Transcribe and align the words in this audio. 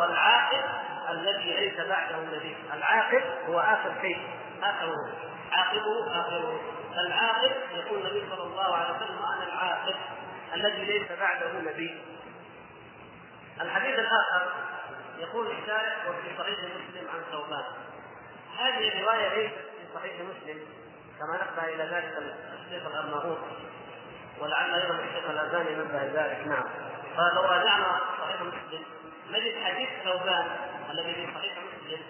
والعاقب 0.00 0.64
الذي 1.10 1.52
ليس 1.52 1.80
بعده 1.80 2.16
نبي 2.16 2.56
العاقب 2.74 3.22
هو 3.48 3.60
آخر 3.60 3.94
شيء 4.00 4.18
اخره 4.62 4.94
عاقبه 5.52 6.20
اخره 6.20 6.60
العاقب 6.98 7.52
يقول 7.74 7.98
النبي 8.00 8.26
صلى 8.30 8.42
الله 8.42 8.76
عليه 8.76 8.96
وسلم 8.96 9.18
أنا 9.18 9.44
العاقب 9.52 9.94
الذي 10.54 10.84
ليس 10.84 11.12
بعده 11.20 11.52
نبي 11.52 12.02
الحديث 13.60 13.98
الآخر 13.98 14.52
يقول 15.18 15.46
الشارع 15.50 15.96
وفي 16.08 16.38
صحيح 16.38 16.58
مسلم 16.58 17.08
عن 17.08 17.20
ثوبان. 17.32 17.64
هذه 18.58 18.88
الرواية 18.88 19.28
ليست 19.28 19.54
في 19.54 19.94
صحيح 19.94 20.12
مسلم 20.14 20.58
كما 21.18 21.36
نبه 21.36 21.74
إلى 21.74 21.84
ذلك 21.84 22.22
الشيخ 22.54 22.86
الارناؤوط 22.86 23.38
ولعل 24.40 24.74
أيضا 24.74 24.94
الشيخ 24.94 25.30
الازاني 25.30 25.74
نبه 25.74 26.02
ذلك. 26.02 26.46
نعم. 26.46 26.64
فلو 27.16 27.42
راجعنا 27.42 28.00
صحيح 28.20 28.40
مسلم 28.40 28.84
نجد 29.30 29.54
حديث 29.64 29.88
ثوبان 30.04 30.46
الذي 30.90 31.14
في 31.14 31.26
صحيح 31.34 31.52
مسلم 31.58 32.00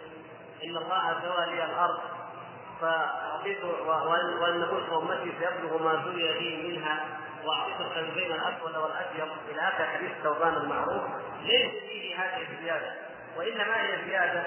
إن 0.64 0.76
الله 0.76 1.20
سوى 1.22 1.46
لي 1.46 1.64
الأرض 1.64 1.98
فأعطيت 2.80 3.64
وان 4.40 4.64
قلت 4.64 4.92
أمتي 4.92 5.32
سيبلغ 5.40 5.82
ما 5.82 6.02
زوي 6.04 6.32
لي 6.38 6.68
منها 6.68 7.06
وأعطيت 7.44 7.80
الكلبين 7.80 8.32
الأسود 8.32 8.76
والابيض 8.76 9.28
إلى 9.50 9.60
اخر 9.60 9.86
حديث 9.86 10.10
ثوبان 10.22 10.54
المعروف 10.56 11.02
ليس 11.44 11.70
فيه 11.88 12.16
هذه 12.16 12.46
الزيادة 12.52 12.94
وإنما 13.36 13.82
هي 13.82 14.04
زيادة 14.08 14.42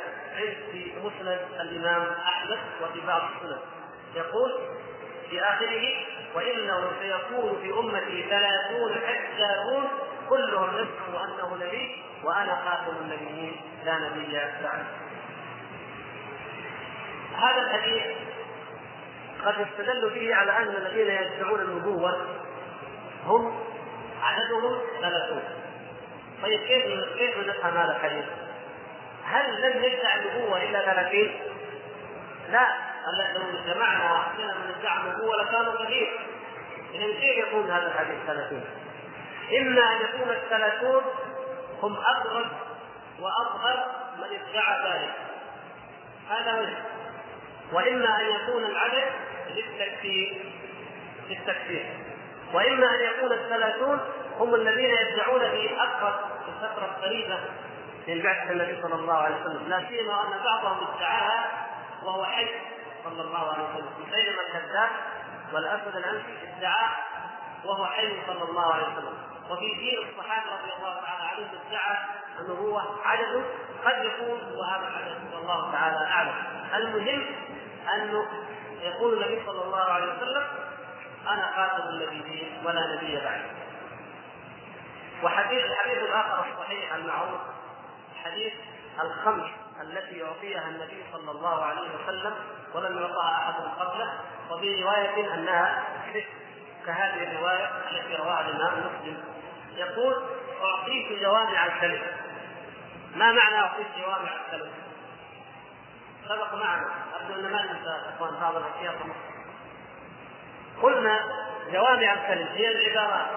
في 0.71 0.93
مسند 1.03 1.40
الإمام 1.59 2.07
أحمد 2.27 2.59
وفي 2.84 3.01
بعض 3.07 3.21
السنن. 3.21 3.59
يقول 4.15 4.51
في 5.29 5.41
آخره 5.43 5.88
وإنه 6.35 6.91
سيكون 7.01 7.62
في 7.62 7.73
أمتي 7.79 8.29
ثلاثون 8.29 8.93
كذابون 9.38 9.88
كلهم 10.29 10.76
يزعم 10.76 11.15
أنه 11.23 11.55
نبي 11.65 12.03
وأنا 12.23 12.55
خاتم 12.66 12.98
النبيين 13.02 13.61
لا 13.85 13.99
نبي 13.99 14.34
بعد 14.63 14.85
هذا 17.35 17.62
الحديث 17.62 18.04
قد 19.45 19.55
يستدل 19.59 20.09
به 20.09 20.35
على 20.35 20.57
أن 20.57 20.76
الذين 20.76 21.07
يدعون 21.07 21.62
النبوة 21.62 22.27
هم 23.26 23.60
عددهم 24.21 24.79
ثلاثون 25.01 25.43
طيب 26.43 26.60
كيف 26.60 26.85
كيف 27.18 27.37
نفهم 27.37 27.77
هذا 27.77 27.95
الحديث؟ 27.95 28.26
هل 29.26 29.62
لم 29.62 29.84
يدع 29.84 30.15
النبوة 30.15 30.63
إلا 30.63 30.85
ثلاثين؟ 30.85 31.40
لا 32.49 32.67
لو 33.35 33.73
جمعنا 33.73 34.13
واحدنا 34.13 34.54
من 34.54 34.76
ادعى 34.79 34.98
النبوة 34.98 35.43
لكانوا 35.43 35.85
كثير 35.85 36.20
اذا 36.93 37.20
كيف 37.20 37.48
يكون 37.48 37.71
هذا 37.71 37.88
الحديث 37.88 38.17
ثلاثين؟ 38.27 38.63
إما 39.62 39.82
أن 39.82 40.01
يكون 40.01 40.29
الثلاثون 40.29 41.01
هم 41.82 41.98
ابرز 42.05 42.46
واظهر 43.20 43.85
من 44.18 44.24
ادعى 44.24 44.91
ذلك. 44.91 45.15
هذا 46.29 46.60
وجه 46.60 46.77
وإما 47.73 48.20
أن 48.20 48.26
يكون 48.26 48.65
العدد 48.65 49.12
للتكفير 49.49 50.54
للتكفير. 51.29 51.98
وإما 52.54 52.96
أن 52.96 52.99
يكون 52.99 53.32
الثلاثون 53.32 53.99
هم 54.40 54.55
الذين 54.55 54.90
يدعون 54.90 55.40
في 55.40 55.82
أقرب 55.82 56.15
في 56.46 56.49
الفترة 56.49 56.85
القريبه 56.85 57.40
من 58.07 58.21
بعثة 58.21 58.51
النبي 58.51 58.82
صلى 58.82 58.95
الله 58.95 59.18
عليه 59.18 59.35
وسلم. 59.35 59.70
لا 59.70 59.88
سيما 59.88 60.23
أن 60.23 60.43
بعضهم 60.45 60.88
ادعاها 60.95 61.68
وهو 62.04 62.26
حي 62.26 62.48
صلى 63.04 63.21
الله 63.21 63.54
عليه 63.54 63.63
وسلم. 63.63 63.90
مسيلمه 64.07 64.41
الكذاب 64.41 64.90
والاسود 65.53 65.95
الانسي 65.95 66.38
ادعى 66.57 66.88
وهو 67.66 67.85
حي 67.85 68.13
صلى 68.28 68.44
الله 68.44 68.73
عليه 68.73 68.84
وسلم. 68.84 69.18
وفي 69.52 69.75
دين 69.75 69.97
الصحابة 70.09 70.46
رضي 70.62 70.74
الله 70.80 71.02
تعالى 71.02 71.24
عنهم 71.24 71.50
ادعى 71.68 71.97
هو 72.59 72.81
عدد 73.06 73.46
قد 73.85 74.06
يكون 74.06 74.40
وهذا 74.59 74.88
العدد 74.88 75.34
والله 75.34 75.72
تعالى 75.72 76.07
أعلم. 76.07 76.34
المهم 76.75 77.25
انه 77.94 78.28
يقول 78.81 79.13
النبي 79.13 79.46
صلى 79.46 79.63
الله 79.63 79.84
عليه 79.84 80.13
وسلم 80.13 80.44
أنا 81.28 81.51
خاتم 81.56 81.90
النبيين 81.90 82.61
ولا 82.66 82.95
نبي 82.95 83.19
بعد 83.19 83.41
وحديث 85.23 85.66
الحديث 85.66 85.97
الآخر 85.97 86.45
الصحيح 86.51 86.94
المعروف 86.94 87.41
حديث 88.23 88.53
الخمس 89.01 89.50
التي 89.81 90.17
يعطيها 90.17 90.69
النبي 90.69 91.03
صلى 91.13 91.31
الله 91.31 91.66
عليه 91.66 91.90
وسلم 91.95 92.34
ولم 92.73 93.01
يعطها 93.01 93.31
أحد 93.31 93.53
قبله 93.79 94.13
وفي 94.51 94.84
رواية 94.84 95.34
أنها 95.34 95.84
كهذه 96.85 97.31
الرواية 97.31 97.72
التي 97.91 98.16
رواها 98.16 98.41
الإمام 98.50 98.79
مسلم. 98.79 99.23
يقول 99.75 100.23
اعطيت 100.63 101.21
جوامع 101.21 101.65
الكلم 101.65 102.01
ما 103.15 103.31
معنى 103.31 103.55
اعطيت 103.55 103.87
جوامع 103.97 104.31
الكلم؟ 104.45 104.71
سبق 106.29 106.53
معنا. 106.53 106.89
أرجو 107.15 107.39
أن 107.39 107.51
ما 107.51 107.61
ننسى 107.61 108.01
أخوان 108.15 108.39
بعض 108.41 108.55
الأشياء 108.55 108.95
قلنا 110.81 111.19
جوامع 111.71 112.13
الكلم 112.13 112.47
هي 112.53 112.71
العبارات 112.71 113.27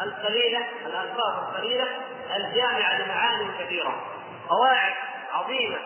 القليلة 0.00 0.66
الألفاظ 0.86 1.38
القليلة 1.38 1.88
الجامعة 2.36 3.02
لمعاني 3.02 3.64
كثيرة. 3.64 4.02
قواعد 4.48 4.94
عظيمة 5.32 5.78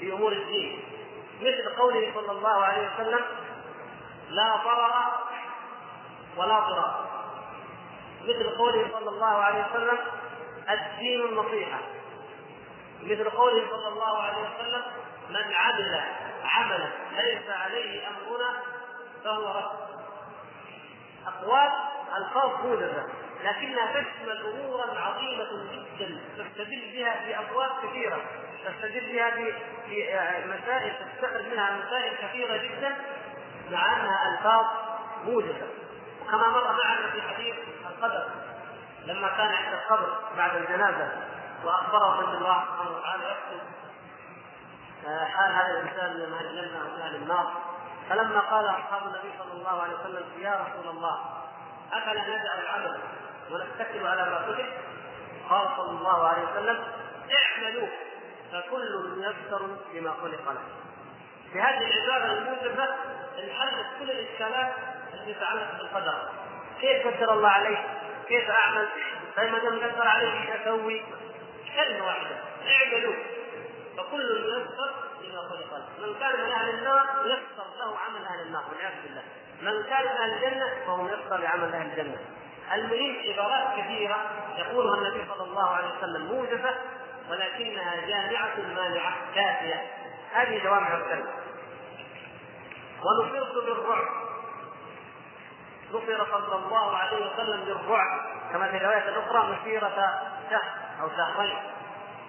في 0.00 0.12
أمور 0.12 0.32
الدين. 0.32 0.82
مثل 1.40 1.76
قوله 1.78 2.12
صلى 2.14 2.32
الله 2.32 2.64
عليه 2.64 2.88
وسلم 2.94 3.20
لا 4.28 4.56
ضرر 4.56 4.92
ولا 6.36 6.60
ضرار. 6.60 7.19
مثل 8.24 8.50
قوله 8.58 8.88
صلى 8.92 9.08
الله 9.10 9.26
عليه 9.26 9.64
وسلم 9.70 9.98
الدين 10.70 11.20
النصيحة. 11.24 11.78
مثل 13.02 13.30
قوله 13.30 13.70
صلى 13.70 13.88
الله 13.88 14.22
عليه 14.22 14.38
وسلم 14.38 14.82
من 15.30 15.54
عمل 15.54 16.00
عملا 16.44 16.88
ليس 17.16 17.50
عليه 17.50 18.08
أمرنا 18.08 18.62
فهو 19.24 19.58
رد. 19.58 19.90
أقوال 21.26 21.70
الفاظ 22.16 22.66
موجزه 22.66 23.06
لكنها 23.44 23.86
تشمل 23.92 24.46
أمورا 24.46 25.00
عظيمة 25.00 25.48
جدا 25.98 26.20
تستدل 26.38 26.92
بها 26.92 27.14
في 27.24 27.38
أبواب 27.38 27.70
كثيرة 27.82 28.20
تستدل 28.64 29.12
بها 29.12 29.30
في 29.30 29.52
في 29.86 30.16
مسائل 30.46 30.92
تستخرج 30.92 31.46
منها 31.52 31.76
مسائل 31.86 32.12
كثيرة 32.16 32.56
جدا 32.56 32.96
مع 33.70 33.96
أنها 33.96 34.32
ألفاظ 34.32 34.66
موجزة. 35.24 35.68
وكما 36.22 36.48
مر 36.48 36.72
معنا 36.84 37.10
في 37.12 37.22
حديث 37.22 37.54
القدر. 37.90 38.28
لما 39.04 39.28
كان 39.28 39.46
عند 39.46 39.74
القبر 39.74 40.18
بعد 40.36 40.56
الجنازة 40.56 41.08
وأخبره 41.64 42.20
أن 42.20 42.34
الله 42.34 42.64
سبحانه 42.64 42.90
وتعالى 42.96 43.24
يكتب 43.24 43.60
حال 45.06 45.52
هذا 45.52 45.80
الإنسان 45.80 46.16
من 46.16 46.34
أهل 46.34 46.46
الجنه 46.46 46.78
ومن 46.78 47.00
أهل 47.00 47.14
النار. 47.14 47.52
فلما 48.10 48.40
قال 48.40 48.64
أصحاب 48.64 49.02
النبي 49.02 49.32
صلى 49.38 49.52
الله 49.52 49.82
عليه 49.82 49.94
وسلم 49.94 50.24
يا 50.38 50.66
رسول 50.66 50.96
الله 50.96 51.20
أفلا 51.92 52.22
ندع 52.22 52.54
العمل 52.54 52.98
ونتكل 53.50 54.06
على 54.06 54.22
ما 54.22 54.52
كتب؟ 54.52 54.66
قال 55.50 55.68
صلى 55.76 55.90
الله 55.90 56.28
عليه 56.28 56.42
وسلم 56.42 56.84
اعملوا 57.32 57.88
فكل 58.52 59.14
ميسر 59.16 59.66
لما 59.94 60.10
خلق 60.22 60.52
له. 60.52 60.60
في 61.52 61.60
هذه 61.60 61.90
العبارة 61.90 62.32
الموجبة 62.32 62.84
انحلت 63.38 63.86
كل 63.98 64.10
الإشكالات 64.10 64.72
التي 65.14 65.34
تتعلق 65.34 65.78
بالقدر. 65.78 66.28
كيف 66.80 67.06
قدر 67.06 67.32
الله 67.32 67.48
عليه؟ 67.48 67.78
كيف 68.28 68.50
أعمل؟ 68.50 68.88
طيب 69.36 69.52
ما 69.52 69.58
دام 69.58 69.90
قدر 69.90 70.08
عليه 70.08 70.40
إيش 70.40 70.60
أسوي؟ 70.60 71.02
كلمة 71.76 72.06
واحدة. 72.06 72.36
اعملوا. 72.68 73.14
فكل 73.96 74.42
ميسر 74.42 74.90
لما 75.22 75.40
خلق 75.48 75.72
له 75.72 76.06
من 76.06 76.14
كان 76.20 76.44
من 76.44 76.52
أهل 76.52 76.70
النار 76.70 77.06
يسر 77.24 77.66
له 77.78 77.98
عمل 77.98 78.26
أهل 78.26 78.40
النار 78.46 78.62
والعياذ 78.70 79.02
بالله. 79.02 79.22
من 79.62 79.82
كان 79.82 80.02
من 80.04 80.08
أهل 80.08 80.32
الجنة 80.32 80.68
فهو 80.86 81.02
ميسر 81.02 81.36
لعمل 81.36 81.74
أهل 81.74 81.86
الجنة. 81.86 82.18
المهم 82.72 83.16
عبارات 83.28 83.78
كثيرة 83.78 84.30
يقولها 84.58 84.94
النبي 84.94 85.24
صلى 85.34 85.44
الله 85.44 85.68
عليه 85.68 85.88
وسلم 85.98 86.26
موجزة 86.26 86.74
ولكنها 87.30 88.06
جامعة 88.06 88.56
مانعة 88.74 89.12
كافية. 89.34 89.86
هذه 90.32 90.64
جوامع 90.64 90.94
الكلمة. 90.94 91.32
ونصرت 93.02 93.64
بالرعب. 93.64 94.29
نصر 95.92 96.26
صلى 96.30 96.56
الله 96.56 96.96
عليه 96.96 97.32
وسلم 97.32 97.64
بالرعب 97.64 98.20
كما 98.52 98.68
في 98.68 98.76
الروايه 98.76 99.08
الاخرى 99.08 99.56
مسيره 99.56 100.22
شهر 100.50 100.62
أو 101.02 101.08
شهرين. 101.16 101.58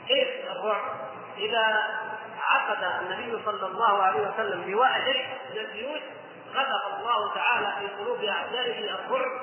كيف 0.07 0.51
الرعب؟ 0.51 0.81
إذا 1.37 1.83
عقد 2.41 2.83
النبي 3.01 3.45
صلى 3.45 3.67
الله 3.67 4.03
عليه 4.03 4.21
وسلم 4.21 4.63
جيش 4.63 5.25
من 5.51 5.57
الجيوش 5.57 6.01
غلق 6.55 6.97
الله 6.99 7.33
تعالى 7.33 7.73
في 7.79 8.03
قلوب 8.03 8.23
أعدائه 8.23 8.95
الرعب 8.95 9.41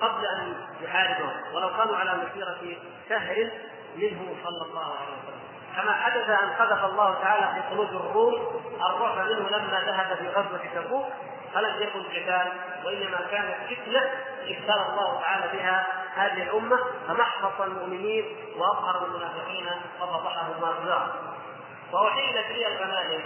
قبل 0.00 0.26
أن 0.26 0.66
يحاربهم. 0.80 1.54
ولو 1.54 1.76
كانوا 1.76 1.96
على 1.96 2.14
مسيره 2.14 2.76
شهر 3.08 3.50
منه 3.96 4.36
صلى 4.44 4.62
الله 4.70 4.84
عليه 4.84 5.12
وسلم. 5.22 5.42
كما 5.76 5.92
حدث 5.92 6.30
أن 6.30 6.50
قذف 6.50 6.84
الله 6.84 7.20
تعالى 7.22 7.46
في 7.54 7.68
قلوب 7.74 7.88
الروم 7.88 8.62
الرعب 8.80 9.18
منه 9.18 9.48
لما 9.48 9.80
ذهب 9.86 10.16
في 10.16 10.28
غزوه 10.28 10.60
تبوك. 10.74 11.06
فلم 11.54 11.82
يكن 11.82 12.02
قتال 12.02 12.52
وإنما 12.84 13.26
كانت 13.30 13.54
فتنة 13.70 14.10
ابتلى 14.42 14.86
الله 14.88 15.20
تعالى 15.20 15.58
بها 15.58 15.86
هذه 16.14 16.42
الأمة 16.42 16.78
فمحبط 17.08 17.60
المؤمنين 17.60 18.36
وأظهر 18.56 19.06
المنافقين 19.06 19.66
وفضحهم 20.00 20.52
ظهر 20.60 21.12
وأحيلت 21.92 22.46
لي 22.50 22.66
الغنائم. 22.66 23.20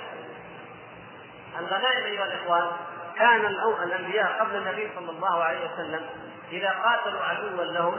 الغنائم 1.59 2.05
أيها 2.05 2.25
الإخوان 2.25 2.67
كان 3.17 3.47
الأنبياء 3.85 4.37
قبل 4.41 4.57
النبي 4.57 4.91
صلى 4.97 5.11
الله 5.11 5.45
عليه 5.45 5.73
وسلم 5.73 6.07
إذا 6.53 6.71
قاتلوا 6.71 7.23
عدوا 7.23 7.65
لهم 7.65 7.99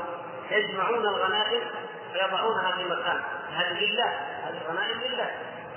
يجمعون 0.51 1.07
الغنائم 1.07 1.62
فيضعونها 2.13 2.71
في 2.71 2.83
مكان. 2.83 3.21
هذه 3.53 3.85
لله 3.85 4.09
هذه 4.44 4.62
الغنائم 4.65 5.00
لله. 5.00 5.31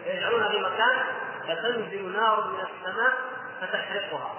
يجعلونها 0.06 0.48
في 0.48 0.58
مكان 0.58 1.04
فتنزل 1.48 2.12
نار 2.12 2.46
من 2.46 2.60
السماء 2.60 3.12
فتحرقها. 3.60 4.34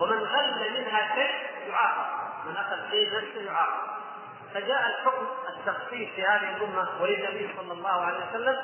ومن 0.00 0.18
غل 0.18 0.80
منها 0.80 1.14
شيء 1.14 1.70
يعاقب. 1.70 2.28
من 2.46 2.56
أخذ 2.56 2.90
شيء 2.90 3.16
نفسه 3.16 3.40
يعاقب. 3.40 3.88
فجاء 4.54 4.86
الحكم 4.86 5.26
التخصيص 5.48 6.08
في 6.14 6.22
هذه 6.24 6.56
الأمة 6.56 6.88
وللنبي 7.00 7.50
صلى 7.56 7.72
الله 7.72 7.90
عليه 7.90 8.18
وسلم 8.30 8.62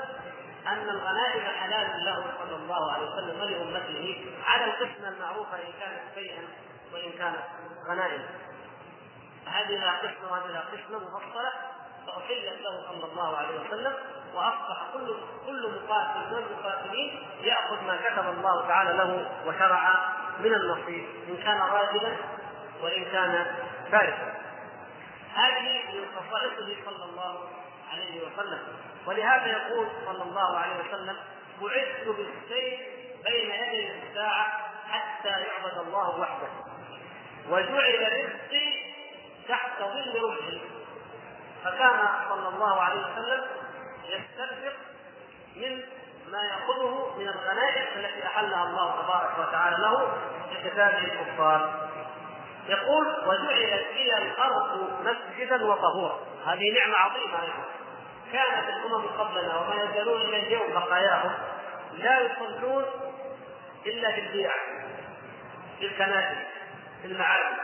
أن 0.66 0.88
الغنائم 0.88 1.42
حلال 1.60 2.04
له 2.04 2.24
صلى 2.38 2.56
الله 2.56 2.92
عليه 2.92 3.06
وسلم 3.06 3.40
ولأمته 3.40 4.26
على 4.46 4.64
القسمه 4.64 5.08
المعروفه 5.08 5.56
إن 5.56 5.72
كانت 5.80 6.00
شيئا 6.14 6.42
وإن 6.92 7.10
كانت 7.12 7.44
غنائم. 7.88 8.22
هذه 9.46 9.76
لها 9.78 9.98
قسمه 9.98 10.32
وهذه 10.32 10.46
لها 10.46 10.60
قسمه 10.60 10.98
مفصلة. 10.98 11.52
فأحلت 12.06 12.60
له 12.62 12.82
صلى 12.88 13.04
الله 13.12 13.36
عليه 13.36 13.60
وسلم 13.60 13.94
وأصبح 14.34 14.82
كل 14.92 15.16
كل 15.46 15.70
مقاتل 15.70 16.20
من 16.30 16.38
المقاتلين 16.38 17.22
يأخذ 17.40 17.84
ما 17.86 17.96
كتب 17.96 18.28
الله 18.28 18.68
تعالى 18.68 18.92
له 18.92 19.30
وشرع 19.46 19.94
من 20.40 20.54
النصيب 20.54 21.06
إن 21.28 21.36
كان 21.36 21.60
راجلا 21.60 22.16
وإن 22.82 23.04
كان 23.04 23.56
فارسا. 23.92 24.34
هذه 25.34 25.82
من 25.92 26.06
خصائصه 26.16 26.76
صلى 26.84 27.04
الله 27.04 27.48
عليه 27.92 28.26
وسلم. 28.26 28.62
ولهذا 29.06 29.46
يقول 29.46 29.88
صلى 30.06 30.22
الله 30.22 30.58
عليه 30.58 30.76
وسلم 30.80 31.16
بعثت 31.62 32.06
بالسيف 32.08 32.80
بين 33.24 33.50
يدي 33.50 33.92
الساعة 33.92 34.70
حتى 34.90 35.28
يعبد 35.28 35.78
الله 35.86 36.20
وحده 36.20 36.48
وجعل 37.48 38.12
رزقي 38.12 38.94
تحت 39.48 39.78
ظل 39.80 40.22
رمحي. 40.24 40.60
فكان 41.64 42.08
صلى 42.28 42.48
الله 42.48 42.80
عليه 42.80 43.00
وسلم 43.00 43.44
يستنفق 44.04 44.76
من 45.56 45.80
ما 46.32 46.42
يأخذه 46.42 47.14
من 47.18 47.28
الغنائم 47.28 47.86
التي 47.96 48.26
أحلها 48.26 48.64
الله 48.64 49.02
تبارك 49.02 49.48
وتعالى 49.48 49.76
له 49.76 50.16
لقتال 50.52 51.10
الكفار. 51.10 51.88
يقول 52.68 53.06
وجعلت 53.26 53.86
لي 53.94 54.18
الأرض 54.18 54.90
مسجدا 55.04 55.64
وطهورا. 55.64 56.18
هذه 56.46 56.78
نعمة 56.78 56.96
عظيمة 56.96 57.42
أيضا. 57.42 57.64
كانت 58.32 58.68
الأمم 58.68 59.06
قبلنا 59.06 59.56
وما 59.56 59.74
يزالون 59.74 60.20
إلى 60.20 60.38
اليوم 60.38 60.72
بقاياهم 60.72 61.32
لا 61.92 62.20
يصلون 62.20 62.84
إلا 63.86 64.12
في 64.12 64.20
البيع 64.20 64.50
في 65.78 65.86
الكنائس 65.86 66.38
في 67.02 67.08
المعابد. 67.08 67.56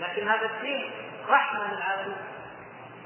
لكن 0.00 0.28
هذا 0.28 0.46
الدين 0.46 0.90
رحمة 1.28 1.74
للعالمين. 1.74 2.16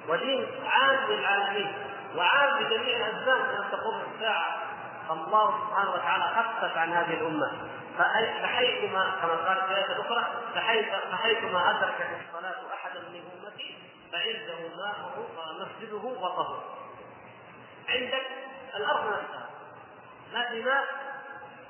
ودين 0.09 0.47
عام 0.67 1.11
للعالمين. 1.11 1.75
وعام 2.17 2.63
لجميع 2.63 3.07
الازمان 3.07 3.41
ان 3.41 3.71
تقوم 3.73 4.03
الساعة 4.15 4.63
الله 5.11 5.69
سبحانه 5.69 5.91
وتعالى 5.91 6.25
خفف 6.25 6.77
عن 6.77 6.93
هذه 6.93 7.15
الأمة. 7.15 7.69
فحيثما 7.99 9.13
كما 9.23 9.35
قال 9.49 9.57
في 9.57 9.93
الاخرى 9.93 10.27
فحيث 10.55 10.87
فحيثما 11.13 11.71
ادركت 11.71 12.07
الصلاة 12.29 12.75
أحدا 12.75 13.01
من 13.01 13.23
أمتي 13.35 13.79
فعنده 14.13 14.77
ماءه 14.77 15.27
مسجده 15.61 15.97
وطهره. 15.97 16.65
عندك 17.89 18.27
الأرض 18.77 19.07
نفسها. 19.07 19.49
لا 20.33 20.51
في 20.51 20.63
ماء 20.63 20.85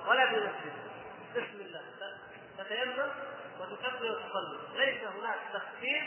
ولا 0.08 0.26
في 0.26 0.36
مسجد. 0.36 0.72
بسم 1.36 1.60
الله. 1.60 1.80
تتيمم 2.58 3.10
وتكبر 3.60 4.10
وتصلي. 4.10 4.58
ليس 4.76 5.00
هناك 5.04 5.38
تخفيف 5.52 6.04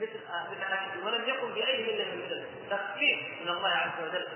مثل 0.00 0.20
مثل 0.50 1.06
ولم 1.06 1.28
يكن 1.28 1.54
بأي 1.54 1.82
مله 1.82 2.04
من 2.04 2.22
الملل 2.22 2.46
تخفيف 2.70 3.18
من 3.42 3.48
الله 3.48 3.68
عز 3.68 4.08
وجل. 4.08 4.28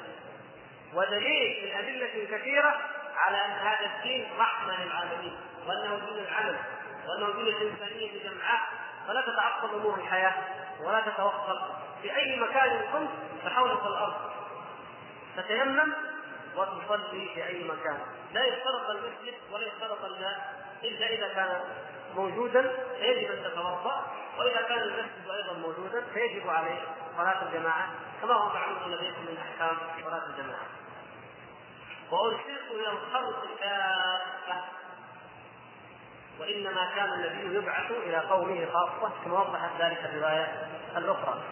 ودليل 0.94 1.64
من 1.64 1.78
أدلة 1.78 2.36
كثيرة 2.36 2.80
على 3.16 3.44
أن 3.44 3.50
هذا 3.50 3.86
الدين 3.96 4.28
رحمه 4.38 4.84
للعالمين 4.84 5.36
وأنه 5.66 5.98
دين 6.06 6.24
العمل 6.24 6.56
وأنه 7.06 7.26
دين 7.26 7.54
الإنسانية 7.56 8.22
جمعاء. 8.24 8.60
فلا 9.08 9.20
تتعطل 9.20 9.74
أمور 9.74 9.98
الحياة 9.98 10.34
ولا 10.80 11.00
تتوقف. 11.00 11.58
في 12.02 12.16
أي 12.16 12.40
مكان 12.40 12.80
كنت 12.92 13.10
فحولك 13.44 13.86
الأرض. 13.86 14.14
تتيمم 15.36 15.92
وتصلي 16.56 17.28
في 17.34 17.46
أي 17.46 17.64
مكان. 17.64 17.98
لا 18.34 18.44
يشترط 18.44 18.90
المسجد 18.90 19.34
ولا 19.52 19.66
يشترط 19.66 20.04
الماء 20.04 20.64
إلا 20.84 21.06
إذا 21.06 21.28
كان 21.34 21.60
موجودا 22.16 22.62
فيجب 22.98 23.30
أن 23.30 23.44
تتوضأ 23.44 24.06
وإذا 24.38 24.62
كان 24.68 24.78
المسجد 24.78 25.30
أيضا 25.30 25.52
موجودا 25.52 26.04
فيجب 26.14 26.48
عليه 26.48 26.80
صلاة 27.16 27.42
الجماعة 27.42 27.88
كما 28.22 28.34
هو 28.34 28.48
معلوم 28.48 28.92
لديكم 28.92 29.20
من 29.20 29.36
أحكام 29.38 29.76
صلاة 30.04 30.26
الجماعة. 30.26 30.66
وأرسلت 32.10 32.70
إلى 32.70 32.88
الخلق 32.88 33.46
كافة 33.60 34.64
وإنما 36.40 36.90
كان 36.96 37.12
النبي 37.12 37.56
يبعث 37.56 37.90
إلى 37.90 38.16
قومه 38.18 38.66
خاصة 38.72 39.12
كما 39.24 39.40
وضحت 39.40 39.70
ذلك 39.80 40.04
الرواية 40.04 40.68
الأخرى. 40.96 41.42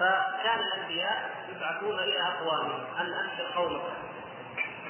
فكان 0.00 0.58
الأنبياء 0.58 1.46
يبعثون 1.56 1.98
إلى 1.98 2.22
اقوامهم 2.22 2.84
أن 3.00 3.12
أنشر 3.12 3.52
قومك. 3.56 3.82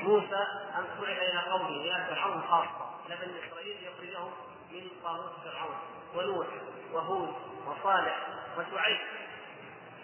موسى 0.03 0.47
أن 0.79 0.85
بعث 1.01 1.19
إلى 1.19 1.39
قومه 1.51 1.69
إلى 1.69 2.07
فرعون 2.11 2.43
خاصة 2.51 2.91
لبني 3.09 3.49
إسرائيل 3.49 3.77
يخرجهم 3.87 4.31
من 4.73 4.89
طاغوت 5.05 5.33
فرعون 5.45 5.77
ونوح 6.17 6.47
وهود 6.93 7.35
وصالح 7.67 8.27
وشعيب. 8.59 8.99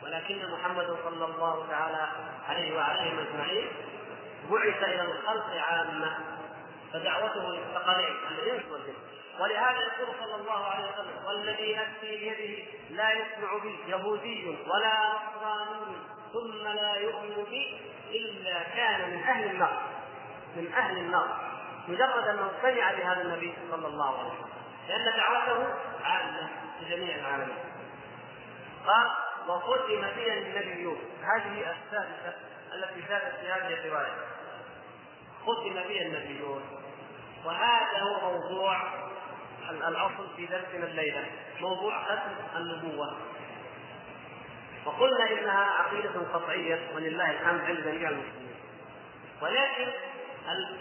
ولكن 0.03 0.51
محمد 0.53 0.97
صلى 1.05 1.25
الله 1.25 1.67
تعالى 1.71 2.09
عليه 2.49 2.77
وعليهم 2.77 3.19
أجمعين 3.19 3.69
بعث 4.51 4.83
إلى 4.83 5.03
الخلق 5.03 5.47
عامة 5.57 6.19
فدعوته 6.93 7.51
للثقلين 7.51 8.15
الانس 8.31 8.65
والجن 8.71 8.95
ولهذا 9.41 9.79
يقول 9.79 10.15
صلى 10.21 10.35
الله 10.35 10.65
عليه 10.65 10.85
وسلم 10.93 11.25
والذي 11.27 11.77
نفسي 11.77 12.17
بيده 12.17 12.65
لا 12.91 13.13
يسمع 13.13 13.59
بي 13.63 13.79
يهودي 13.89 14.49
ولا 14.49 15.13
نصراني 15.13 15.97
ثم 16.33 16.69
لا 16.69 16.95
يؤمن 16.95 17.45
بي 17.51 17.81
إلا 18.11 18.63
كان 18.63 19.11
من 19.11 19.23
أهل 19.23 19.51
النار. 19.51 19.83
من 20.57 20.73
أهل 20.73 20.99
النار. 20.99 21.29
مجرد 21.89 22.29
أنه 22.29 22.51
سمع 22.63 22.93
بهذا 22.93 23.23
النبي 23.23 23.55
صلى 23.71 23.87
الله 23.87 24.19
عليه 24.19 24.31
وسلم. 24.31 24.56
لأن 24.89 25.17
دعوته 25.17 25.75
عامة 26.05 26.49
لجميع 26.81 27.17
العالمين. 27.17 27.59
قال 28.87 29.11
وختم 29.49 30.01
بي 30.17 30.39
النبيون 30.39 30.99
هذه 31.23 31.61
السادسة 31.61 32.35
التي 32.75 33.09
زادت 33.09 33.35
في 33.41 33.53
هذه 33.53 33.75
الرواية. 33.75 34.15
ختم 35.43 35.89
بي 35.89 36.03
النبيون 36.03 36.63
وهذا 37.45 37.99
هو 37.99 38.33
موضوع 38.33 38.83
الأصل 39.71 40.37
في 40.37 40.47
درسنا 40.47 40.87
الليلة. 40.87 41.25
موضوع 41.61 42.05
ختم 42.05 42.57
النبوة. 42.57 43.17
وقلنا 44.85 45.31
إنها 45.31 45.65
عقيدة 45.65 46.21
قطعية 46.33 46.91
ولله 46.95 47.31
الحمد 47.31 47.61
عند 47.61 47.81
جميع 47.81 48.09
المسلمين. 48.11 48.57
ولكن 49.43 49.91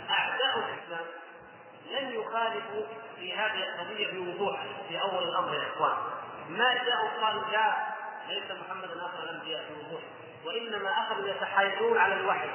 أعداء 0.10 0.58
الإسلام 0.58 1.06
لن 1.92 2.12
يخالفوا 2.12 2.84
في 3.20 3.34
هذه 3.34 3.64
القضية 3.64 4.12
بوضوح 4.14 4.64
في 4.90 5.02
أول 5.02 5.24
الأمر 5.24 5.54
يا 5.54 5.68
إخوان. 5.76 5.98
ما 6.50 6.74
جاءوا 6.74 7.10
قالوا 7.22 7.44
جاء 7.52 7.96
ليس 8.30 8.52
محمد 8.52 8.90
آخر 8.90 9.24
الأنبياء 9.24 9.66
بوضوح 9.70 10.02
وإنما 10.46 10.90
أخذوا 10.90 11.28
يتحايلون 11.28 11.98
على 11.98 12.14
الوحي. 12.14 12.50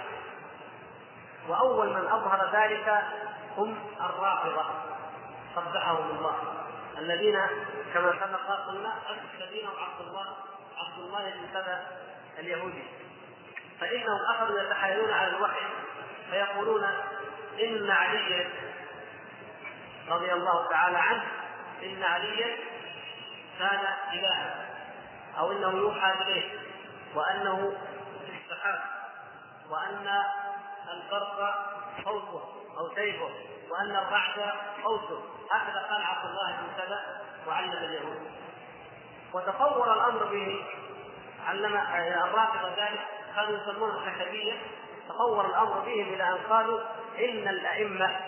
وأول 1.49 1.89
من 1.89 2.07
أظهر 2.07 2.51
ذلك 2.53 3.05
هم 3.57 3.79
الرافضة 4.01 4.65
قبحهم 5.57 6.11
الله. 6.11 6.37
الذين 6.99 7.41
كما 7.95 8.13
سبق 8.13 8.67
قلنا 8.67 8.93
الذين 9.39 9.67
عبد 9.67 10.01
الله 10.01 10.27
عبد 10.77 10.99
الله 10.99 11.31
بن 11.31 11.49
سبأ 11.53 11.87
اليهودي. 12.39 12.85
فإنهم 13.81 14.19
أخذوا 14.31 14.61
يتحايلون 14.61 15.11
على 15.11 15.37
الوحي 15.37 15.67
فيقولون 16.31 16.85
إن 17.61 17.91
عليا 17.91 18.51
رضي 20.11 20.33
الله 20.33 20.69
تعالى 20.71 20.99
عنه 20.99 21.23
إن 21.83 22.03
عليا 22.03 22.57
كان 23.59 23.81
الها 24.13 24.67
أو 25.39 25.53
إنه 25.53 25.69
يوحى 25.71 26.13
إليه 26.23 26.59
وأنه 27.15 27.73
في 28.27 28.33
وأن 29.71 30.23
البرق 30.93 31.55
صوته 32.05 32.43
أو 32.79 32.95
سيفه 32.95 33.31
وأن 33.71 33.97
الرعد 33.97 34.53
قوسه 34.85 35.23
هكذا 35.51 35.87
قال 35.91 36.03
عبد 36.03 36.31
الله 36.31 36.57
بن 36.57 36.85
سبأ 36.85 37.01
وعلم 37.49 37.73
اليهود. 37.73 38.31
وتطور 39.33 39.93
الأمر 39.93 40.25
به 40.25 40.65
علم 41.47 41.77
الرافضة 42.25 42.69
ذلك 42.69 43.01
كانوا 43.37 43.59
يسمونه 43.59 43.95
الخشبيه 43.95 44.53
تطور 45.09 45.47
الأمر 45.47 45.79
بهم 45.79 46.15
إلى 46.15 46.23
ان 46.29 46.39
قالوا 46.51 46.81
إن 47.19 47.49
الأئمة 47.49 48.21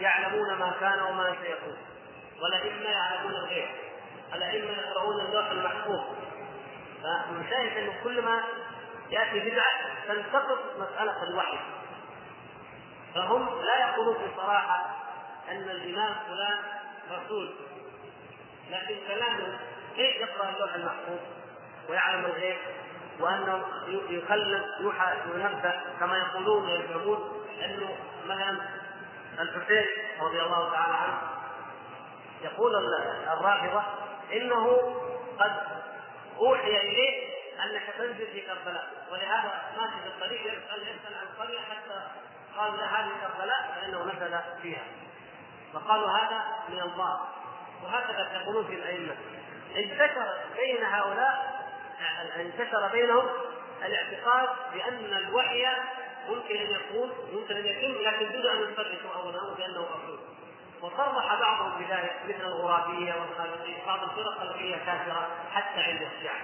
يعلمون 0.00 0.54
ما 0.54 0.74
كان 0.80 1.02
وما 1.02 1.36
سيكون. 1.42 1.76
والأئمة 2.42 2.90
يعلمون 2.90 3.32
الغيب. 3.34 3.68
الأئمة 4.34 4.70
يقرؤون 4.70 5.20
اللوح 5.20 5.50
المحفوظ. 5.50 6.00
فنشاهد 7.02 7.76
انه 7.76 7.94
كل 8.04 8.22
ما 8.22 8.44
يأتي 9.10 9.40
بدعة 9.40 10.06
تنتقص 10.08 10.58
مسألة 10.78 11.22
الوحي. 11.22 11.58
فهم 13.14 13.62
لا 13.64 13.88
يقولون 13.88 14.16
بصراحه 14.16 14.96
أن 15.50 15.70
الإمام 15.70 16.14
فلان 16.28 16.58
رسول. 17.10 17.54
لكن 18.70 18.96
كلامه 19.08 19.58
كيف 19.96 20.16
يقرأ 20.16 20.48
اللوح 20.48 20.74
المحفوظ 20.74 21.18
ويعلم 21.88 22.24
الغيب 22.24 22.56
وأنه 23.20 23.64
يخلد 24.08 24.64
يوحى 24.80 25.16
ينبه 25.34 25.80
كما 26.00 26.18
يقولون 26.18 26.64
ويزعمون 26.66 27.46
أنه 27.64 27.96
مثلا 28.26 28.58
الحسين 29.40 29.86
رضي 30.20 30.42
الله 30.42 30.72
تعالى 30.72 30.94
عنه 30.94 31.18
يقول 32.42 32.72
الرافضة 33.32 33.82
إنه 34.32 34.94
قد 35.40 35.52
أوحي 36.38 36.76
إليه 36.76 37.34
أنك 37.64 37.82
تنزل 37.98 38.26
في 38.26 38.40
كربلاء 38.40 38.86
ولهذا 39.12 39.62
ماشي 39.76 40.00
في 40.02 40.06
الطريق 40.06 40.40
يسال 40.40 40.82
يسأل 40.82 41.14
عن 41.14 41.26
القريه 41.32 41.60
حتى 41.60 42.02
قال 42.56 42.72
له 42.72 42.84
هذه 42.84 43.10
كربلاء 43.20 43.78
فإنه 43.80 44.04
نزل 44.04 44.38
فيها. 44.62 44.82
فقالوا 45.74 46.10
هذا 46.10 46.44
من 46.68 46.80
الله. 46.80 47.20
وهكذا 47.84 48.40
يقولون 48.42 48.66
في 48.66 48.74
الأئمة. 48.74 49.16
انتشر 49.76 50.34
بين 50.56 50.84
هؤلاء 50.84 51.64
انتشر 52.36 52.88
بينهم 52.92 53.28
الاعتقاد 53.84 54.48
بأن 54.74 55.16
الوحي 55.16 55.66
ممكن 56.28 56.56
أن 56.56 56.70
يكون 56.70 57.12
ممكن 57.32 57.56
أن 57.56 57.66
يتم 57.66 58.02
لكن 58.02 58.32
دون 58.32 58.46
أن 58.46 58.72
يفرقوا 58.72 59.22
اولا 59.22 59.54
بأنه 59.54 59.82
مفروض 59.82 60.18
وصرح 60.82 61.34
بعضهم 61.40 61.78
بذلك 61.78 62.20
مثل 62.24 62.46
الغرابية 62.46 63.14
والخالقية. 63.14 63.86
بعض 63.86 64.02
الفرق 64.02 64.56
هي 64.56 64.72
كافرة 64.72 65.28
حتى 65.52 65.80
عند 65.80 66.02
الشيعة. 66.02 66.36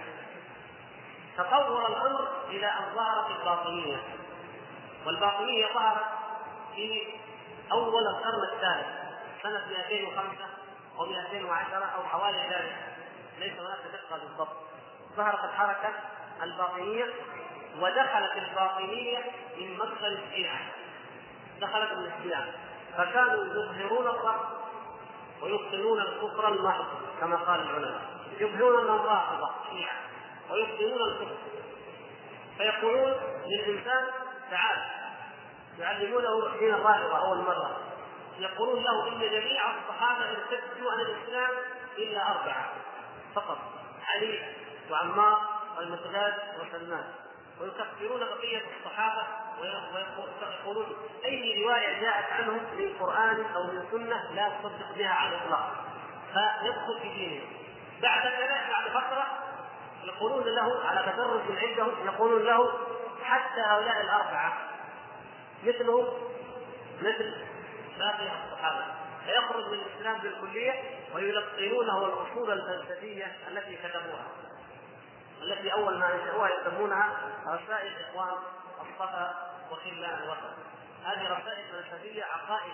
تطور 1.39 1.87
الأمر 1.87 2.29
إلى 2.49 2.67
ان 2.67 2.95
ظهرت 2.95 3.31
الباطنية. 3.41 3.97
والباطنية 5.07 5.67
ظهرت 5.75 6.07
في 6.75 7.03
أول 7.73 8.07
القرن 8.07 8.43
الثالث 8.53 8.87
سنة 9.43 9.67
205 9.69 10.45
أو 10.99 11.07
210 11.07 11.91
أو 11.97 12.03
حوالي 12.03 12.39
ذلك. 12.39 12.77
ليس 13.39 13.53
هناك 13.53 13.79
دقة 13.93 14.19
بالضبط. 14.19 14.57
ظهرت 15.17 15.45
الحركة 15.45 15.93
الباطنية 16.43 17.05
ودخلت 17.79 18.33
الباطنية 18.37 19.19
من 19.57 19.75
مدخل 19.79 20.19
الشيعه 20.25 20.61
دخلت 21.61 21.93
من 21.93 22.13
الشيعه 22.19 22.45
فكانوا 22.97 23.45
يظهرون 23.45 24.07
الرفض 24.07 24.61
ويبطلون 25.43 26.01
الكفر 26.01 26.49
المحض 26.49 26.85
كما 27.21 27.37
قال 27.37 27.61
العلماء. 27.61 28.03
يظهرون 28.39 28.81
انهم 28.81 29.07
رافضه 29.07 29.51
شيعه 29.71 29.97
ويبطلون 30.51 31.11
الكفر. 31.11 31.37
فيقولون 32.59 33.13
للإنسان 33.47 34.07
تعال 34.51 34.79
يعلمونه 35.79 36.59
دين 36.59 36.75
الرافضه 36.75 37.19
أول 37.19 37.39
مرة. 37.39 37.81
يقولون 38.39 38.83
له 38.83 39.09
إن 39.09 39.21
جميع 39.21 39.63
الصحابة 39.71 40.25
ارتدوا 40.31 40.93
عن 40.93 41.01
الإسلام 41.01 41.51
إلا 41.99 42.23
أربعة 42.31 42.73
فقط 43.35 43.59
علي 44.07 44.39
وعمار 44.91 45.41
والمقداد 45.79 46.35
وسلمان 46.61 47.05
ويكفرون 47.61 48.21
بقية 48.21 48.63
الصحابة 48.79 49.27
ويقولون 49.61 50.87
أي 51.25 51.63
رواية 51.65 52.01
جاءت 52.01 52.33
عنهم 52.33 52.61
من 52.79 52.95
قران 53.01 53.45
أو 53.55 53.63
من 53.63 53.85
سنه 53.91 54.33
لا 54.35 54.49
تصدق 54.49 54.97
بها 54.97 55.09
على 55.09 55.37
الإطلاق. 55.37 55.85
فيدخل 56.33 57.01
في 57.03 57.09
دينهم. 57.09 57.49
بعد 58.03 58.27
ذلك 58.27 58.67
بعد 58.71 58.89
فترة 58.89 59.27
يقولون 60.05 60.45
له 60.45 60.85
على 60.85 61.13
تدرج 61.13 61.41
عندهم 61.59 62.07
يقولون 62.07 62.43
له 62.43 62.73
حتى 63.25 63.61
هؤلاء 63.61 64.01
الأربعة 64.01 64.59
مثلهم 65.65 66.07
مثل 67.03 67.35
باقي 67.99 68.29
الصحابة. 68.45 68.85
فيخرج 69.27 69.67
من 69.67 69.79
الإسلام 69.79 70.19
بالكلية 70.19 70.75
ويلقنونه 71.15 72.05
الأصول 72.05 72.51
الفلسفية 72.51 73.37
التي 73.49 73.77
كتبوها. 73.77 74.25
التي 75.43 75.73
أول 75.73 75.99
ما 75.99 76.15
انشأوها 76.15 76.49
يسمونها 76.61 77.31
رسائل 77.47 77.93
إخوان 78.01 78.39
الصفا 78.81 79.53
وخلان 79.71 80.23
الوطن. 80.23 80.53
هذه 81.05 81.39
رسائل 81.39 81.65
فلسفية 81.73 82.25
عقائد 82.25 82.73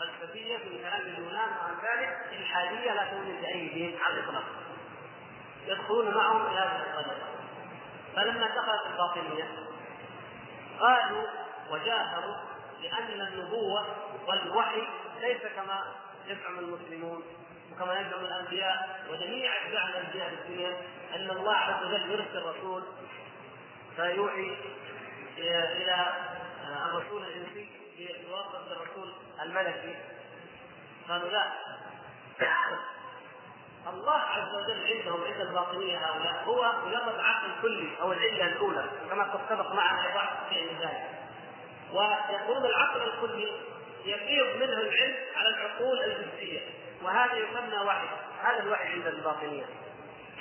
فلسفية 0.00 0.56
في 0.56 0.78
كلام 0.78 1.00
اليونان 1.00 1.48
ذلك 1.82 2.26
الحاديه 2.32 2.92
لا 2.92 3.04
تؤمن 3.10 3.40
باي 3.42 3.68
دين 3.68 3.98
على 4.02 4.14
الإطلاق. 4.14 4.44
يدخلون 5.66 6.14
معهم 6.14 6.46
إلى 6.46 6.60
هذه 6.60 6.82
الطريقة 6.82 7.26
فلما 8.16 8.46
دخلت 8.46 8.86
الباطنية 8.86 9.48
قالوا 10.80 11.22
وجاهروا 11.70 12.36
بأن 12.82 13.20
النبوة 13.20 13.86
والوحي 14.26 14.88
ليس 15.20 15.42
كما 15.56 15.84
يزعم 16.26 16.58
المسلمون 16.58 17.22
وكما 17.76 18.00
يزعم 18.00 18.24
الأنبياء 18.24 19.00
وجميع 19.10 19.52
أتباع 19.66 19.88
الأنبياء 19.88 20.28
في 20.28 20.34
الدنيا 20.34 20.76
أن 21.14 21.30
الله 21.30 21.54
عز 21.54 21.84
وجل 21.86 22.10
يرسل 22.10 22.42
رسول 22.42 22.82
فيوحي 23.96 24.56
إلى 25.38 26.06
الرسول 26.86 27.22
الإنسي 27.22 27.68
بواسطه 27.98 28.72
الرسول 28.72 29.12
الملكي. 29.42 29.96
قالوا 31.08 31.28
لا. 31.30 31.52
الله 33.86 34.12
عز 34.20 34.54
وجل 34.54 34.86
عندهم 34.92 35.24
عند 35.24 35.40
الباطنيه 35.40 35.98
هؤلاء. 35.98 36.44
هو 36.44 36.72
مجرد 36.86 37.20
عقل 37.20 37.48
كلي 37.62 38.00
أو 38.00 38.12
العلة 38.12 38.46
الأولى 38.46 38.84
كما 39.10 39.24
قد 39.24 39.40
سبق 39.48 39.72
معنا 39.72 40.14
بعض 40.14 40.28
في 40.50 40.68
ذلك. 40.80 41.10
ويقولون 41.92 42.66
العقل 42.66 43.00
الكلي 43.02 43.60
يفيض 44.04 44.56
منه 44.56 44.80
العلم 44.80 45.14
على 45.36 45.48
العقول 45.48 46.02
الجزئيه 46.02 46.60
وهذا 47.06 47.34
يسمى 47.34 47.78
وحي. 47.78 48.06
هذا 48.42 48.62
الوحي 48.62 48.92
عند 48.92 49.06
الباطنية. 49.06 49.64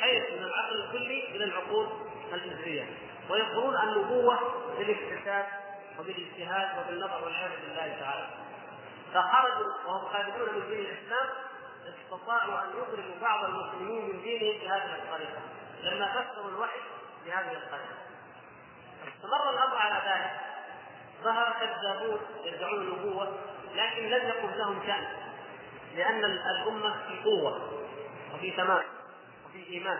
حيث 0.02 0.24
من 0.32 0.44
العقل 0.44 0.84
الكلي 0.84 1.28
إلى 1.36 1.44
العقول 1.44 1.88
الجزئية. 2.34 2.86
ويقولون 3.30 3.76
النبوة 3.76 4.40
بالاكتساب 4.78 5.48
وبالاجتهاد 6.00 6.80
وبالنظر 6.80 7.24
والعياذ 7.24 7.52
بالله 7.62 7.98
تعالى. 8.00 8.28
فخرجوا 9.14 9.74
وهم 9.86 10.08
خارجون 10.08 10.56
من 10.56 10.68
دين 10.70 10.80
الإسلام 10.80 11.28
استطاعوا 11.86 12.64
أن 12.64 12.70
يخرجوا 12.70 13.16
بعض 13.22 13.44
المسلمين 13.44 14.06
من 14.06 14.22
دينهم 14.22 14.62
بهذه 14.62 14.96
الطريقة. 14.96 15.42
لما 15.84 16.08
فسروا 16.08 16.50
الوحي 16.50 16.80
بهذه 17.26 17.52
الطريقة. 17.52 17.98
استمر 19.08 19.50
الأمر 19.50 19.76
على 19.76 20.02
ذلك. 20.10 20.32
ظهر 21.24 21.54
كذابون 21.60 22.20
يدعون 22.44 22.82
النبوة 22.82 23.38
لكن 23.76 24.10
لم 24.10 24.30
يكن 24.30 24.58
لهم 24.58 24.84
شأن. 24.88 25.08
لأن 25.96 26.26
الأمة 26.26 26.96
في 27.08 27.24
قوة 27.24 27.84
وفي 28.34 28.52
تمام 28.52 28.84
وفي 29.46 29.70
إيمان. 29.70 30.00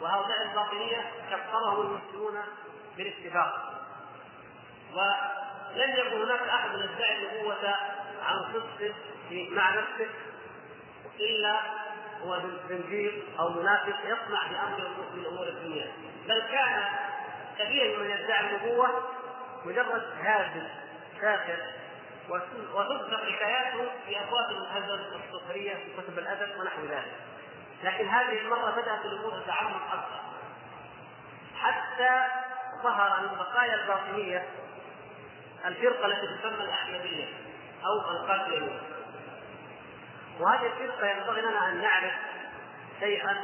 وهؤلاء 0.00 0.42
الباطنية 0.42 1.10
كفرهم 1.30 1.80
المسلمون 1.80 2.42
بالاتفاق. 2.96 3.74
ولم 4.92 5.90
يكن 5.90 6.22
هناك 6.22 6.40
أحد 6.40 6.70
يدعي 6.74 7.16
النبوة 7.18 7.74
عن 8.22 8.52
صدق 8.52 8.94
مع 9.32 9.70
نفسه 9.70 10.08
إلا 11.20 11.60
هو 12.22 12.40
زنجير 12.68 13.22
أو 13.38 13.48
منافق 13.48 13.96
يصنع 14.04 14.46
بأمر 14.46 14.88
من 15.14 15.26
أمور 15.26 15.48
الدنيا. 15.48 15.92
بل 16.28 16.40
كان 16.40 16.84
كثير 17.58 17.98
من 17.98 18.10
يدعي 18.10 18.56
النبوة 18.56 18.88
مجرد 19.64 20.04
هازل 20.20 20.68
ساخر 21.20 21.58
وتذكر 22.74 23.32
حكاياته 23.32 23.90
في 24.06 24.20
ابواب 24.20 24.50
الهزل 24.50 25.06
والسخرية 25.12 25.74
في 25.74 26.02
كتب 26.02 26.18
الادب 26.18 26.60
ونحو 26.60 26.82
ذلك. 26.82 27.12
لكن 27.84 28.08
هذه 28.08 28.38
المرة 28.38 28.70
بدأت 28.70 29.04
الأمور 29.04 29.40
تتعمق 29.40 29.92
أكثر. 29.92 30.20
حتى 31.60 32.24
ظهر 32.82 33.20
من 33.20 33.38
بقايا 33.38 33.74
الباطنية 33.74 34.46
الفرقة 35.64 36.06
التي 36.06 36.26
تسمى 36.26 36.64
الاحمديه 36.64 37.24
أو 37.84 38.10
القادريه 38.10 38.80
وهذه 40.40 40.66
الفرقة 40.66 41.06
ينبغي 41.06 41.40
لنا 41.40 41.68
أن 41.68 41.82
نعرف 41.82 42.12
شيئا 43.00 43.36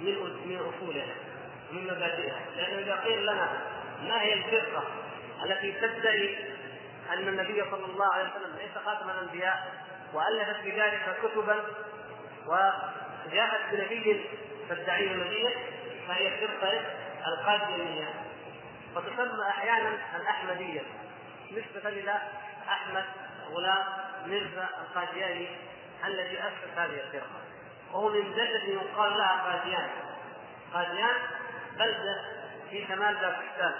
من 0.00 0.14
من 0.46 0.56
أصولها 0.56 1.14
ومن 1.70 1.84
مبادئها. 1.84 2.40
لأنه 2.56 2.78
إذا 2.78 3.00
قيل 3.04 3.22
لنا 3.22 3.48
ما 4.02 4.22
هي 4.22 4.34
الفرقة 4.34 4.84
التي 5.44 5.72
تدعي 5.72 6.57
أن 7.12 7.28
النبي 7.28 7.64
صلى 7.70 7.84
الله 7.84 8.12
عليه 8.12 8.30
وسلم 8.30 8.56
ليس 8.56 8.84
خاتم 8.84 9.10
الأنبياء 9.10 9.72
وألفت 10.12 10.64
بذلك 10.64 11.16
كتبا 11.22 11.64
وجاءت 12.46 13.60
بنبي 13.72 14.24
تدعيه 14.68 15.12
النبي 15.12 15.48
فهي 16.08 16.30
فرقه 16.46 16.80
القادميه 17.26 18.08
وتسمى 18.96 19.48
أحيانا 19.48 19.98
الأحمدية 20.16 20.82
نسبة 21.50 21.88
إلى 21.88 22.20
أحمد 22.68 23.04
غلام 23.50 23.84
ميرزا 24.26 24.68
القادياني 24.80 25.48
الذي 26.04 26.38
أسس 26.40 26.78
هذه 26.78 27.00
الفرقة. 27.06 27.40
وهو 27.92 28.08
من 28.08 28.22
بلده 28.32 28.64
يقال 28.64 29.18
لها 29.18 29.52
قاديان. 29.52 29.90
قاديان 30.74 31.16
بلدة 31.78 32.24
في 32.70 32.86
شمال 32.86 33.14
باكستان 33.14 33.74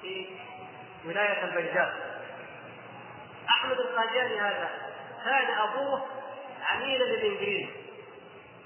في 0.00 0.26
ولاية 1.04 1.44
البنجاب 1.44 1.92
أحمد 3.48 3.80
القادياني 3.80 4.40
هذا 4.40 4.70
كان 5.24 5.58
أبوه 5.58 6.06
عميلا 6.66 7.04
للانجليز 7.04 7.68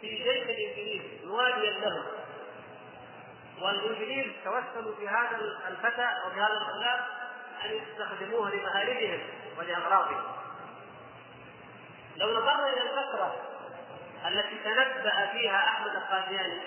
في 0.00 0.08
جيش 0.08 0.42
الإنجليز 0.42 1.02
مواليا 1.24 1.70
له. 1.70 2.04
والإنجليز 3.62 4.26
توسلوا 4.44 4.96
في 4.96 5.08
هذا 5.08 5.38
الفتى 5.68 6.08
وبهذا 6.26 6.52
الغلام 6.52 7.00
أن 7.64 7.70
يستخدموه 7.70 8.50
لمهاربهم 8.54 9.20
ولأغراضهم. 9.58 10.22
لو 12.16 12.30
نظرنا 12.30 12.68
إلى 12.68 12.82
الفترة 12.82 13.36
التي 14.26 14.58
تنبأ 14.64 15.26
فيها 15.32 15.58
أحمد 15.68 15.90
القادياني 15.96 16.60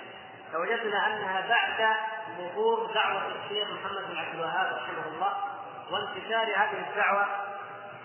لوجدنا 0.53 1.07
أنها 1.07 1.47
بعد 1.49 1.95
ظهور 2.37 2.91
دعوة 2.93 3.27
الشيخ 3.27 3.67
محمد 3.69 4.07
بن 4.09 4.17
عبد 4.17 4.35
الوهاب 4.35 4.73
رحمه 4.75 5.07
الله 5.13 5.56
وانتشار 5.91 6.45
هذه 6.55 6.89
الدعوة 6.89 7.25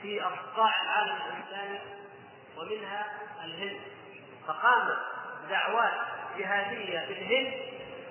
في 0.02 0.22
اصقاع 0.22 0.82
العالم 0.82 1.16
الإسلامي 1.16 1.78
ومنها 2.56 3.06
الهند. 3.44 3.80
فقامت 4.46 4.98
دعوات 5.50 5.92
جهادية 6.38 7.00
في 7.06 7.12
الهند 7.12 7.54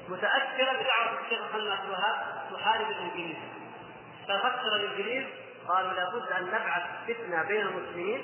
متأثرة 0.09 0.71
بدعوة 0.71 1.19
الشيخ 1.25 1.41
محمد 1.41 1.79
الوهاب 1.85 2.41
تحارب 2.53 2.91
الإنجليز. 2.91 3.37
ففكر 4.27 4.75
الإنجليز 4.75 5.25
قالوا 5.67 5.93
لابد 5.93 6.31
أن 6.31 6.45
نبعث 6.45 6.83
فتنة 7.07 7.43
بين 7.43 7.61
المسلمين 7.61 8.23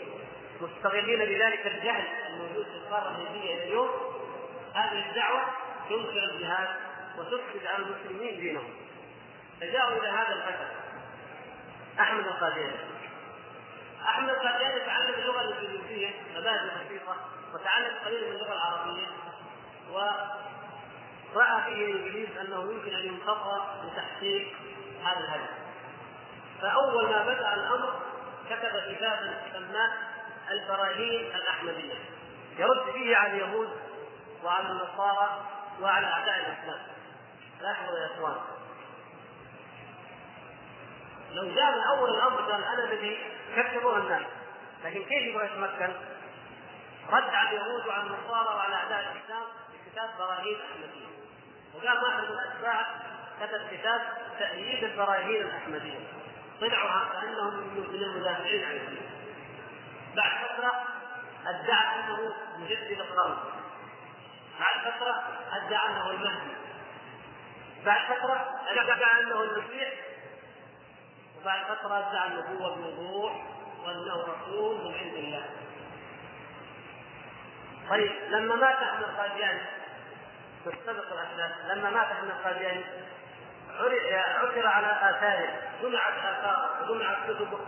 مستغلين 0.61 1.19
بذلك 1.19 1.67
الجهل 1.67 2.07
الموجود 2.29 2.65
في 2.65 2.75
القارة 2.75 3.09
الهندية 3.09 3.53
إلى 3.53 3.63
اليوم. 3.63 3.89
هذه 4.73 5.09
الدعوة 5.09 5.41
تنكر 5.89 6.23
الجهاد 6.23 6.69
وتفسد 7.17 7.65
على 7.65 7.83
المسلمين 7.83 8.39
دينهم. 8.39 8.73
فجاءوا 9.61 9.99
إلى 9.99 10.07
هذا 10.07 10.33
الفتى. 10.33 10.86
أحمد 11.99 12.27
القادياني 12.27 12.75
أحمد 14.03 14.29
القادياني 14.29 14.79
تعلم 14.85 15.13
اللغة 15.13 15.41
الإنجليزية 15.41 16.09
مبادئ 16.35 16.85
بسيطة 16.85 17.15
وتعلم 17.53 17.95
قليلا 18.05 18.27
من 18.27 18.35
اللغة 18.35 18.53
العربية 18.53 19.07
ورأى 19.91 21.61
فيه 21.65 21.85
الإنجليز 21.85 22.37
أنه 22.37 22.71
يمكن 22.73 22.95
أن 22.95 23.05
ينتقى 23.05 23.61
لتحقيق 23.83 24.53
هذا 25.03 25.19
الهدف. 25.19 25.49
فأول 26.61 27.09
ما 27.09 27.23
بدأ 27.23 27.53
الأمر 27.53 27.99
كتب 28.49 28.95
كتابا 28.95 29.41
سماه 29.53 29.91
البراهين 30.51 31.35
الأحمدية. 31.35 31.95
يرد 32.57 32.91
فيه 32.93 33.15
على 33.15 33.33
اليهود 33.33 33.69
وعلى 34.43 34.71
النصارى 34.71 35.41
وعلى 35.81 36.07
أعداء 36.07 36.35
الإسلام. 36.37 36.87
لاحظوا 37.61 37.99
يا 37.99 38.05
إخوان. 38.05 38.35
لو 41.33 41.55
جاء 41.55 41.75
من 41.75 41.81
أول 41.81 42.09
الأمر 42.09 42.41
قال 42.41 42.63
أنا 42.63 42.83
الذي 42.83 43.17
كذبوها 43.55 43.97
الناس. 43.97 44.21
لكن 44.85 45.03
كيف 45.03 45.23
يبغى 45.23 45.45
يتمكن؟ 45.45 45.93
رد 47.09 47.29
على 47.33 47.49
اليهود 47.49 47.87
وعلى 47.87 48.01
النصارى 48.03 48.55
وعلى 48.55 48.75
اعداء 48.75 48.99
الاسلام 48.99 49.43
بكتاب 49.73 50.09
براهين 50.19 50.57
أحمدية. 50.71 51.07
وقال 51.75 52.03
واحد 52.03 52.23
من 52.23 52.29
الأتباع 52.29 52.85
كتب 53.41 53.77
كتاب 53.77 54.01
تأييد 54.39 54.83
البراهين 54.83 55.41
الأحمدية. 55.41 55.99
طلعوا 56.61 57.21
كأنهم 57.21 57.53
من 57.77 58.03
المدافعين 58.03 58.63
عن 58.65 58.75
الدين. 58.75 59.09
بعد 60.15 60.31
فترة 60.45 60.83
أدعى 61.47 61.99
أنه 61.99 62.33
مجدد 62.57 62.99
القرن 62.99 63.37
بعد 64.59 64.91
فترة 64.91 65.23
أدعى 65.53 65.89
أنه 65.89 66.09
المهدي. 66.09 66.55
بعد 67.85 68.01
فترة 68.13 68.61
أدعى 68.67 69.23
أنه 69.23 69.43
المسيح. 69.43 69.93
وبعد 71.47 71.65
فترة 71.65 71.97
ادعى 72.09 72.27
النبوة 72.27 72.75
بوضوح 72.75 73.33
وأنه 73.85 74.23
رسول 74.23 74.85
من 74.85 74.93
عند 74.93 75.13
الله. 75.13 75.45
طيب 77.89 78.11
لما 78.29 78.55
مات 78.55 78.75
أحمد 78.75 79.03
القادياني 79.03 79.61
تستبق 80.65 81.13
الأحداث 81.13 81.51
لما 81.67 81.89
مات 81.89 82.11
أحمد 82.11 82.29
القادياني 82.29 82.83
عثر 84.13 84.67
على 84.67 84.87
آثاره 84.87 85.61
جمعت 85.81 86.13
آثاره 86.13 86.81
وجمعت 86.81 87.17
كتبه. 87.29 87.59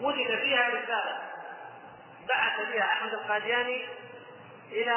وجد 0.00 0.38
فيها 0.38 0.68
رسالة 0.68 1.18
بعث 2.28 2.68
بها 2.72 2.84
أحمد 2.84 3.14
القادياني 3.14 3.84
إلى 4.72 4.96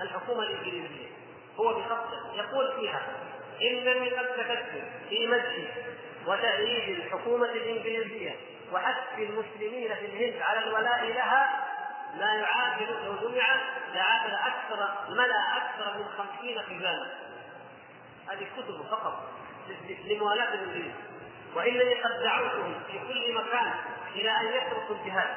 الحكومة 0.00 0.42
الإنجليزية. 0.42 1.08
هو 1.60 1.74
بخطه 1.74 2.34
يقول 2.34 2.80
فيها 2.80 3.02
إنني 3.62 4.10
قد 4.10 4.26
كتبت 4.26 4.84
في 5.08 5.26
مجلس 5.26 5.70
وتأييد 6.28 6.98
الحكومة 6.98 7.46
الإنجليزية 7.46 8.36
وحث 8.72 8.96
المسلمين 9.18 9.94
في 9.94 10.06
الهند 10.06 10.42
على 10.42 10.58
الولاء 10.58 11.04
لها 11.04 11.64
لا 12.16 12.32
يعادل 12.34 13.04
لو 13.04 13.28
جمع 13.28 13.60
لعادل 13.94 14.34
أكثر 14.34 14.94
ملأ 15.08 15.56
أكثر 15.56 15.98
من 15.98 16.04
خمسين 16.18 16.62
خزانة 16.62 17.10
هذه 18.28 18.46
كتبه 18.56 18.82
فقط 18.90 19.22
لموالاة 20.04 20.54
الإنجليز 20.54 20.92
وإنني 21.54 21.94
قد 22.02 22.22
دعوتهم 22.22 22.80
في 22.86 22.98
كل 22.98 23.34
مكان 23.34 23.74
إلى 24.14 24.30
أن 24.30 24.46
يتركوا 24.46 24.94
الجهاد 24.96 25.36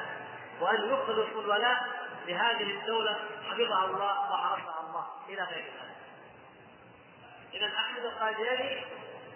وأن 0.60 0.92
يخلصوا 0.92 1.42
الولاء 1.42 1.86
لهذه 2.26 2.80
الدولة 2.80 3.18
حفظها 3.50 3.84
الله 3.84 4.32
وحرسها 4.32 4.80
الله 4.88 5.06
إلى 5.28 5.42
غير 5.42 5.64
ذلك. 5.64 5.92
إذا 7.54 7.66
أحمد 7.66 8.04
القادياني 8.04 8.84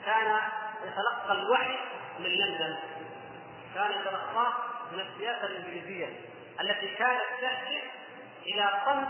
كان 0.07 0.41
يتلقى 0.85 1.33
الوحي 1.33 1.79
من 2.19 2.27
لندن. 2.27 2.77
كان 3.75 3.91
يتلقاه 3.91 4.53
من 4.93 5.01
السياسة 5.01 5.47
الإنجليزية 5.47 6.07
التي 6.61 6.89
كانت 6.95 7.23
تأتي 7.41 7.83
إلى 8.47 8.83
طمس 8.87 9.09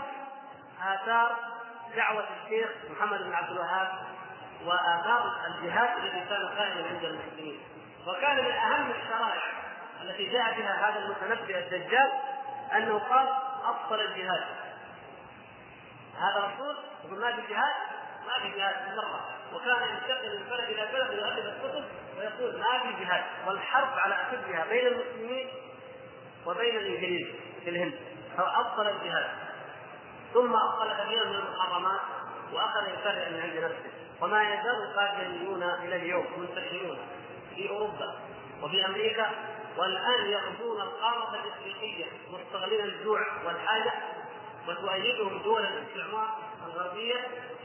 آثار 0.83 1.35
دعوة 1.95 2.25
الشيخ 2.43 2.69
محمد 2.89 3.19
بن 3.19 3.33
عبد 3.33 3.49
الوهاب 3.49 3.87
وآثار 4.65 5.31
الجهاد 5.47 5.97
الذي 5.97 6.25
كان 6.29 6.47
قائما 6.57 6.87
عند 6.87 7.03
المسلمين. 7.03 7.59
وكان 8.07 8.35
من 8.45 8.51
أهم 8.51 8.91
الشرائع 8.91 9.43
التي 10.03 10.25
جاء 10.29 10.53
بها 10.57 10.89
هذا 10.89 10.99
المتنبئ 10.99 11.59
الدجال 11.59 12.11
أنه 12.75 12.99
قال 12.99 13.27
أبطل 13.65 14.01
الجهاد. 14.01 14.43
هذا 16.17 16.37
الرسول 16.45 16.77
يقول 17.05 17.19
ما 17.19 17.35
في 17.35 17.41
جهاد؟ 17.53 17.96
ما 18.27 18.39
في 18.41 18.57
جهاد 18.57 18.97
مرة 18.97 19.29
وكان 19.53 19.89
ينتقل 19.89 20.39
من 20.39 20.45
بلد 20.49 20.69
إلى 20.69 20.87
بلد 20.93 21.09
ويؤلف 21.09 21.45
الكتب 21.45 21.85
ويقول 22.17 22.59
ما 22.59 22.79
في 22.79 23.03
جهاد. 23.03 23.23
والحرب 23.47 23.97
على 23.97 24.15
أشدها 24.15 24.65
بين 24.69 24.87
المسلمين 24.87 25.47
وبين 26.45 26.77
الإنجليز 26.77 27.27
في 27.63 27.69
الهند. 27.69 27.93
فأبطل 28.37 28.87
الجهاد. 28.87 29.29
ثم 30.33 30.55
أبطل 30.55 30.93
كثيرا 30.93 31.25
من 31.25 31.35
المحرمات 31.35 32.01
وأخذ 32.53 32.89
يفرع 32.93 33.29
من 33.29 33.39
عند 33.41 33.57
نفسه. 33.57 33.91
وما 34.21 34.43
يزال 34.43 34.83
القاديانيون 34.83 35.63
إلى 35.63 35.95
اليوم 35.95 36.25
منتشرون 36.37 36.97
في 37.55 37.69
أوروبا 37.69 38.19
وفي 38.63 38.85
أمريكا. 38.85 39.31
والآن 39.77 40.25
يغزون 40.25 40.81
القاره 40.81 41.35
الإفريقية 41.35 42.05
مستغلين 42.31 42.81
الجوع 42.85 43.21
والحاجة 43.45 43.93
وتؤيدهم 44.67 45.41
دول 45.43 45.61
الاستعمار. 45.65 46.37
الغربيه 46.67 47.15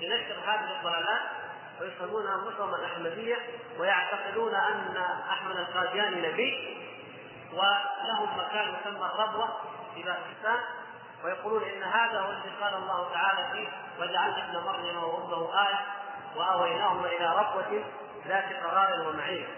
لنشر 0.01 0.37
هذه 0.47 0.77
الضلالات 0.79 1.21
ويسمون 1.81 2.27
انفسهم 2.27 2.75
الأحمدية 2.75 3.37
ويعتقدون 3.79 4.55
أن 4.55 4.97
أحمد 5.31 5.57
القادياني 5.57 6.29
نبي 6.29 6.79
ولهم 7.53 8.39
مكان 8.39 8.75
يسمى 8.75 9.07
الربوة 9.07 9.49
في 9.95 10.03
باكستان 10.03 10.61
ويقولون 11.25 11.63
إن 11.63 11.83
هذا 11.83 12.21
هو 12.21 12.31
الذي 12.31 12.51
قال 12.61 12.75
الله 12.75 13.13
تعالى 13.13 13.53
فيه 13.53 13.69
وجعلنا 14.01 14.49
ابن 14.49 14.65
مريم 14.67 14.97
وأمه 15.05 15.69
آية 15.69 15.81
وأويناهما 16.37 17.07
إلى 17.07 17.37
ربوة 17.37 17.85
ذات 18.27 18.45
قرار 18.65 19.09
ومعين 19.09 19.49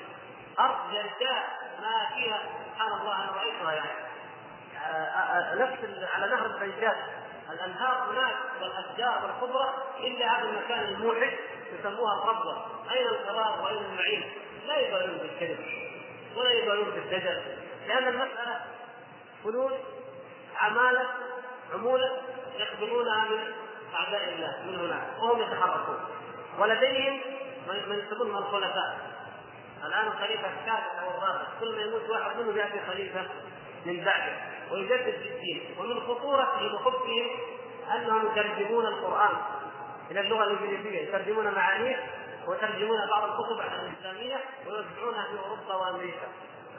أرض 0.58 0.76
جرداء 0.92 1.64
ما 1.82 2.14
فيها 2.14 2.38
سبحان 2.74 2.92
الله 3.00 3.24
أنا 3.24 3.32
رأيتها 3.32 3.72
يعني. 3.72 4.04
آه، 4.76 4.88
آه، 4.88 5.52
آه، 5.52 5.54
نفس 5.54 6.08
على 6.14 6.26
نهر 6.26 6.46
البيجات 6.46 6.96
الأنهار 7.50 8.10
هناك 8.10 8.36
والأشجار 8.60 9.24
والخضرة 9.24 9.74
إلا 10.00 10.38
هذا 10.38 10.48
المكان 10.48 10.94
الموحد 10.94 11.32
يسموها 11.78 12.22
الربوه 12.22 12.66
أين 12.92 13.06
القرار 13.06 13.62
وأين 13.62 13.84
المعين 13.84 14.32
لا 14.66 14.76
يبالون 14.78 15.18
بالكذب 15.18 15.58
ولا 16.36 16.50
يبالون 16.50 16.90
بالدجل 16.90 17.42
لأن 17.88 18.08
المسألة 18.08 18.60
فلوس 19.44 19.72
عمالة 20.56 21.08
عمولة 21.74 22.22
يقبلونها 22.56 23.24
من 23.24 23.52
أعداء 23.94 24.28
الله 24.28 24.56
من 24.66 24.74
هناك 24.74 25.22
وهم 25.22 25.42
يتحركون. 25.42 25.98
ولديهم 26.58 27.20
من 27.68 27.98
يسمونهم 27.98 28.36
الخلفاء. 28.36 28.98
الآن 29.84 30.06
الخليفه 30.06 30.48
السادس 30.48 30.98
أو 31.02 31.10
الرابع 31.10 31.46
كل 31.60 31.76
ما 31.76 31.82
يموت 31.82 32.10
واحد 32.10 32.36
منهم 32.36 32.56
يأتي 32.56 32.80
خليفة. 32.86 33.26
من 33.84 34.04
بعده 34.04 34.32
ويجدد 34.72 35.18
في 35.22 35.28
الدين 35.28 35.74
ومن 35.78 36.00
خطورته 36.00 36.74
وخبثهم 36.74 37.26
أنهم 37.96 38.26
يترجمون 38.26 38.86
القرآن 38.86 39.36
إلى 40.10 40.20
اللغة 40.20 40.44
الإنجليزية 40.44 41.00
يترجمون 41.08 41.54
معانيه 41.54 41.96
ويترجمون 42.46 42.98
بعض 43.10 43.22
الكتب 43.30 43.60
الإسلامية 43.60 44.36
ويوزعونها 44.66 45.26
في 45.32 45.38
أوروبا 45.38 45.74
وأمريكا. 45.74 46.28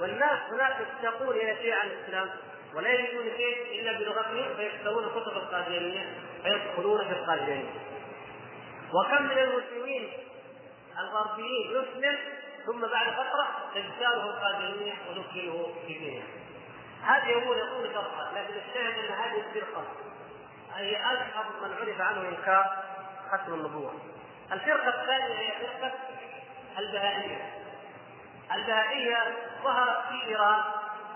والناس 0.01 0.39
هناك 0.53 0.75
يشتاقون 0.81 1.35
إلى 1.35 1.55
شيء 1.55 1.73
عن 1.73 1.87
الإسلام 1.87 2.29
ولا 2.75 2.89
يجدون 2.89 3.23
شيء 3.37 3.81
إلا 3.81 3.91
بلغتهم 3.91 4.55
فيشترون 4.55 5.05
كتب 5.09 5.37
القاديانيه 5.37 6.05
فيدخلون 6.43 6.97
في 7.07 7.11
القاديانيه 7.11 7.73
وكم 8.93 9.23
من 9.23 9.37
المسلمين 9.37 10.09
الغربيين 10.99 11.69
يسلم 11.71 12.17
ثم 12.65 12.81
بعد 12.81 13.13
فترة 13.13 13.47
تجتاله 13.75 14.23
القادمية 14.29 14.93
وندخله 15.09 15.73
في 15.87 15.93
دينه. 15.93 16.23
هذه 17.03 17.27
يقول 17.27 17.58
يقول 17.58 17.93
فرقه 17.93 18.31
لكن 18.36 18.53
الشاهد 18.53 19.05
أن 19.05 19.13
هذه 19.13 19.43
الفرقة 19.47 19.84
هي 20.75 20.97
اشهر 20.97 21.45
من 21.62 21.73
عرف 21.73 22.01
عنه 22.01 22.29
إنكار 22.29 22.84
ختم 23.31 23.53
النبوة. 23.53 23.93
الفرقة 24.51 24.89
الثانية 24.89 25.39
هي 25.39 25.51
فرقه 25.81 25.93
البهائية. 26.79 27.51
البهائية 28.53 29.17
ظهرت 29.63 30.08
في 30.10 30.27
إيران 30.27 30.62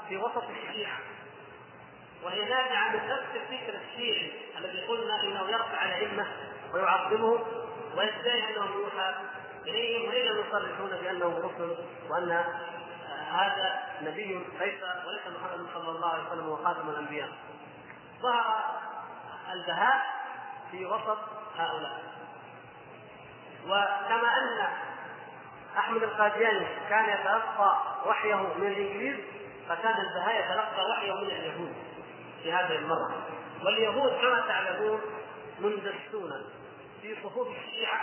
في 0.09 0.17
وسط 0.17 0.43
الشيعة 0.43 0.97
وهي 2.23 2.45
نابعة 2.45 2.89
من 2.89 3.09
نفس 3.09 3.25
الفكر 3.35 3.79
الشيعي 3.87 4.31
الذي 4.57 4.85
قلنا 4.85 5.23
إنه 5.23 5.49
يرفع 5.49 5.85
الأئمة 5.85 6.27
ويعظمهم 6.73 7.43
ويدعي 7.97 8.43
انه 8.49 8.65
يوحى 8.75 9.13
إليهم 9.67 10.09
وإن 10.09 10.25
يصرحون 10.25 10.89
بانه 10.89 11.37
رسل 11.37 11.77
وأن 12.09 12.43
هذا 13.29 13.83
نبي 14.01 14.39
ليس 14.59 14.83
وليس 15.07 15.21
محمد 15.27 15.67
صلى 15.73 15.89
الله 15.89 16.09
عليه 16.13 16.23
وسلم 16.23 16.45
هو 16.45 16.55
خاتم 16.55 16.89
الأنبياء. 16.89 17.29
ظهر 18.21 18.63
البهاء 19.53 20.05
في 20.71 20.85
وسط 20.85 21.17
هؤلاء. 21.57 22.01
وكما 23.65 24.37
أن 24.37 24.67
أحمد 25.77 26.03
القادياني 26.03 26.67
كان 26.89 27.09
يتلقى 27.09 27.81
وحيه 28.05 28.35
من 28.35 28.67
الإنجليز 28.67 29.17
فكان 29.69 30.01
البهاء 30.01 30.45
يتلقى 30.45 30.89
وحيه 30.89 31.13
من 31.13 31.29
اليهود 31.29 31.73
في 32.43 32.53
هذه 32.53 32.75
المرة. 32.75 33.21
واليهود 33.65 34.11
كما 34.21 34.43
تعلمون 34.47 35.01
مندسون 35.59 36.31
في 37.01 37.15
صفوف 37.23 37.47
الشيعة 37.47 38.01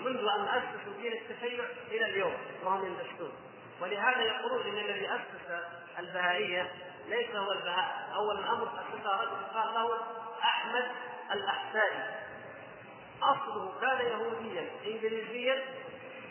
منذ 0.00 0.18
أن 0.18 0.48
أسسوا 0.48 0.92
دين 1.02 1.12
التشيع 1.12 1.64
إلى 1.90 2.04
اليوم 2.04 2.34
وهم 2.64 2.84
يندسون 2.86 3.32
ولهذا 3.80 4.22
يقولون 4.22 4.66
إن 4.66 4.78
الذي 4.78 5.08
أسس 5.14 5.62
البهائية 5.98 6.70
ليس 7.08 7.36
هو 7.36 7.52
البهاء. 7.52 8.08
أول 8.14 8.38
الأمر 8.38 8.68
اسسها 8.68 9.22
رجل 9.22 9.44
قال 9.54 9.74
له 9.74 9.98
أحمد 10.42 10.84
الاحسائي 11.32 12.02
أصله 13.22 13.72
كان 13.80 14.06
يهوديا 14.06 14.70
انجليزيا 14.86 15.64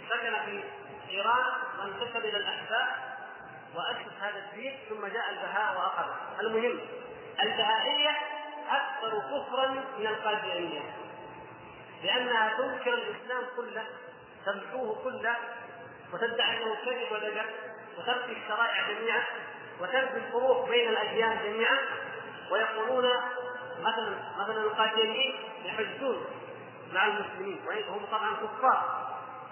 سكن 0.09 0.33
في 0.45 0.63
إيران 1.09 1.53
وانتسب 1.79 2.17
إلى 2.17 2.37
الأحساء 2.37 3.17
وأسس 3.75 4.13
هذا 4.21 4.37
الدين 4.37 4.79
ثم 4.89 5.07
جاء 5.07 5.29
البهاء 5.29 5.77
وأخذه. 5.77 6.15
المهم 6.39 6.79
البهائية 7.43 8.17
أكثر 8.69 9.19
كفرا 9.19 9.67
من 9.97 10.07
القاديانيه 10.07 10.81
لأنها 12.03 12.57
تنكر 12.57 12.93
الإسلام 12.93 13.43
كله 13.55 13.85
تمحوه 14.45 15.03
كله 15.03 15.35
وتدعي 16.13 16.57
أنه 16.63 16.75
كذب 16.85 17.11
ودجل 17.11 17.45
وتنفي 17.97 18.31
الشرائع 18.43 18.91
جميعا 18.91 19.23
وتنفي 19.79 20.17
الفروق 20.17 20.69
بين 20.69 20.89
الأديان 20.89 21.39
جميعا 21.43 21.77
ويقولون 22.51 23.09
مثلا 23.79 24.15
مثلا 24.39 24.61
القاديانيين 24.61 25.35
يحجون 25.65 26.25
مع 26.93 27.05
المسلمين 27.07 27.59
وهم 27.67 28.05
طبعا 28.05 28.33
كفار 28.35 29.07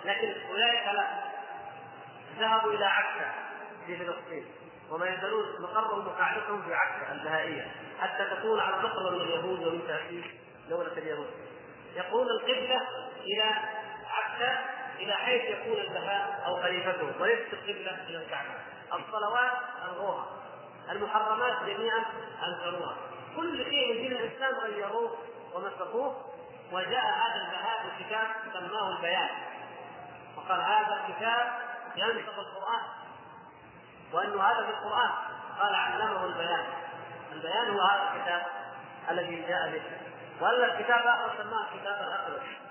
لكن 0.05 0.33
أولئك 0.49 0.85
لا. 0.93 1.07
ذهبوا 2.39 2.71
إلى 2.71 2.85
عكا 2.85 3.33
في 3.85 3.97
فلسطين 3.97 4.45
وما 4.91 5.09
يزالون 5.09 5.45
مقرهم 5.61 6.07
وقاعدتهم 6.07 6.61
في 6.61 6.73
عكا 6.73 7.11
البهائية 7.11 7.71
حتى 7.99 8.25
تكون 8.35 8.59
على 8.59 8.75
نقرة 8.75 9.09
من 9.09 9.21
اليهود 9.21 9.67
ومن 9.67 9.87
تأسيس 9.87 10.25
دولة 10.69 10.91
اليهود. 10.91 11.27
يقول 11.95 12.27
القبلة 12.29 12.81
إلى 13.23 13.43
عكا 14.09 14.59
إلى 14.99 15.13
حيث 15.13 15.41
يكون 15.41 15.77
البهاء 15.77 16.43
أو 16.45 16.61
خليفته 16.61 17.21
وليست 17.21 17.53
القبلة 17.53 18.03
إلى 18.09 18.17
الكعبة. 18.17 18.53
الصلوات 18.93 19.51
ألغوها 19.85 20.25
المحرمات 20.91 21.63
جميعا 21.63 22.03
أنكروها 22.47 22.95
كل 23.35 23.65
شيء 23.65 23.93
من 23.93 24.01
دين 24.01 24.11
الإسلام 24.11 24.55
غيروه 24.55 25.17
ومسكوه 25.53 26.25
وجاء 26.71 27.05
هذا 27.05 27.35
البهاء 27.35 27.85
بكتاب 27.99 28.27
سماه 28.53 28.97
البيان. 28.97 29.29
وقال 30.37 30.61
هذا 30.61 31.03
كتاب 31.07 31.59
ينسخ 31.95 32.39
القرآن. 32.39 32.83
وأنه 34.13 34.43
هذا 34.43 34.65
في 34.65 34.69
القرآن 34.69 35.11
قال 35.59 35.75
علمه 35.75 36.25
البيان. 36.25 36.65
البيان 37.31 37.69
هو 37.69 37.81
هذا 37.81 38.13
الكتاب 38.13 38.45
الذي 39.09 39.45
جاء 39.47 39.71
به. 39.71 39.81
واما 40.41 40.65
الكتاب 40.65 41.07
آخر 41.07 41.43
سماه 41.43 41.65
كتاب 41.79 42.07
الاقلش 42.07 42.64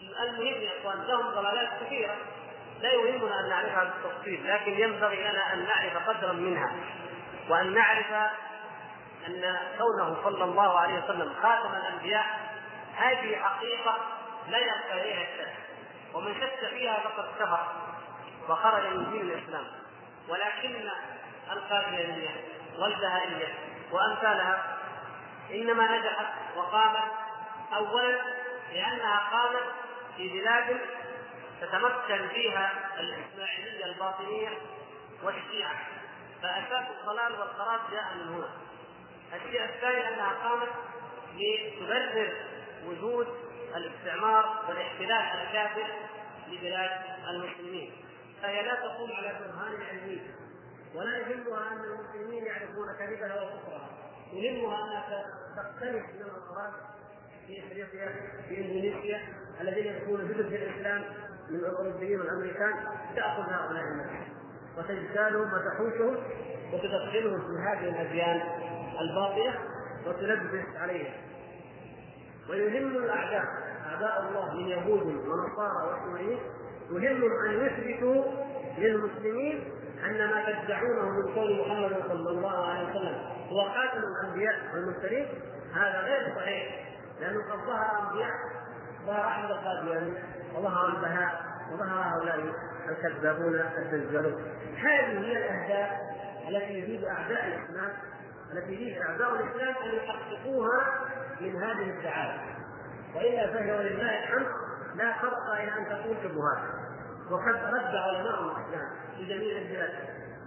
المهم 0.00 0.62
يا 0.62 0.70
إخوان 0.80 1.04
لهم 1.06 1.30
ضلالات 1.30 1.68
كثيرة. 1.80 2.16
لا 2.80 2.92
يهمنا 2.92 3.40
أن 3.40 3.48
نعرفها 3.48 3.84
بالتفصيل 3.84 4.54
لكن 4.54 4.72
ينبغي 4.80 5.30
لنا 5.30 5.52
أن 5.52 5.64
نعرف 5.64 6.08
قدرا 6.08 6.32
منها. 6.32 6.72
وأن 7.48 7.74
نعرف 7.74 8.12
أن 9.26 9.58
كونه 9.78 10.16
صلى 10.24 10.44
الله 10.44 10.78
عليه 10.78 11.04
وسلم 11.04 11.34
خاتم 11.42 11.74
الأنبياء 11.74 12.26
هذه 12.96 13.36
حقيقة 13.36 13.96
لا 14.48 14.58
يخفى 14.58 14.92
اليها 14.92 15.22
الشك. 15.22 15.54
ومن 16.14 16.34
شك 16.40 16.68
فيها 16.68 16.94
فقد 16.94 17.24
كفر 17.38 17.66
وخرج 18.48 18.86
من 18.86 19.10
دين 19.10 19.20
الإسلام. 19.20 19.64
ولكن 20.28 20.88
القادرية 21.52 22.30
والبهائيه 22.78 23.54
وأمثالها 23.92 24.78
إنما 25.50 25.98
نجحت 25.98 26.26
وقامت 26.56 27.12
اولا 27.76 28.18
لأنها 28.72 29.28
قامت 29.32 29.62
في 30.18 30.28
بلاد 30.28 30.80
تتمكن 31.60 32.28
فيها 32.28 32.90
الإسماعيلية 33.00 33.84
الباطنية 33.84 34.48
والشيعة. 35.22 35.76
فأساس 36.42 36.86
الضلال 37.00 37.40
والخراب 37.40 37.80
جاء 37.90 38.14
من 38.14 38.28
هنا. 38.34 38.50
الشيء 39.34 39.64
الثاني 39.64 40.08
أنها 40.08 40.32
قامت 40.32 40.68
لتبرر 41.34 42.32
وجود 42.86 43.26
الاستعمار 43.76 44.64
والاحتلال 44.68 45.40
الكافر 45.40 45.86
لبلاد 46.48 46.90
المسلمين. 47.30 47.92
فهي 48.42 48.62
لا 48.62 48.74
تقوم 48.74 49.12
على 49.12 49.28
برهان 49.28 49.82
علمي. 49.90 50.20
ولا 50.94 51.18
يهمها 51.18 51.72
أن 51.72 51.80
المسلمين 51.84 52.46
يعرفون 52.46 52.86
كذبها 52.98 53.42
وكفرها. 53.42 53.88
يهمها 54.32 54.84
أنها 54.84 55.24
تختلف 55.56 56.04
من 56.04 56.22
الافراد 56.22 56.97
في 57.48 57.66
افريقيا 57.66 58.08
في 58.48 58.60
إندونيسيا 58.60 59.20
الذين 59.60 59.86
يكونون 59.86 60.28
جزء 60.28 60.48
في 60.48 60.56
الإسلام 60.56 61.04
من 61.50 61.56
الاوروبيين 61.56 62.20
والامريكان 62.20 62.72
تأخذ 63.16 63.42
هؤلاء 63.42 63.82
الناس. 63.82 64.28
وتجتالهم 64.78 65.50
وتحوشهم 65.52 66.16
وتدخلهم 66.72 67.40
في 67.40 67.62
هذه 67.68 67.88
الأديان 67.88 68.40
الباطلة 69.00 69.54
وتلبس 70.06 70.76
عليهم 70.76 71.12
ويهم 72.50 72.96
الأعداء 72.96 73.44
اعداء 73.86 74.28
الله 74.28 74.54
من 74.54 74.68
يهود 74.68 75.06
ونصارى 75.06 75.88
وسوريين 75.92 76.38
يهمهم 76.90 77.32
أن 77.46 77.66
يثبتوا 77.66 78.24
للمسلمين 78.78 79.64
ان 80.04 80.18
ما 80.18 80.62
تدعونه 80.64 81.10
من 81.10 81.34
قول 81.34 81.60
محمد 81.60 82.02
صلى 82.08 82.30
الله 82.30 82.66
عليه 82.66 82.90
وسلم 82.90 83.14
هو 83.48 83.64
خاتم 83.64 84.02
الأنبياء 84.04 84.54
والمرسلين. 84.74 85.26
هذا 85.74 86.00
غير 86.00 86.34
صحيح. 86.36 86.87
لأنه 87.20 87.52
قد 87.52 87.58
ظهر 87.66 88.08
أنبياء 88.08 88.32
ظهر 89.06 89.28
أحمد 89.28 89.50
القادياني 89.50 90.14
وظهر 90.54 90.86
البهاء 90.86 91.42
وظهر 91.72 92.00
هؤلاء 92.00 92.54
الكذابون 92.88 93.54
الدجالون 93.54 94.42
هذه 94.76 95.18
هي 95.18 95.32
الاهداف 95.32 95.90
التي 96.48 96.72
يريد 96.72 97.04
أعداء 97.04 97.46
الإسلام 97.46 97.92
التي 98.52 98.72
يريد 98.72 99.02
أعداء 99.02 99.30
الإسلام 99.30 99.74
أن 99.84 99.94
يحققوها 99.94 101.08
من 101.40 101.62
هذه 101.62 101.90
الدعاية. 101.90 102.40
وإلا 103.14 103.52
فهي 103.52 103.72
ولله 103.72 104.18
الحمد 104.18 104.46
لا 104.94 105.12
فرق 105.18 105.50
إلى 105.52 105.72
أن 105.78 105.84
تكون 105.84 106.16
شبهات. 106.22 106.58
وقد 107.30 107.74
رد 107.74 107.94
علماء 107.94 108.42
الإسلام 108.42 108.90
في 109.16 109.24
جميع 109.24 109.58
البلاد 109.58 109.90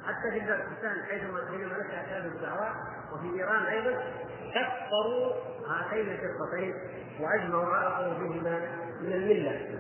حتى 0.05 0.31
في 0.31 0.39
باكستان 0.39 1.03
حيثما 1.09 1.41
حينما 1.51 1.77
نشأت 1.77 2.07
هذه 2.07 2.25
الدعوات 2.25 2.73
وفي 3.13 3.39
إيران 3.39 3.63
أيضا 3.65 4.03
كفروا 4.49 5.33
هاتين 5.67 6.09
الفرقتين 6.11 6.73
واجمعوا 7.19 7.75
على 7.75 7.95
خروجهما 7.95 8.59
من 9.01 9.13
الملة. 9.13 9.79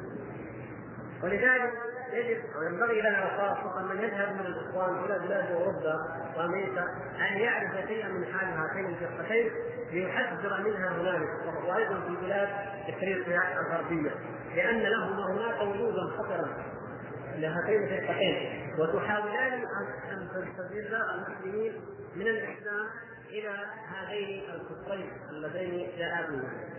ولذلك 1.23 1.73
يجب 2.13 2.37
وينبغي 2.59 3.01
لنا 3.01 3.37
خاصة 3.37 3.81
من 3.81 4.01
يذهب 4.01 4.33
من 4.33 4.45
الإخوان 4.45 5.03
إلى 5.05 5.19
بلاد 5.19 5.51
أوروبا 5.51 5.95
وأمريكا 6.37 6.83
أن 7.19 7.37
يعرف 7.37 7.87
شيئا 7.87 8.07
من 8.07 8.25
حال 8.25 8.47
هاتين 8.47 8.85
الفرقتين 8.85 9.51
ليحذر 9.91 10.61
منها 10.63 10.89
هنالك. 10.89 11.29
وأيضا 11.67 12.01
في 12.07 12.25
بلاد 12.25 12.49
إفريقيا 12.89 13.41
الغربية 13.61 14.11
لأن 14.55 14.79
لهما 14.79 15.31
هناك 15.31 15.61
وجودا 15.61 16.01
خطرا. 16.17 16.49
لهاتين 17.35 17.83
الفرقتين 17.83 18.75
وتحاولان 18.79 19.53
أن 20.11 20.27
تستفيد 20.29 20.93
المسلمين 20.93 21.73
من 22.15 22.27
الإسلام 22.27 22.87
إلى 23.29 23.55
هذين 23.87 24.43
الكفرين 24.49 25.11
اللذين 25.29 25.89
جاء 25.97 26.27
بهما 26.29 26.71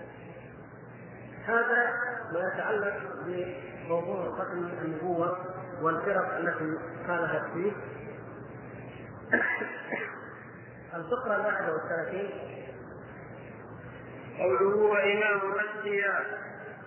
هذا 1.46 1.92
ما 2.32 2.52
يتعلق 2.54 2.96
بموضوع 3.26 4.30
ختم 4.30 4.68
النبوة 4.82 5.38
والفرق 5.82 6.36
التي 6.36 6.78
خالفت 7.06 7.52
فيه. 7.54 7.72
الفقرة 10.96 11.36
الواحدة 11.36 11.72
والثلاثين. 11.72 12.30
قوله 14.38 14.76
وإمام 14.76 15.52
الأشقياء 15.52 16.38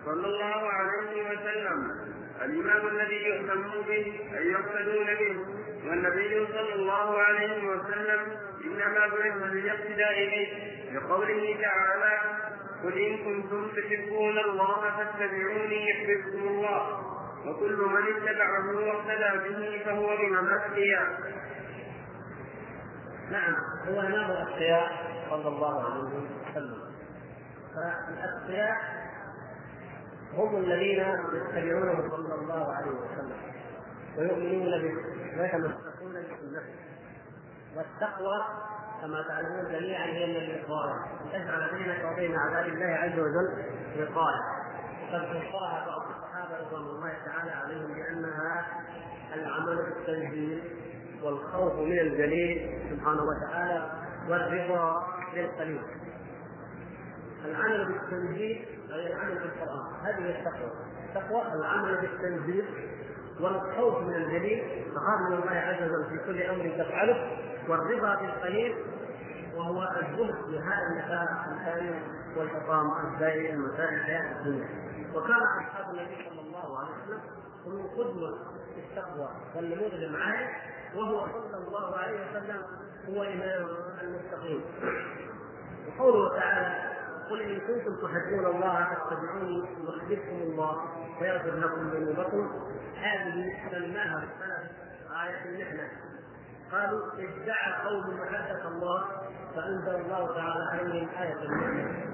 صلى 0.05 0.27
الله 0.27 0.69
عليه 0.69 1.29
وسلم 1.29 2.05
الإمام 2.41 2.87
الذي 2.87 3.15
يهتم 3.15 3.81
به 3.87 4.19
أن 4.37 4.51
يقتدون 4.51 5.05
به 5.05 5.35
والنبي 5.89 6.47
صلى 6.53 6.73
الله 6.73 7.19
عليه 7.19 7.67
وسلم 7.67 8.37
إنما 8.65 9.07
بعث 9.07 9.51
للاقتداء 9.51 10.25
به 10.25 10.47
لقوله 10.93 11.57
تعالى 11.61 12.19
قل 12.83 12.97
إن 12.97 13.17
كنتم 13.17 13.67
تحبون 13.69 14.37
الله 14.37 14.81
فاتبعوني 14.97 15.89
يحببكم 15.89 16.47
الله 16.47 17.01
وكل 17.45 17.77
من 17.77 18.03
اتبعه 18.15 18.75
واقتدى 18.75 19.49
به 19.49 19.83
فهو 19.85 20.17
من 20.17 20.37
الأتقياء. 20.37 21.07
نعم 23.31 23.55
هو 23.87 23.99
إمام 23.99 24.31
الأتقياء 24.31 24.91
صلى 25.29 25.47
الله 25.47 25.83
عليه 25.85 26.03
وسلم. 26.03 26.95
فالأتقياء 27.75 29.04
هم 30.37 30.55
الذين 30.55 30.99
يتبعونه 31.33 32.09
صلى 32.09 32.35
الله 32.35 32.73
عليه 32.73 32.91
وسلم 32.91 33.37
ويؤمنون 34.17 34.81
به 34.81 34.95
ويتمسكون 35.39 36.13
بسنته. 36.13 36.75
والتقوى 37.75 38.45
كما 39.01 39.21
تعلمون 39.27 39.65
جميعا 39.71 40.05
هي 40.05 40.25
من 40.25 40.35
الوقايه 40.35 40.93
ان 41.23 41.29
تجعل 41.31 41.75
بينك 41.75 42.11
وبين 42.11 42.35
عذاب 42.35 42.65
الله 42.65 42.85
عز 42.85 43.19
وجل 43.19 43.49
وقاية. 43.99 44.41
وقد 45.03 45.25
فسرها 45.25 45.85
بعض 45.87 46.01
الصحابة 46.01 46.67
رضوان 46.67 46.81
الله 46.81 47.13
تعالى 47.25 47.51
عليهم 47.51 47.93
بأنها 47.93 48.65
العمل 49.33 49.75
بالتنزيل 49.75 50.63
والخوف 51.23 51.73
من 51.73 51.99
الجليل 51.99 52.79
سبحانه 52.89 53.23
وتعالى 53.23 53.91
والرضا 54.29 55.07
بالقليل. 55.33 55.81
العمل 57.45 57.85
بالتنزيل 57.85 58.74
اي 58.95 59.13
العمل 59.13 59.39
بالقرآن. 59.39 59.85
هذه 60.03 60.39
التقوى. 60.39 60.71
التقوى 61.05 61.53
العمل 61.53 61.97
بالتنزيل 61.97 62.65
والخوف 63.39 64.03
من 64.03 64.15
الجليل. 64.15 64.85
تخاف 64.95 65.19
من 65.29 65.33
الله 65.33 65.51
عز 65.51 65.83
وجل 65.83 66.05
في 66.09 66.25
كل 66.25 66.41
أمر 66.41 66.83
تفعله. 66.83 67.37
والرضا 67.69 68.15
بالقليل. 68.15 68.75
وهو 69.55 69.81
الزهد 69.81 70.35
بهذا 70.51 70.87
المساء 70.91 71.27
الثاني 71.51 72.01
والحطام 72.37 72.91
الدائم 73.13 73.61
مسائل 73.61 73.93
الحياة 73.93 74.39
الدنيا. 74.39 74.67
وكان 75.15 75.41
أصحاب 75.59 75.93
النبي 75.93 76.29
صلى 76.29 76.41
الله 76.41 76.79
عليه 76.79 76.89
وسلم 76.89 77.21
هم 77.65 77.87
قدوة 77.87 78.37
في 78.75 78.81
التقوى 78.81 79.29
والنموذج 79.55 80.03
المعارف 80.03 80.49
وهو 80.95 81.27
صلى 81.51 81.67
الله 81.67 81.97
عليه 81.97 82.19
وسلم 82.29 82.61
هو 83.09 83.23
إمام 83.23 83.67
المتقين. 84.01 84.61
وقوله 85.87 86.39
تعالى 86.39 86.94
قل 87.29 87.41
إن 87.41 87.59
كنتم 87.59 87.95
تحبون 87.95 88.45
الله 88.45 88.85
فاتبعوني 88.85 89.57
يحببكم 89.59 90.35
الله 90.41 90.81
ويغفر 91.21 91.55
لكم 91.55 91.89
ذنوبكم. 91.89 92.49
هذه 92.95 93.51
سماها 93.71 94.23
السلف 94.23 94.71
آية 95.23 95.45
المحنة. 95.45 95.89
قالوا 96.71 97.01
ادعى 97.13 97.73
قوم 97.85 98.19
محبة 98.19 98.67
الله 98.67 99.05
فأنزل 99.55 99.95
الله 99.95 100.35
تعالى 100.35 100.63
عليهم 100.71 101.09
آية 101.09 101.41
المحنة. 101.43 102.05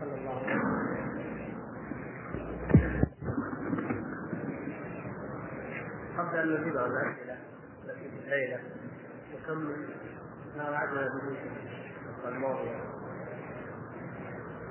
صلى 0.00 0.14
الله 0.14 0.30
عليه 0.30 0.54
وسلم. 0.56 0.92
قبل 6.18 6.38
أن 6.38 6.60
نجيب 6.60 6.76
على 6.76 6.86
الأسئلة 6.86 7.36
التي 7.84 8.10
في 8.10 8.16
الليلة 8.24 8.60
نكمل 9.34 9.88
ما 10.56 10.70
وعدنا 10.70 11.08
به 11.08 12.28
الماضية 12.28 12.91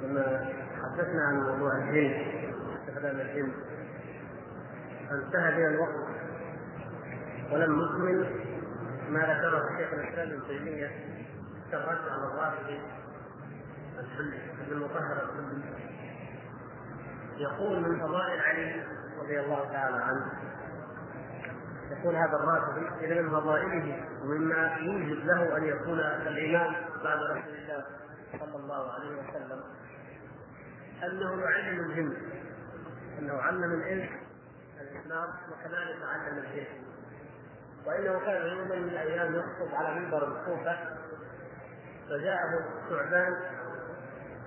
لما 0.01 0.45
حدثنا 0.83 1.23
عن 1.23 1.35
موضوع 1.35 1.77
الجن 1.77 2.25
استخدام 2.79 3.19
الجن 3.19 3.51
فانتهى 5.09 5.51
بنا 5.55 5.67
الوقت. 5.67 6.11
ولم 7.51 7.81
نكمل 7.81 8.29
ما 9.09 9.19
ذكره 9.19 9.77
شيخ 9.77 9.93
الإسلام 9.93 10.29
ابن 10.29 10.47
تيمية 10.47 10.87
في 11.69 11.75
الرد 11.75 12.09
على 12.09 12.23
الرافضي 12.23 12.79
ابن 14.61 14.71
المطهر 14.71 15.23
الحلي 15.23 15.63
يقول 17.37 17.79
من 17.79 17.99
فضائل 17.99 18.39
علي 18.41 18.83
رضي 19.21 19.39
الله 19.39 19.71
تعالى 19.71 19.95
عنه 19.95 20.31
يقول 21.91 22.15
هذا 22.15 22.35
الرافضي 22.35 23.05
إذا 23.05 23.21
من 23.21 23.29
فضائله 23.29 24.05
ومما 24.23 24.75
يوجب 24.79 25.25
له 25.25 25.57
أن 25.57 25.63
يكون 25.63 25.99
الإمام 25.99 26.75
بعد 27.03 27.17
رسول 27.17 27.55
الله 27.55 27.85
صلى 28.39 28.55
الله 28.55 28.91
عليه 28.93 29.11
وسلم. 29.11 29.61
أنه 31.03 31.41
يعلم 31.41 31.79
الجن. 31.79 32.13
أنه 33.19 33.33
علم 33.33 33.63
الإنس 33.63 34.09
الإسلام 34.81 35.29
وكذلك 35.51 35.97
علم 36.03 36.37
الجن. 36.37 36.65
وإنه 37.85 38.19
كان 38.19 38.47
يوما 38.47 38.75
من 38.75 38.89
الأيام 38.89 39.35
يخطب 39.35 39.75
على 39.75 39.99
منبر 39.99 40.27
الكوفة 40.27 40.77
فجاءه 42.09 42.63
ثعبان 42.89 43.35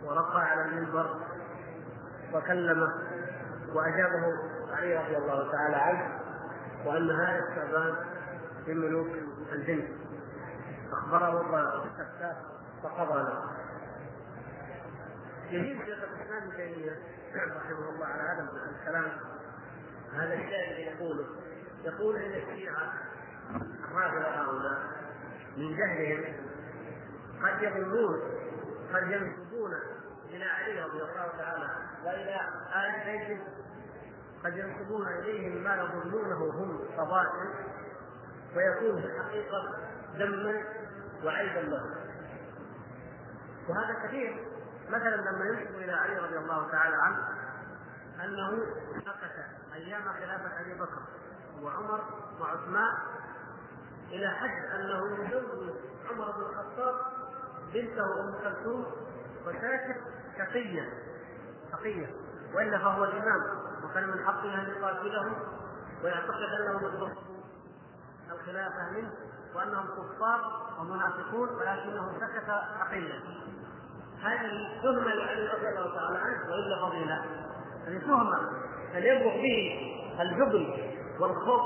ورقى 0.04 0.40
على 0.40 0.62
المنبر 0.62 1.20
وكلمه 2.32 2.92
وأجابه 3.74 4.32
علي 4.72 4.96
رضي 4.96 5.16
الله 5.16 5.52
تعالى 5.52 5.76
عنه 5.76 6.20
وأن 6.84 7.10
هذا 7.10 7.38
الثعبان 7.38 7.94
من 8.66 8.78
ملوك 8.78 9.08
الجن. 9.52 9.88
أخبره 10.92 11.40
السفاح 11.84 12.36
فقضى 12.82 13.22
له. 13.22 13.42
يجيب 15.50 15.85
شيخ 15.85 15.98
الإسلام 16.02 16.42
ابن 16.42 17.57
رحمه 17.57 17.88
الله 17.88 18.07
على 18.07 18.22
هذا 18.22 18.48
الكلام. 18.80 19.12
هذا 20.12 20.35
الذي 20.35 20.83
يقوله 20.83 21.26
يقول 21.85 22.16
إن 22.16 22.33
الشيعة 22.33 22.92
الرافضه 23.85 24.28
هؤلاء 24.28 24.78
من 25.57 25.76
جهلهم 25.76 26.35
قد 27.42 27.62
يظنون 27.62 28.20
قد 28.94 29.02
ينسبون 29.02 29.70
إلى 30.30 30.44
علي 30.44 30.83
رضي 30.83 31.02
الله 31.02 31.28
تعالى 31.38 31.68
وإلى 32.04 32.40
آل 32.74 33.04
بيته 33.04 33.42
قد 34.44 34.57
ينسبون 34.57 35.09
إليهم 35.09 35.64
ما 35.64 35.74
يظنونه 35.74 36.37
هم 36.37 36.78
فضائل 36.96 37.54
ويكون 38.57 39.00
في 39.00 39.07
الحقيقة 39.07 39.76
ذما 40.16 40.62
وعيبا 41.24 41.61
لهم. 41.61 41.90
وهذا 43.68 44.07
كثير. 44.07 44.53
مثلا 44.88 45.16
لما 45.16 45.44
ينسب 45.44 45.74
إلى 45.74 45.92
علي 45.92 46.18
رضي 46.18 46.38
الله 46.38 46.70
تعالى 46.70 46.96
عنه 46.96 47.28
أنه 48.24 48.50
مكث 48.96 49.32
أيام 49.74 50.02
خلافة 50.02 50.60
أبي 50.60 50.74
بكر 50.74 51.02
وعمر 51.62 52.04
وعثمان 52.40 52.94
إلى 54.10 54.28
حد 54.28 54.64
أنه 54.74 55.24
يزوج 55.24 55.74
عمر 56.10 56.30
بن 56.30 56.42
الخطاب 56.42 56.94
بنته 57.74 58.20
أم 58.20 58.34
كلثوم 58.42 58.86
وساكت 59.46 60.00
تقيا 60.38 60.90
تقيا 61.72 62.10
والا 62.54 62.78
فهو 62.78 63.04
الإمام 63.04 63.42
وكان 63.84 64.08
من 64.08 64.24
حقه 64.26 64.54
أن 64.54 64.68
يقاتله 64.70 65.36
ويعتقد 66.04 66.42
أنهم 66.60 66.84
يطلبوا 66.86 67.08
الخلافة 68.32 68.90
منه 68.90 69.12
وأنهم 69.54 69.86
كفار 69.86 70.70
ومنافقون 70.80 71.48
ولكنه 71.48 72.12
سكت 72.20 72.46
تقيا 72.80 73.20
هذه 74.24 74.80
تهمه 74.82 75.14
لعلي 75.14 75.48
رضي 75.48 75.68
الله 75.68 75.94
تعالى 75.94 76.18
عنه 76.18 76.50
والا 76.50 76.87
فضيلة. 76.88 77.24
هذه 77.87 77.98
تهمه 77.98 78.38
فليبرق 78.92 79.34
به 79.34 79.80
الجبن 80.20 80.76
والخوف 81.20 81.62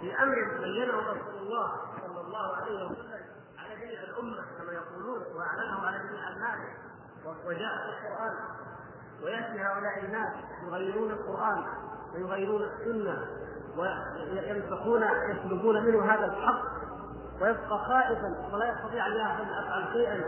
في 0.00 0.22
أمر 0.22 0.34
بينه 0.60 0.98
رسول 0.98 1.42
الله 1.42 1.72
صلى 2.06 2.20
الله 2.20 2.56
عليه 2.56 2.74
وسلم 2.74 2.96
على 3.58 3.74
جميع 3.80 4.00
الأمة 4.02 4.42
كما 4.58 4.72
يقولون 4.72 5.22
وأعلنه 5.36 5.86
على 5.86 5.98
جميع 5.98 6.28
الناس 6.28 6.58
وجاء 7.46 7.72
في 7.76 8.06
القرآن. 8.06 8.34
ويأتي 9.22 9.60
هؤلاء 9.60 10.04
الناس 10.04 10.32
يغيرون 10.66 11.10
القرآن 11.10 11.64
ويغيرون 12.14 12.62
السنة 12.62 13.26
ويمسكون 13.76 15.02
يسلبون 15.30 15.84
منه 15.84 16.14
هذا 16.14 16.24
الحق 16.26 16.62
ويبقى 17.40 17.78
خائفا 17.88 18.48
ولا 18.52 18.72
يستطيع 18.72 19.06
أن 19.06 19.12
يفعل 19.12 19.92
شيئا 19.92 20.20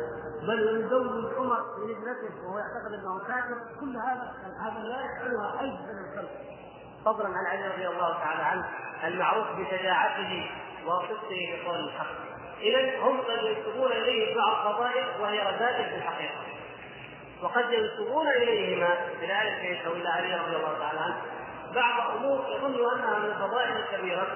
بل 0.42 0.84
يزوج 0.84 1.34
عمر 1.36 1.60
من 1.78 1.94
ابنته 1.96 2.46
وهو 2.46 2.58
يعتقد 2.58 2.92
أنه 2.92 3.18
كافر 3.18 3.80
كل 3.80 3.96
هذا 3.96 4.32
هذا 4.60 4.78
لا 4.78 5.04
يفعلها 5.04 5.60
أي 5.60 5.70
من 5.70 5.98
الخلق. 6.08 6.30
فضلا 7.04 7.26
عن 7.26 7.46
علي 7.46 7.68
رضي 7.68 7.88
الله 7.88 8.12
تعالى 8.12 8.42
عنه 8.42 8.68
المعروف 9.04 9.46
بشجاعته 9.58 10.50
وصدقه 10.86 11.28
في 11.28 11.66
قول 11.66 11.80
الحق. 11.88 12.06
اذا 12.60 13.00
هم 13.00 13.20
قد 13.20 13.38
ينسبون 13.42 13.92
إليه 13.92 14.36
بعض 14.36 14.66
الفضائل 14.66 15.20
وهي 15.20 15.40
رذائل 15.40 15.90
في 15.90 15.96
الحقيقة. 15.96 16.40
وقد 17.42 17.64
ينسبون 17.72 18.28
إليهما 18.28 18.88
إلى 19.22 19.42
ال 19.42 19.48
البيت 19.48 19.86
أو 19.86 19.92
إلى 19.92 20.08
علي 20.08 20.34
رضي 20.34 20.56
الله 20.56 20.78
تعالى 20.78 21.00
عنه 21.00 21.16
بعض 21.74 22.16
أمور 22.16 22.44
يظن 22.48 22.74
أنها 22.74 23.18
من 23.18 23.24
الفضائل 23.24 23.76
الكبيرة. 23.76 24.26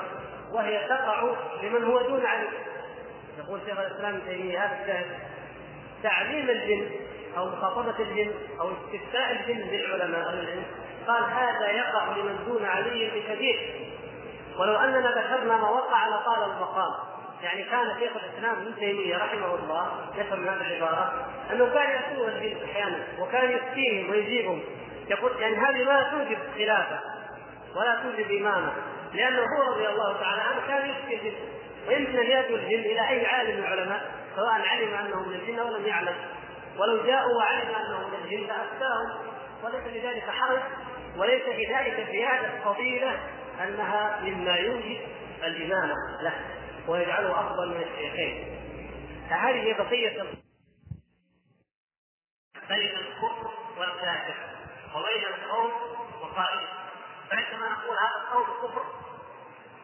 وهي 0.53 0.89
تقع 0.89 1.35
لمن 1.63 1.85
هو 1.85 2.03
دون 2.03 2.27
علم. 2.27 2.49
يقول 3.39 3.61
شيخ 3.67 3.79
الإسلام 3.79 4.15
ابن 4.15 4.27
تيمية 4.27 4.59
هذا 4.59 4.83
الشاهد. 4.83 5.07
تعليم 6.03 6.51
الجن 6.51 6.91
أو 7.37 7.49
مخاطبة 7.49 7.95
الجن 7.99 8.33
أو 8.61 8.71
استفتاء 8.71 9.33
الجن 9.33 9.69
للعلماء 9.69 10.29
أهل 10.29 10.39
العلم 10.39 10.65
قال 11.07 11.23
هذا 11.25 11.71
يقع 11.71 12.17
لمن 12.17 12.45
دون 12.47 12.65
علي 12.65 13.11
بكثير 13.11 13.87
ولو 14.59 14.77
أننا 14.77 15.11
ذكرنا 15.11 15.57
ما 15.57 15.71
وقع 15.71 16.09
لطال 16.09 16.51
المقام. 16.51 16.95
يعني 17.43 17.63
كان 17.63 17.95
شيخ 18.01 18.13
الإسلام 18.17 18.57
ابن 18.57 18.75
تيمية 18.79 19.17
رحمه 19.17 19.55
الله 19.55 19.93
يفهم 20.17 20.49
هذه 20.49 20.61
العبارة 20.61 21.27
أنه 21.53 21.75
كان 21.75 22.03
يسوء 22.03 22.29
الجن 22.29 22.65
أحيانا 22.65 22.99
وكان 23.19 23.51
يفتيهم 23.51 24.11
ويجيبهم. 24.11 24.63
يقول 25.09 25.33
يعني 25.41 25.57
هذه 25.57 25.85
ما 25.85 26.03
توجب 26.03 26.39
خلافة 26.59 27.01
ولا 27.77 28.03
توجب 28.03 28.31
إمامة. 28.31 28.73
لأنه 29.13 29.43
هو 29.43 29.73
رضي 29.73 29.89
الله 29.89 30.21
تعالى 30.21 30.43
عنه 30.43 30.67
كان 30.67 30.91
يفتي 30.91 31.15
الجن. 31.15 31.39
ويمكن 31.89 32.19
ان 32.19 32.27
يأتوا 32.27 32.57
الجن 32.57 32.81
إلى 32.81 33.09
أي 33.09 33.27
عالم 33.27 33.57
من 33.57 33.65
العلماء 33.65 34.11
سواء 34.37 34.69
علم 34.69 34.95
انه 34.95 35.29
من 35.29 35.35
الجن 35.35 35.61
ولم 35.61 35.87
يعلم. 35.87 36.15
ولو 36.79 37.07
جاءوا 37.07 37.37
وعلم 37.39 37.75
انه 37.75 38.09
من 38.09 38.15
الجن 38.25 38.47
لأفتاهم. 38.47 39.27
وليس 39.63 39.87
لذلك 39.87 40.31
حرج 40.31 40.61
وليس 41.17 41.43
بذلك 41.43 42.07
زيادة 42.11 42.61
فضيلة 42.65 43.21
أنها 43.63 44.21
مما 44.21 44.55
يوجب 44.55 45.01
الإمامة 45.45 45.95
له 46.23 46.35
ويجعله 46.89 47.41
أفضل 47.41 47.69
من 47.69 47.83
الشيخين. 47.83 48.61
فهذه 49.31 49.73
بقية 49.79 50.23
بين 52.69 52.97
الكفر 52.97 53.51
والكافر 53.79 54.35
وبين 54.95 55.25
القوم 55.25 55.71
وقائله 56.23 56.69
فعندما 57.31 57.69
نقول 57.69 57.99
هذا 57.99 58.17
القول 58.17 58.47
كفر 58.47 58.85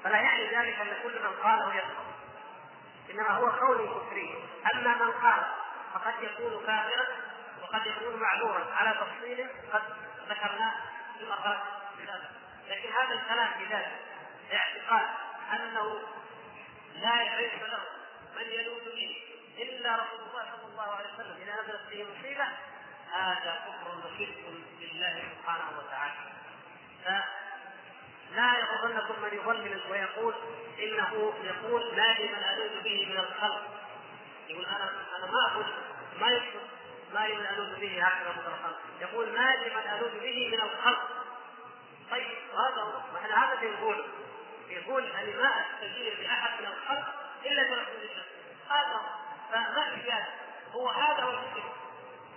فلا 0.04 0.16
يعني 0.16 0.46
ذلك 0.46 0.80
أن 0.80 1.02
كل 1.02 1.22
من 1.22 1.42
قاله 1.42 1.74
يكفر. 1.74 2.04
إنما 3.10 3.30
هو 3.30 3.46
قول 3.46 3.88
كفري. 3.88 4.44
أما 4.74 4.94
من 4.94 5.12
قال 5.12 5.42
فقد 5.94 6.14
يكون 6.22 6.66
كافرا 6.66 7.06
وقد 7.62 7.86
يكون 7.86 8.20
معذورا. 8.20 8.74
على 8.74 8.90
تفصيل 9.00 9.48
قد 9.72 9.82
ذكرناه 10.28 10.72
في 11.18 11.24
المقالات 11.24 11.76
لكن 12.68 12.92
هذا 12.92 13.14
الكلام 13.14 13.50
بذاته 13.60 13.96
اعتقاد 14.52 15.08
أنه 15.52 16.02
لا 16.94 17.10
علم 17.10 17.60
له 17.66 17.80
من 18.36 18.42
يلوذ 18.42 18.84
به 18.84 19.22
إلا 19.58 19.96
رسول 19.96 20.20
الله 20.28 20.44
صلى 20.56 20.70
الله 20.72 20.94
عليه 20.94 21.14
وسلم. 21.14 21.36
اذا 21.42 21.62
نزلت 21.62 21.90
به 21.90 22.06
مصيبة 22.18 22.44
هذا 23.12 23.64
كفر 23.66 23.98
وشرك 23.98 24.44
بالله 24.80 25.22
سبحانه 25.38 25.78
وتعالى. 25.78 26.35
فلا 27.06 28.58
يغرنكم 28.58 29.22
من 29.22 29.30
يضلل 29.32 29.82
ويقول 29.90 30.34
إنه 30.78 31.34
يقول 31.44 31.96
ما 31.96 32.16
لمن 32.18 32.44
الوذ 32.54 32.82
به 32.82 33.06
من 33.10 33.18
الخلق. 33.18 33.62
يقول 34.48 34.66
أنا 34.66 34.90
أنا 35.16 35.26
ما 35.26 35.52
أقول 35.52 35.66
ما 36.20 36.30
يقصد 36.30 36.66
ما 37.14 37.26
لمن 37.28 37.46
الوذ 37.46 37.80
به 37.80 38.04
هكذا 38.04 38.32
من 38.32 38.38
الخلق. 38.38 38.80
يقول 39.00 39.28
ما 39.32 39.56
لمن 39.56 39.90
الوذ 39.98 40.20
به 40.20 40.48
من 40.48 40.60
الخلق. 40.60 41.08
طيب 42.10 42.38
هذا 42.52 42.82
هو. 42.82 43.16
إحنا 43.16 43.44
هذا 43.44 43.60
اللي 43.60 43.70
نقوله 43.70 44.04
يقول 44.68 45.06
اني 45.06 45.32
ما 45.36 45.50
أستجير 45.60 46.22
لأحد 46.22 46.60
من 46.60 46.66
الخلق 46.66 47.06
إلا 47.44 47.62
برسول 47.62 48.02
الله؟ 48.02 48.24
هذا 48.70 49.00
فما 49.52 49.94
في 49.94 50.12
هو 50.72 50.88
هذا 50.88 51.22
هو 51.22 51.38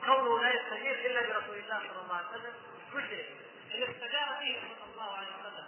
كونه 0.05 0.43
لا 0.43 0.53
يستجير 0.53 1.11
إلا 1.11 1.21
برسول 1.21 1.55
الله 1.55 1.79
صلى 1.79 2.01
الله 2.03 2.15
عليه 2.15 2.27
وسلم 2.29 2.53
مشرك. 2.93 3.25
ان 3.75 3.83
استجار 3.83 4.29
به 4.39 4.59
صلى 4.79 4.93
الله 4.93 5.17
عليه 5.17 5.27
وسلم 5.39 5.67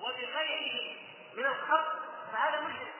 وبغيره 0.00 0.96
من 1.36 1.44
الخلق 1.44 2.02
فهذا 2.32 2.60
مشرك. 2.60 2.92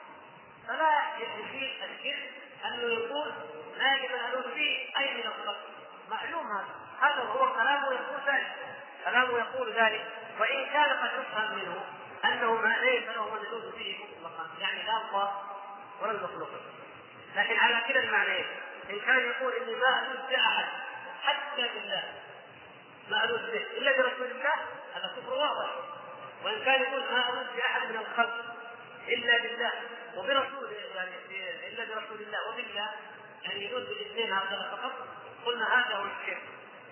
فلا 0.67 1.17
يفيد 1.17 1.83
الشرك 1.83 2.31
أنه 2.65 2.93
يقول 2.93 3.33
ما 3.79 3.95
الوذ 4.29 4.55
به 4.55 4.93
أي 4.97 5.13
من 5.13 5.25
الخلق. 5.25 5.57
معلوم 6.09 6.47
هذا. 6.51 6.75
هذا 7.01 7.21
هو 7.21 7.53
كلامه 7.53 7.93
يقول 7.93 8.19
ذلك. 8.27 8.55
كلامه 9.05 9.37
يقول 9.37 9.73
ذلك. 9.73 10.07
وإن 10.39 10.65
كان 10.65 10.89
قد 10.89 11.11
يفهم 11.19 11.55
منه 11.55 11.85
أنه 12.25 12.55
ما 12.55 12.77
ليس 12.77 13.03
له 13.03 13.39
يجوز 13.43 13.75
به 13.75 14.05
مطلقا. 14.21 14.49
يعني 14.59 14.83
لا 14.83 14.97
الله 14.97 15.41
ولا 16.01 16.11
المخلوق. 16.11 16.49
لكن 17.35 17.59
على 17.59 17.81
كلا 17.87 18.03
المعنيين 18.03 18.45
إن 18.89 18.99
كان 18.99 19.19
يقول 19.19 19.53
إني 19.53 19.75
ما 19.75 19.99
الوذ 19.99 20.29
باحد 20.29 20.65
حتى 21.23 21.61
بالله. 21.61 22.03
ما 23.13 23.23
الوذ 23.23 23.51
به 23.51 23.63
الا 23.77 23.91
برسول 23.97 24.31
الله؟ 24.31 24.53
هذا 24.93 25.15
كفر 25.17 25.33
واضح. 25.33 25.69
وإن 26.43 26.65
كان 26.65 26.81
يقول 26.81 27.01
ما 27.01 27.29
الوذ 27.29 27.55
باحد 27.55 27.87
من 27.89 27.97
الخلق 27.97 28.55
إلا 29.07 29.37
بالله 29.41 29.71
وبرسول 30.15 30.71
يعني 30.95 31.11
إلا 31.67 31.85
برسول 31.85 32.21
الله 32.21 32.49
وبالله 32.49 32.89
يعني 33.43 33.65
يجوز 33.65 33.83
بالاثنين 33.83 34.33
هكذا 34.33 34.77
فقط 34.77 34.91
قلنا 35.45 35.65
هذا 35.79 35.95
هو 35.95 36.05
الشرك. 36.05 36.43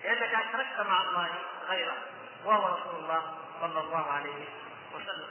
لأنك 0.04 0.34
أشركت 0.34 0.80
مع 0.88 1.02
الله 1.02 1.28
غيره 1.68 1.96
وهو 2.44 2.76
رسول 2.76 3.04
الله 3.04 3.38
صلى 3.60 3.80
الله 3.80 4.06
عليه 4.06 4.44
وسلم. 4.94 5.30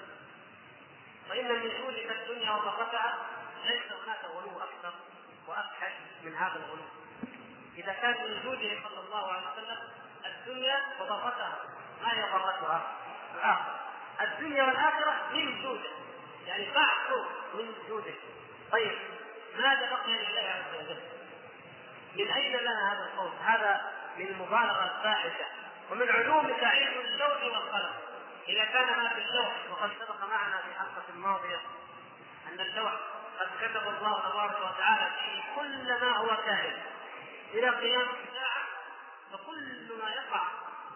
وإن 1.29 1.47
من 1.47 1.61
جودك 1.61 2.11
الدنيا 2.11 2.51
وفقتها 2.51 3.17
ليس 3.65 3.91
هناك 4.03 4.25
غلو 4.25 4.59
أكثر 4.59 4.93
وابحث 5.47 5.93
من 6.23 6.35
هذا 6.35 6.55
الغلو. 6.55 6.85
إذا 7.77 7.93
كان 7.93 8.11
من 8.11 8.41
صلى 8.83 8.99
الله 8.99 9.31
عليه 9.31 9.47
وسلم 9.51 10.00
الدنيا 10.25 10.81
وضرتها 10.99 11.57
ما 12.03 12.13
هي 12.13 12.21
ضرتها؟ 12.21 12.91
الآخرة. 13.35 13.79
الدنيا 14.21 14.63
والآخرة 14.63 15.15
من 15.33 15.61
جودة. 15.61 15.89
يعني 16.47 16.67
بعض 16.75 17.19
من 17.53 17.73
جودة. 17.89 18.13
طيب 18.71 18.91
ماذا 19.57 19.89
بقي 19.89 20.11
لله 20.11 20.49
عز 20.49 20.75
وجل؟ 20.79 20.99
من 22.15 22.31
أين 22.31 22.57
لنا 22.57 22.93
هذا 22.93 23.03
القول؟ 23.03 23.31
هذا 23.45 23.91
من 24.17 24.27
المبالغه 24.27 24.83
الفاحشه 24.83 25.45
ومن 25.91 26.09
علومك 26.09 26.63
علم 26.63 26.99
اللوح 26.99 27.43
والقلم 27.43 27.93
إذا 28.47 28.65
كان 28.65 28.97
ما 28.97 29.09
في 29.09 29.21
اللوح 29.21 29.51
وقد 29.71 29.89
سبق 29.99 30.23
معنا 30.29 30.57
في 30.57 30.79
حلقة 30.79 31.15
ماضية 31.15 31.59
أن 32.47 32.59
اللوح 32.59 32.93
قد 33.39 33.47
كتب 33.61 33.87
الله 33.87 34.29
تبارك 34.29 34.57
وتعالى 34.59 35.11
فيه 35.19 35.41
كل 35.55 36.05
ما 36.05 36.17
هو 36.17 36.37
كائن. 36.45 36.73
إلى 37.53 37.69
قيام 37.69 38.01
الساعة 38.01 38.61
فكل 39.31 39.80
يقع 40.07 40.41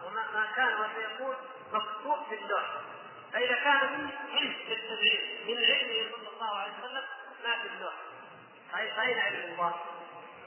وما 0.03 0.31
ما 0.33 0.45
كان 0.55 0.79
وسيكون 0.79 1.35
مكتوب 1.73 2.25
في 2.29 2.35
اللوح. 2.35 2.63
فإذا 3.33 3.55
كان 3.55 3.91
من 3.93 4.03
منه 4.33 4.55
بالتدريب 4.69 5.47
من 5.47 5.57
علمه 5.57 6.11
صلى 6.11 6.29
الله 6.33 6.55
عليه 6.55 6.73
وسلم 6.79 7.03
ما 7.43 7.61
في 7.61 7.67
اللوح. 7.67 7.93
فاين 8.71 9.19
علم 9.19 9.53
الله؟ 9.53 9.75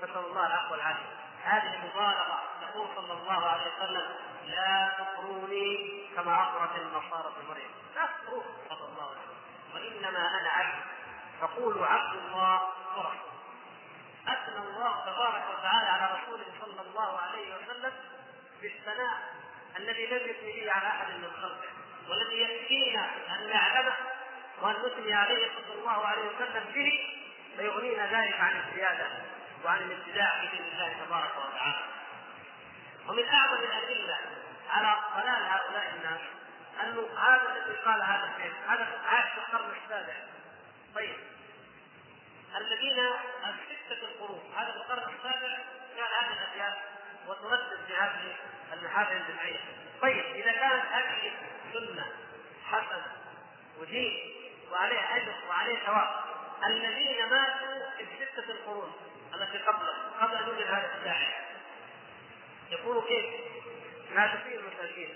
نسأل 0.02 0.16
الله 0.16 0.46
العفو 0.46 0.72
والعافية. 0.72 1.18
هذه 1.44 1.78
مبالغه 1.86 2.42
يقول 2.62 2.88
صلى 2.96 3.12
الله 3.12 3.46
عليه 3.46 3.72
وسلم 3.76 4.16
لا 4.46 4.92
تطروني 4.98 6.08
كما 6.16 6.42
اطرت 6.42 6.78
النصارى 6.78 7.32
في 7.34 7.46
مريم. 7.48 7.70
لا 7.94 8.06
تطروني 8.06 8.44
صلى 8.68 8.84
الله 8.88 9.10
عليه 9.10 9.20
وسلم 9.20 9.38
وإنما 9.74 10.40
أنا 10.40 10.48
عبد. 10.48 10.84
فقولوا 11.40 11.86
عبد 11.86 12.16
الله 12.16 12.62
ورسوله. 12.96 13.28
أثنى 14.28 14.58
الله 14.58 15.04
تبارك 15.06 15.44
وتعالى 15.58 15.88
على 15.88 16.18
رسوله 16.18 16.44
صلى 16.60 16.80
الله 16.80 17.18
عليه 17.18 17.54
وسلم 17.56 17.92
بالثناء 18.62 19.18
الذي 19.76 20.06
لم 20.06 20.30
يثني 20.30 20.64
به 20.64 20.72
على 20.72 20.86
أحد 20.88 21.08
من 21.08 21.30
خلقه 21.42 21.68
والذي 22.08 22.40
يكفينا 22.42 23.10
أن 23.28 23.48
نعلمه 23.48 23.94
وأن 24.62 24.74
نثني 24.74 25.14
عليه 25.14 25.48
صلى 25.48 25.74
الله 25.80 26.06
عليه 26.06 26.22
وسلم 26.22 26.64
به 26.74 26.92
فيغنينا 27.56 28.06
ذلك 28.06 28.40
عن 28.40 28.60
الزيادة 28.60 29.06
وعن 29.64 29.82
الابتداع 29.82 30.40
في 30.40 30.56
دين 30.56 30.66
الله 30.72 31.04
تبارك 31.06 31.32
وتعالى. 31.36 31.84
ومن 33.08 33.28
أعظم 33.28 33.62
الأدلة 33.62 34.18
على 34.70 34.96
ضلال 35.16 35.42
هؤلاء 35.42 35.94
الناس 35.96 36.20
انه 36.82 37.08
هذا 37.18 37.56
الذي 37.56 37.76
قال 37.76 38.02
هذا 38.02 38.30
الشيء 38.36 38.52
هذا 38.68 39.00
عاش 39.06 39.38
القرن 39.38 39.72
السابع. 39.84 40.14
طيب. 40.94 41.16
الذين 42.56 42.98
الستة 43.48 44.06
القرون 44.06 44.52
هذا 44.56 44.74
القرن 44.74 45.14
السابع 45.14 45.58
كان 45.96 46.06
هذه 46.20 46.32
الأبيات 46.32 46.78
وتردد 47.28 47.78
في 47.86 47.96
هذه 47.96 48.36
المحافل 48.72 49.16
الجمعية 49.16 49.58
طيب 50.02 50.24
إذا 50.34 50.52
كانت 50.52 50.84
هذه 50.92 51.32
سنة 51.72 52.06
حسنة 52.70 53.12
ودين 53.80 54.34
وعليه 54.72 55.16
أجر 55.16 55.34
وعليه 55.48 55.78
ثواب 55.78 56.24
الذين 56.66 57.26
ماتوا 57.26 57.90
في 57.96 58.24
الستة 58.24 58.52
القرون 58.52 58.92
التي 59.34 59.58
قبله 59.58 59.94
قبل 60.20 60.36
أن 60.36 60.48
يوجد 60.48 60.66
هذا 60.66 60.94
الداعي 60.98 61.34
يكونوا 62.70 63.02
كيف؟ 63.02 63.24
ماتوا 64.14 64.38
فيه 64.38 64.58
المساكين 64.58 65.14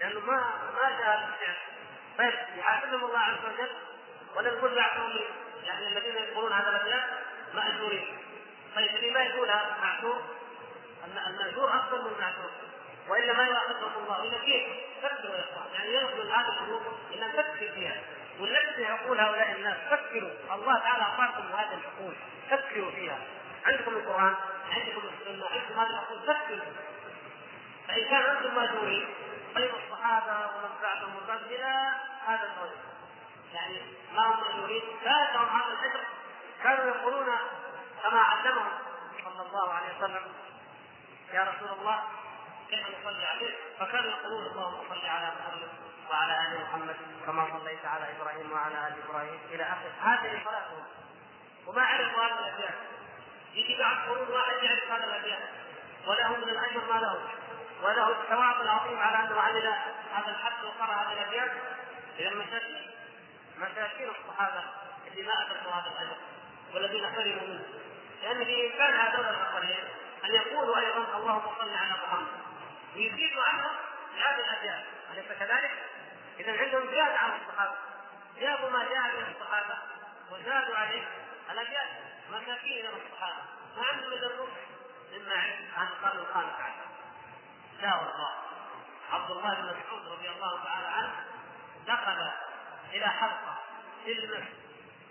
لأنه 0.00 0.20
ما 0.20 0.36
ما 0.74 0.98
جاء 1.00 1.34
طيب 2.18 2.58
يحاسبهم 2.58 3.04
الله 3.04 3.18
عز 3.18 3.44
وجل 3.44 3.70
ولا 4.36 4.54
نقول 4.54 4.74
بعضهم 4.74 5.20
يعني 5.64 5.88
الذين 5.88 6.14
يقولون 6.16 6.52
هذا 6.52 6.68
الأبيات 6.68 7.04
مأجورين. 7.54 8.18
طيب 8.76 8.96
اللي 8.96 9.10
ما 9.10 9.20
يقولها 9.22 9.76
معذور 9.80 10.22
المأجور 11.26 11.76
أفضل 11.76 12.00
من 12.00 12.12
المعذور 12.16 12.50
وإلا 13.08 13.32
ما 13.32 13.44
يؤاخذهم 13.44 14.02
الله. 14.02 14.22
الا 14.22 14.38
كيف؟ 14.38 14.66
فكروا 15.02 15.34
يا 15.34 15.44
إخوان. 15.44 15.66
يعني 15.74 15.94
ينقل 15.94 16.30
هذه 16.30 16.48
الأمور 16.48 16.82
إلى 17.10 17.26
نفكر 17.26 17.72
فيها. 17.74 18.00
وننبه 18.40 18.88
عقول 18.88 19.20
هؤلاء 19.20 19.52
الناس 19.52 19.76
فكروا. 19.90 20.30
الله 20.54 20.78
تعالى 20.78 21.02
أعطاكم 21.02 21.42
هذه 21.42 21.78
العقول 21.78 22.14
فكروا 22.50 22.90
فيها. 22.90 23.18
عندكم 23.66 23.92
القرآن؟ 23.96 24.34
عندكم 24.70 25.02
السنة؟ 25.20 25.46
عندكم 25.46 25.80
هذه 25.80 25.90
العقول 25.90 26.18
فكروا. 26.20 26.72
فإن 27.88 28.04
كان 28.04 28.22
أنتم 28.36 28.54
ماجورين 28.54 29.06
طيب 29.54 29.70
الصحابة 29.84 30.32
ومن 30.32 30.70
بعدهم 30.82 31.16
ومن 31.16 31.26
بعد 31.28 31.40
إلى 31.42 31.92
هذا 32.26 32.42
الرجل 32.42 32.76
يعني 33.54 33.78
ما 34.14 34.22
هم 34.26 34.40
ماجورين 34.40 34.82
فاتهم 35.04 35.48
هذا 35.48 35.72
الفكر 35.72 36.00
كانوا 36.62 36.96
يقولون 36.96 37.26
كما 38.02 38.20
علمهم 38.20 38.72
صلى 39.24 39.46
الله 39.46 39.72
عليه 39.72 39.96
وسلم 39.98 40.22
يا 41.32 41.42
رسول 41.42 41.78
الله 41.78 42.02
كيف 42.70 42.86
نصلي 42.88 43.24
عليه؟ 43.26 43.54
فكانوا 43.78 44.10
يقولون 44.10 44.46
اللهم 44.46 44.88
صل 44.88 45.06
على 45.06 45.32
محمد 45.40 45.68
وعلى 46.10 46.32
آل 46.32 46.60
محمد 46.60 46.96
كما 47.26 47.58
صليت 47.58 47.84
على 47.86 48.04
إبراهيم 48.16 48.52
وعلى 48.52 48.88
آل 48.88 48.94
إبراهيم 49.04 49.38
إلى 49.50 49.62
آخر. 49.62 49.90
هذه 50.02 50.40
صلاتهم 50.44 50.84
وما 51.66 51.82
عرفوا 51.82 52.24
هذا 52.24 52.38
الأبيات؟ 52.38 52.74
يجي 53.54 53.78
بعد 53.78 53.96
قرون 54.08 54.28
واحد 54.28 54.62
يعرف 54.62 54.90
هذا 54.90 55.04
الأبيات. 55.04 55.42
وله 56.06 56.36
من 56.36 56.48
الأجر 56.48 56.92
ما 56.92 57.00
له. 57.00 57.20
وله 57.82 58.10
الثواب 58.10 58.60
العظيم 58.60 58.98
على 58.98 59.28
أنه 59.28 59.40
عمل 59.40 59.66
هذا 60.14 60.30
الحد 60.30 60.64
وقرأ 60.64 60.94
هذه 60.94 61.12
الأبيات. 61.12 61.50
إلى 62.18 62.28
المساكين 62.28 62.90
مساكين 63.56 64.08
الصحابة 64.08 64.64
اللي 65.06 65.22
ما 65.22 65.32
أدركوا 65.42 65.72
هذا 65.72 65.90
الأجر 65.92 66.16
والذين 66.74 67.06
حرموا 67.06 67.46
منه. 67.46 67.64
لأن 68.22 68.44
بامكان 68.44 68.94
هذول 68.94 69.26
الأخرين 69.26 69.84
أن 70.24 70.34
يقولوا 70.34 70.78
أيضا 70.78 71.16
اللهم 71.16 71.42
صل 71.58 71.74
على 71.74 71.94
محمد. 72.06 72.26
ويزيدوا 72.96 73.42
عنهم 73.42 73.72
بهذه 74.14 74.40
الابيات 74.40 74.84
اليس 75.12 75.38
كذلك؟ 75.38 75.70
إذا 76.40 76.58
عندهم 76.58 76.90
زياده 76.90 77.18
عن 77.18 77.30
الصحابة. 77.40 77.74
جابوا 78.40 78.70
ما 78.70 78.84
جاء 78.84 79.16
من 79.16 79.34
الصحابة 79.34 79.78
وزادوا 80.30 80.76
عليه 80.76 81.04
الابيات 81.50 81.88
مساكين 82.30 82.86
من 82.86 83.00
الصحابة. 83.06 83.42
ما 83.76 83.86
عندهم 83.86 84.12
إلا 84.12 84.26
النص 84.26 84.48
مما 85.12 85.34
عن 85.76 85.86
القرن 85.86 86.18
الخامس 86.18 86.54
عشر 86.60 86.84
لا 87.82 87.94
والله. 87.94 88.34
عبد 89.12 89.30
الله 89.30 89.54
بن 89.54 89.64
مسعود 89.64 90.12
رضي 90.12 90.28
الله 90.30 90.64
تعالى 90.64 90.86
عنه 90.86 91.24
دخل 91.86 92.30
إلى 92.92 93.06
حلقة 93.06 93.58
في 94.04 94.12
المسجد. 94.12 94.64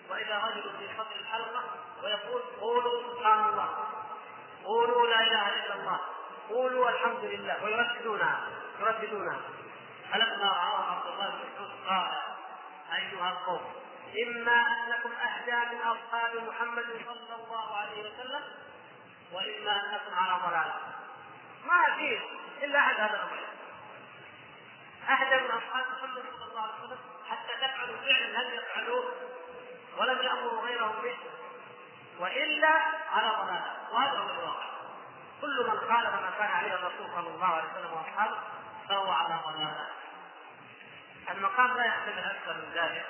واذا 0.09 0.38
رجل 0.38 0.78
في 0.78 0.97
صدر 0.97 1.16
الحلقة 1.16 1.64
ويقول 2.03 2.41
قولوا 2.41 3.16
سبحان 3.16 3.45
الله. 3.49 3.88
قولوا 4.64 5.07
لا 5.07 5.20
إله 5.22 5.49
إلا 5.49 5.74
الله. 5.76 5.99
قولوا 6.49 6.89
الحمد 6.89 7.24
لله. 7.24 7.64
ويرددونها 7.64 8.47
يرددونها 8.80 9.39
فلما 10.11 10.49
رآه 10.51 10.91
عبد 10.91 11.07
الله 11.07 11.30
بن 11.30 11.39
مسعود 11.53 11.72
قال 11.88 12.11
أيها 12.95 13.32
القوم 13.32 13.74
إما 14.28 14.51
أنكم 14.51 15.11
أهدى 15.11 15.76
من 15.76 15.82
أصحاب 15.82 16.36
محمد 16.47 16.86
صلى 17.05 17.36
الله 17.36 17.78
عليه 17.78 17.99
وسلم 18.01 18.43
وإما 19.32 19.72
أنكم 19.72 20.16
على 20.16 20.41
ضلالة. 20.45 20.76
ما 21.66 21.95
في 21.95 22.20
إلا 22.64 22.80
أحد 22.80 22.95
هذا 22.95 23.16
الأمر. 23.16 23.39
أهدى 25.09 25.43
من 25.43 25.51
أصحاب 25.51 25.86
محمد 25.97 26.24
صلى 26.39 26.49
الله 26.49 26.61
عليه 26.61 26.84
وسلم 26.84 26.99
حتى 27.30 27.53
تفعلوا 27.68 27.97
فعلا 27.97 28.43
لم 28.43 28.53
يفعلوه؟ 28.53 29.14
ولم 29.97 30.22
يأمروا 30.22 30.61
غيرهم 30.61 31.01
به. 31.03 31.18
وإلا 32.20 32.70
على 33.11 33.30
ضلالة 33.30 33.76
وهذا 33.91 34.20
هو 34.20 34.30
الواقع 34.30 34.74
كل 35.41 35.64
من 35.64 35.80
خالف 35.80 36.14
ما 36.14 36.32
كان 36.39 36.51
عليه 36.51 36.74
الرسول 36.74 37.07
صلى 37.16 37.30
الله 37.30 37.47
عليه 37.47 37.70
وسلم 37.72 37.93
وأصحابه 37.93 38.38
فهو 38.89 39.11
على 39.11 39.39
ضلالة. 39.45 39.88
المقام 41.30 41.78
لا 41.78 41.86
يحتمل 41.86 42.20
أكثر 42.20 42.53
من 42.53 42.72
ذلك 42.74 43.05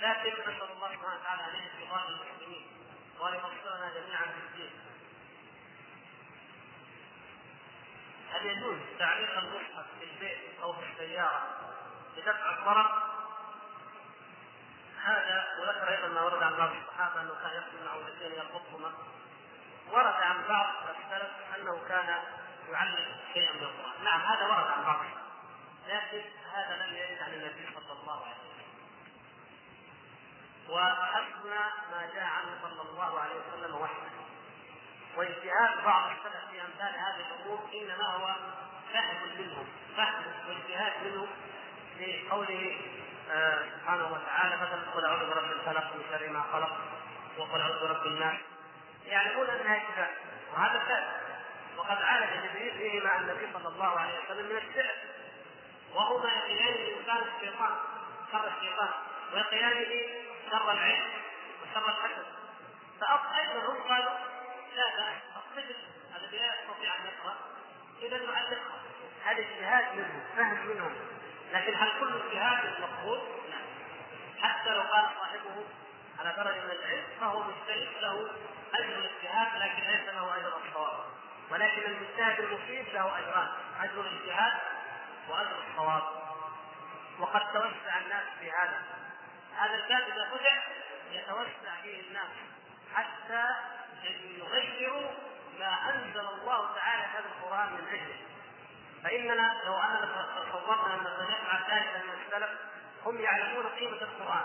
لكن 0.00 0.30
نسال 0.40 0.70
الله 0.76 0.88
سبحانه 0.92 1.20
وتعالى 1.20 1.42
أن 1.42 1.54
يهدي 1.54 2.08
المسلمين 2.08 2.66
وأن 3.20 3.34
يبصرنا 3.34 3.90
جميعا 3.94 4.22
في 4.22 4.40
الدين. 4.48 4.70
هل 8.32 8.46
يجوز 8.46 8.78
تعليق 8.98 9.38
المصحف 9.38 9.86
في 9.98 10.04
البيت 10.04 10.60
أو 10.62 10.72
في 10.72 10.80
السيارة 10.92 11.46
لدفع 12.16 12.58
الضرر؟ 12.58 13.15
هذا 15.06 15.46
وذكر 15.60 15.88
أيضا 15.88 16.08
ما 16.08 16.20
ورد 16.20 16.42
عن 16.42 16.56
بعض 16.56 16.70
الصحابة 16.70 17.20
أنه 17.20 17.34
كان 17.42 17.52
يقتل 17.52 17.80
من 17.82 17.88
عودتين 17.88 18.32
يربطهما 18.32 18.92
ورد 19.90 20.14
عن 20.14 20.48
بعض 20.48 20.66
السلف 20.88 21.30
أنه 21.56 21.88
كان 21.88 22.18
يعلم 22.72 23.06
شيئا 23.32 23.52
من 23.52 23.62
القرآن، 23.62 24.04
نعم 24.04 24.20
هذا 24.20 24.44
ورد 24.44 24.66
عن 24.70 24.84
بعض 24.84 25.04
لكن 25.88 26.22
هذا 26.54 26.86
لم 26.86 26.96
يرد 26.96 27.22
عن 27.22 27.32
النبي 27.32 27.66
صلى 27.74 27.92
الله 27.92 28.24
عليه 28.24 28.36
وسلم. 28.36 28.66
وحسبنا 30.68 31.72
ما 31.90 32.10
جاء 32.14 32.24
عنه 32.24 32.58
صلى 32.62 32.82
الله 32.82 33.20
عليه 33.20 33.34
وسلم 33.34 33.74
وحده. 33.74 34.16
واجتهاد 35.16 35.84
بعض 35.84 36.10
السلف 36.10 36.50
في 36.50 36.60
أمثال 36.60 36.94
هذه 36.94 37.26
الأمور 37.26 37.60
إنما 37.74 38.06
هو 38.06 38.34
فهم 38.92 39.38
منهم، 39.38 39.66
فهم 39.96 40.24
واجتهاد 40.48 40.92
منهم 41.06 41.28
في 41.98 42.28
قوله 42.28 42.80
آه 42.80 43.05
سبحانه 43.26 44.12
وتعالى 44.12 44.56
مثلا 44.56 44.90
قل 44.94 45.04
أعوذ 45.04 45.26
برب 45.30 45.52
الفلق 45.52 45.94
من 45.94 46.04
شر 46.10 46.28
ما 46.28 46.42
خلق 46.52 46.78
وقل 47.38 47.60
أعوذ 47.60 47.80
برب 47.80 48.06
الناس. 48.06 48.34
يعلمون 49.06 49.46
إنها 49.50 49.78
شفاء 49.78 50.14
وهذا 50.52 50.78
ثابت 50.88 51.20
وقد 51.76 52.02
عالج 52.02 52.30
جبريل 52.46 52.72
فيه 52.72 53.00
مع 53.00 53.16
النبي 53.16 53.48
صلى 53.52 53.68
الله 53.68 54.00
عليه 54.00 54.18
وسلم 54.24 54.46
من 54.46 54.56
السحر 54.56 54.94
وهما 55.94 56.30
يقيان 56.30 56.74
الإنسان 56.74 57.16
الشيطان 57.16 57.74
شر 58.32 58.48
الشيطان. 58.48 58.88
ويقيانه 59.34 60.08
شر 60.50 60.72
العين 60.72 61.02
وشر 61.62 61.88
الحسد 61.88 62.26
فايضا 63.00 63.68
هم 63.68 63.82
قالوا 63.88 64.18
لا 64.76 64.96
لا 64.96 65.08
الطفل 65.36 65.74
الذي 66.16 66.38
لا 66.38 66.54
يستطيع 66.54 66.94
أن 66.96 67.00
يقرأ. 67.06 67.36
اذا 68.02 68.32
نعلقها. 68.32 68.78
هذا 69.24 69.38
اجتهاد 69.38 69.84
منهم 69.96 70.20
فهم 70.36 70.66
منهم. 70.66 70.94
لكن 71.52 71.74
هل 71.74 71.88
كل 72.00 72.20
اجتهاد 72.20 72.80
مقبول؟ 72.80 73.18
لا 73.50 73.58
حتى 74.48 74.70
لو 74.70 74.80
قال 74.80 75.04
صاحبه 75.18 75.64
على 76.18 76.34
درجة 76.36 76.64
من 76.64 76.70
العلم 76.70 77.04
فهو 77.20 77.42
مجتهد 77.42 77.88
له 78.00 78.30
أجر 78.74 78.98
الاجتهاد 78.98 79.62
لكن 79.62 79.82
ليس 79.90 80.08
له 80.14 80.36
أجر 80.36 80.52
الصواب. 80.66 81.04
ولكن 81.50 81.82
المجتهد 81.82 82.40
المفيد 82.40 82.88
له 82.94 83.18
أجران. 83.18 83.48
أجر 83.80 84.00
الاجتهاد 84.00 84.52
وأجر 85.28 85.56
الصواب. 85.70 86.02
وقد 87.18 87.52
توسع 87.52 87.98
الناس 88.04 88.24
في 88.40 88.50
هذا. 88.50 88.82
هذا 89.58 89.74
الباب 89.74 90.02
إذا 90.12 90.30
فتح 90.30 90.68
يتوسع 91.12 91.82
فيه 91.82 92.00
الناس 92.08 92.28
حتى 92.94 93.54
يغيروا 94.38 95.10
ما 95.58 95.94
أنزل 95.94 96.20
الله 96.20 96.74
تعالى 96.74 97.02
هذا 97.02 97.24
القرآن 97.26 97.72
من 97.72 97.88
أجله. 97.88 98.35
فإننا 99.06 99.62
لو 99.64 99.76
أننا 99.76 100.26
تصورنا 100.36 100.94
أن 100.94 101.04
سنجمع 101.04 101.76
ذلك 101.76 102.04
من 102.04 102.10
السلف 102.26 102.50
هم 103.04 103.20
يعلمون 103.20 103.66
قيمة 103.66 104.02
القرآن 104.02 104.44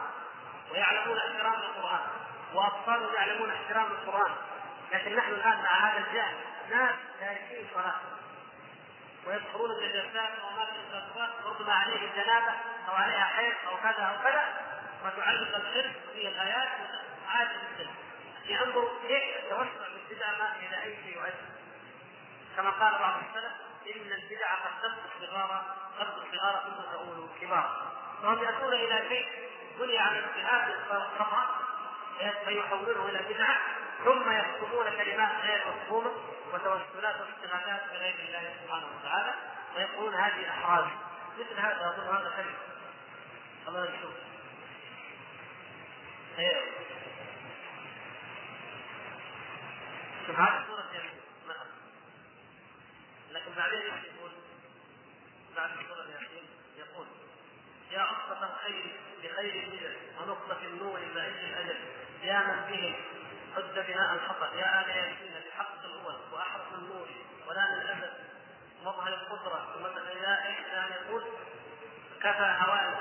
ويعلمون 0.71 1.17
احترام 1.17 1.53
القرآن 1.53 1.99
واطفالهم 2.53 3.13
يعلمون 3.13 3.51
احترام 3.51 3.91
القرآن 3.91 4.31
لكن 4.91 5.15
نحن 5.15 5.31
الآن 5.31 5.61
مع 5.61 5.89
هذا 5.89 5.97
الجهل 5.97 6.35
ناس 6.69 6.95
تاركين 7.19 7.65
الصلاه 7.69 7.95
ويدخلون 9.27 9.71
النجاسات 9.71 10.29
وأماكن 10.43 10.75
الصلوات 10.93 11.29
ربما 11.45 11.73
عليه 11.73 12.11
جنابة 12.15 12.53
أو 12.89 12.95
عليها 12.95 13.25
حيض 13.25 13.53
أو 13.67 13.77
كذا 13.77 14.03
أو 14.03 14.23
كذا 14.23 14.43
وتعلق 15.05 15.55
الشرك 15.55 15.91
في 16.13 16.27
الايات 16.27 16.69
عادي 17.29 17.53
جدا 17.77 17.89
ينظر 18.45 18.87
كيف 19.07 19.23
التوسع 19.43 19.87
بالبدع 19.93 20.31
ما 20.39 20.55
إلى 20.59 20.83
أي 20.83 20.95
شيء 21.03 21.17
يؤدي 21.17 21.51
كما 22.57 22.69
قال 22.69 22.99
بعض 22.99 23.13
السلف 23.29 23.70
إن 23.87 24.11
البدع 24.11 24.55
قد 24.55 24.71
تبدو 24.81 25.27
صغارا 25.27 25.75
تبدو 25.99 26.37
صغارا 26.37 26.59
ثم 26.59 26.91
تؤول 26.91 27.29
كبارا 27.41 27.91
فهم 28.23 28.43
يأتون 28.43 28.73
إلى 28.73 29.09
شيء 29.09 29.27
بني 29.79 29.97
على 29.97 30.19
اجتهاد 30.19 30.69
الخطا 30.89 31.47
فيحوله 32.45 33.09
إلى 33.09 33.33
بدعة 33.33 33.57
ثم 34.05 34.31
يكتبون 34.31 34.89
كلمات 34.89 35.31
غير 35.43 35.61
مفهومة 35.67 36.11
وتوسلات 36.53 37.15
واستغاثات 37.21 37.81
بغير 37.93 38.15
الله 38.19 38.53
سبحانه 38.63 38.85
وتعالى 38.99 39.33
ويقولون 39.75 40.13
هذه 40.13 40.49
احراز 40.49 40.85
مثل 41.39 41.59
هذا 41.59 41.89
أظن 41.89 42.15
هذا 42.15 42.33
كلمه 42.37 42.57
الله 43.67 43.83
نشوف 43.83 44.13
شوف 50.27 50.39
هذه 50.39 50.65
سورة 50.67 51.10
لكن 53.31 53.51
بعدين 53.57 53.81
يقول؟ 53.81 54.31
بعد 55.55 55.69
سورة 55.87 56.05
ياسين 56.13 56.49
يقول 56.77 57.07
يا 57.91 58.03
أصفة 58.11 58.45
الخير 58.53 58.99
بخير 59.23 59.63
الهدى 59.63 59.97
ونقطة 60.19 60.57
النور 60.63 60.99
بعيد 61.15 61.35
الأجل 61.35 61.79
يا 62.23 62.39
من 62.39 62.71
به 62.71 62.95
حد 63.55 63.85
بناء 63.87 64.13
الخطأ 64.13 64.55
يا 64.55 64.81
آل 64.81 64.89
ياسين 64.89 65.41
بحق 65.49 65.83
الأول 65.83 66.15
وأحرق 66.31 66.73
النور 66.73 67.07
ولا 67.47 67.61
من 67.71 68.09
مظهر 68.85 69.13
القدرة 69.13 70.09
يا 70.09 70.47
إيش 70.47 70.59
أن 70.59 70.91
يقول 70.91 71.23
كفى 72.19 72.57
هوانا 72.59 72.99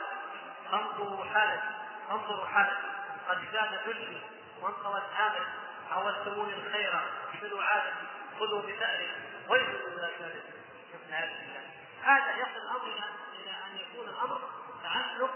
انظروا 0.73 1.25
حالك 1.25 1.63
انظروا 2.11 2.47
حالك 2.47 2.79
قد 3.29 3.39
زاد 3.53 3.89
ذلي 3.89 4.21
وانطوت 4.61 5.03
عادك 5.17 5.47
عودتموني 5.91 6.55
الخير 6.55 7.01
عادتي 7.63 8.07
خذوا 8.41 8.63
بثأري 8.63 9.11
ويلوا 9.51 9.91
من 9.91 9.97
ذلك 9.99 10.45
هذا 12.03 12.31
يصل 12.37 12.57
الأمر 12.63 12.87
إلى 13.35 13.51
ان 13.51 13.77
يكون 13.77 14.09
الأمر 14.09 14.41
تعلق 14.83 15.31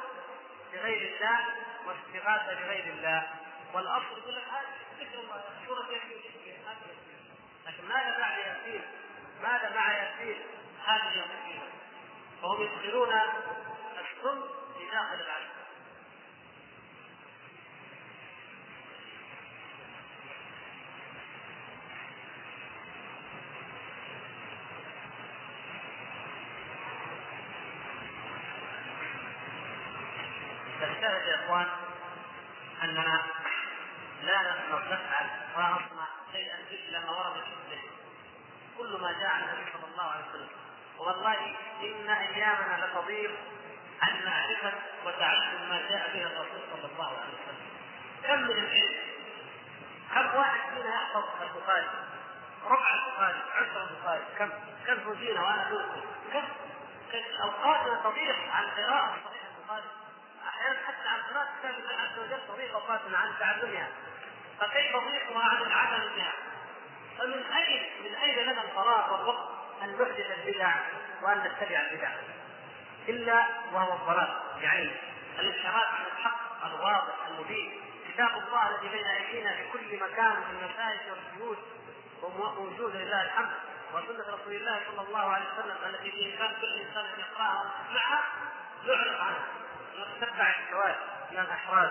بغير 0.73 1.15
الله 1.15 1.39
واستغاثة 1.87 2.55
بغير 2.55 2.85
الله. 2.85 3.29
والأصل 3.75 4.19
يقول 4.19 4.35
لك 4.37 4.45
هذه 4.45 5.05
ذكر 5.05 5.21
الله 5.21 5.43
سورة 5.67 5.87
ياسين. 5.91 6.23
لكن 7.67 7.89
ماذا 7.89 8.19
مع 8.19 8.39
ياسين؟ 8.39 8.83
ماذا 9.43 9.73
مع 9.75 9.93
ياسين؟ 9.93 10.43
هذه 10.87 11.13
المسكينه؟ 11.15 11.69
فهم 12.43 12.63
يدخلون 12.63 13.13
السم 13.99 14.41
في 14.79 14.91
داخل 14.91 15.15
العسل 15.15 15.55
فالشاهد 30.81 31.27
يا 31.29 31.45
اخوان 31.45 31.67
اننا 32.83 33.23
لا 34.23 34.43
نفعل 34.43 35.29
ولا 35.57 35.69
نصنع 35.69 36.07
شيئا 36.33 36.57
الا 36.71 37.01
ما 37.01 37.11
ورد 37.11 37.33
في 37.33 37.73
الذهن 37.73 37.89
كل 38.79 39.01
ما 39.03 39.13
جاء 39.13 39.31
عن 39.31 39.43
النبي 39.43 39.73
صلى 39.73 39.93
الله 39.93 40.05
عليه 40.11 40.25
وسلم 40.31 40.49
والله 40.99 41.57
ان 41.83 42.11
ايامنا 42.11 42.87
لتضيق 42.87 43.31
عن 44.03 44.25
معرفه 44.27 44.73
وتعلم 45.07 45.69
ما 45.71 45.83
جاء 45.91 46.11
به 46.15 46.23
الرسول 46.27 46.61
صلى 46.73 46.93
الله 46.93 47.07
عليه 47.07 47.35
وسلم 47.35 47.69
كم 48.23 48.41
من 48.43 48.65
العلم 48.65 48.95
كم 50.15 50.37
واحد 50.39 50.61
فينا 50.75 50.95
يحفظ 50.95 51.25
البخاري 51.43 51.87
ربع 52.65 52.95
البخاري 52.95 53.39
عشر 53.55 53.89
البخاري 53.91 54.23
كم 54.39 54.51
كم 54.87 55.15
فينا 55.17 55.41
وأنا 55.43 55.69
أقول 55.69 55.83
كم 56.33 56.43
اوقاتنا 57.43 58.01
تضيق 58.05 58.37
عن 58.53 58.65
قراءه 58.65 59.17
صحيح 59.25 59.43
البخاري 59.59 59.85
أحيانا 60.49 60.79
حتى 60.87 61.09
عن 61.09 61.21
قراءه 61.23 61.49
كتاب 61.61 61.75
الله 61.75 61.95
عز 61.95 62.19
وجل 62.19 62.41
تضيق 62.49 62.75
اوقاتنا 62.75 63.19
عن 63.19 63.33
تعلمها 63.41 63.89
فكيف 64.61 64.97
نضيقها 64.97 65.45
عن 65.45 65.63
العمل 65.63 66.11
بها 66.17 66.33
فمن 67.19 67.43
اين 67.53 67.83
من 68.05 68.15
أين 68.15 68.39
لنا 68.39 68.63
الفراغ 68.63 69.13
والوقت 69.13 69.49
أن 69.83 69.89
نحدث 69.93 70.39
البدع 70.39 70.75
وأن 71.23 71.39
نتبع 71.39 71.81
البدع؟ 71.81 72.11
إلا 73.09 73.47
وهو 73.73 73.93
الضلال 73.93 74.41
يعني 74.61 74.91
الانحراف 75.39 75.87
عن 75.95 76.05
الحق 76.17 76.67
الواضح 76.67 77.15
المبين. 77.31 77.81
كتاب 78.09 78.31
الله 78.31 78.69
الذي 78.71 78.89
بين 78.89 79.07
أيدينا 79.07 79.53
في 79.53 79.63
كل 79.73 79.97
مكان 79.97 80.35
في 80.35 80.51
المساجد 80.51 81.01
والبيوت 81.11 81.59
وموجود 82.23 82.97
لله 82.97 83.23
الحمد. 83.23 83.53
وسنة 83.95 84.35
رسول 84.35 84.55
الله 84.55 84.81
صلى 84.91 85.07
الله 85.09 85.33
عليه 85.33 85.45
وسلم 85.53 85.77
التي 85.87 86.11
بإمكان 86.11 86.61
كل 86.61 86.75
إنسان 86.75 87.05
أن 87.05 87.21
يقرأها 87.21 87.63
ويسمعها 87.63 88.23
يعرف 88.85 89.21
عنها 89.21 89.47
ونتتبع 89.97 90.55
الشواذ 90.65 90.95
من 91.31 91.39
الأحراز 91.39 91.91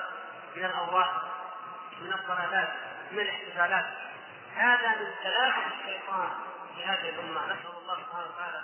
من 0.55 0.65
الأوراق 0.65 1.23
من 2.01 2.13
الضلالات 2.13 2.69
من 3.11 3.19
الاحتفالات. 3.19 3.85
هذا 4.55 4.87
من 4.87 5.13
تلاعب 5.23 5.63
الشيطان. 5.71 6.29
في 6.75 6.85
هذه 6.85 7.09
الأمة 7.09 7.45
نسأل 7.45 7.77
الله 7.81 7.95
سبحانه 7.95 8.27
وتعالى 8.35 8.61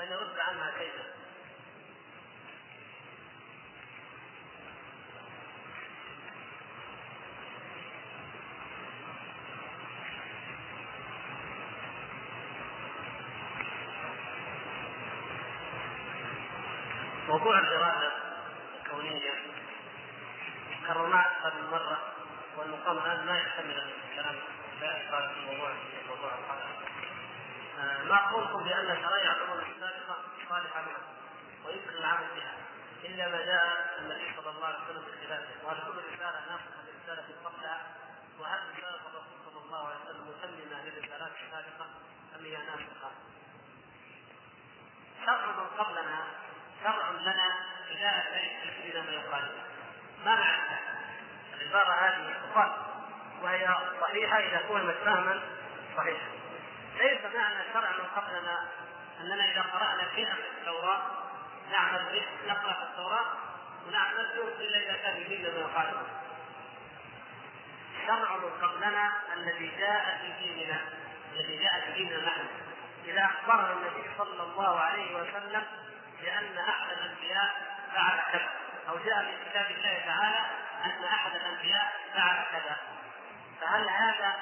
أن 0.00 0.04
يرد 0.12 0.38
عنها 0.38 0.70
كيدا. 0.78 1.17
موضوع 17.38 17.58
الإرادة 17.58 18.12
الكونية 18.78 19.32
كررناه 20.86 21.20
أكثر 21.20 21.54
من 21.54 21.70
مرة 21.70 21.98
والمقام 22.56 22.98
الآن 22.98 23.26
ما 23.26 23.38
يحتمل 23.38 23.90
الكلام 24.10 24.36
لا 24.80 24.96
إشكال 24.96 25.30
في 25.34 25.40
موضوع 25.40 25.72
موضوع 26.08 26.30
الحلقة. 26.38 28.04
ما 28.08 28.30
قولكم 28.30 28.64
بأن 28.64 29.02
شرائع 29.02 29.32
الأمم 29.32 29.60
السابقة 29.60 30.16
صالحة 30.48 30.80
لها 30.80 30.98
ويمكن 31.66 31.90
العمل 31.98 32.26
بها 32.36 32.54
إلا 33.04 33.28
ما 33.28 33.44
جاء 33.44 33.96
النبي 33.98 34.32
صلى 34.36 34.50
الله 34.50 34.66
عليه 34.66 34.78
وسلم 34.84 35.02
بخلافه 35.04 35.66
وهل 35.66 35.76
كل 35.76 35.98
رسالة 36.14 36.40
ناقصة 36.48 36.78
لرسالة 36.86 37.34
قبلها 37.44 37.86
وهل 38.40 38.58
رسالة 38.78 39.00
الرسول 39.10 39.38
صلى 39.44 39.64
الله 39.64 39.86
عليه 39.88 39.96
وسلم 40.04 40.28
متممة 40.28 40.84
للرسالات 40.84 41.32
السابقة 41.46 41.86
أم 42.38 42.44
هي 42.44 42.56
ناسخة؟ 42.56 43.10
شرع 45.26 45.46
من 45.46 45.66
قبلنا 45.78 46.24
شرع 46.84 47.10
لنا 47.10 47.54
إذا 47.90 48.08
أتيت 48.18 48.96
ما 48.96 49.12
يخالفه 49.12 49.62
ما 50.24 50.34
معنى 50.34 50.78
العبارة 51.54 51.92
هذه 51.92 52.34
تقال 52.52 52.72
وهي 53.42 53.74
صحيحة 54.00 54.38
إذا 54.38 54.58
فهمت 54.58 54.94
فهما 55.04 55.40
صحيحا. 55.96 56.28
ليس 56.98 57.20
معنى 57.34 57.64
شرع 57.72 57.90
من 57.90 58.04
قبلنا 58.16 58.68
أننا 59.20 59.52
إذا 59.52 59.62
قرأنا 59.62 60.02
شيئا 60.14 60.34
في 60.34 60.60
التوراة 60.60 61.00
نعمل 61.72 62.04
به 62.12 62.52
نقرأ 62.52 62.72
في 62.72 62.82
التوراة 62.82 63.26
ونعمل 63.86 64.26
به 64.36 64.64
إلا 64.64 64.78
إذا 64.78 64.96
كان 65.02 65.16
يريد 65.16 65.40
ما 65.40 65.60
يخالفه 65.60 66.06
شرع 68.06 68.36
من 68.36 68.50
قبلنا 68.62 69.12
الذي 69.36 69.72
جاء 69.78 70.18
في 70.22 70.44
ديننا 70.44 70.80
الذي 71.32 71.62
جاء 71.62 71.80
في 71.80 71.92
ديننا 71.92 72.26
نحن 72.26 72.46
إذا 73.04 73.24
أخبرنا 73.24 73.72
النبي 73.72 74.10
صلى 74.18 74.42
الله 74.42 74.80
عليه 74.80 75.16
وسلم 75.16 75.62
بأن 76.22 76.58
أحد 76.58 76.86
الأنبياء 76.98 77.54
فعل 77.94 78.18
كذا. 78.32 78.48
أو 78.88 78.98
جاء 78.98 79.24
في 79.24 79.50
كتاب 79.50 79.70
الله 79.70 80.02
تعالى 80.06 80.40
أن 80.84 81.04
أحد 81.04 81.30
الأنبياء 81.36 81.92
فعل 82.14 82.36
كذا. 82.52 82.76
فهل 83.60 83.88
هذا 83.88 84.36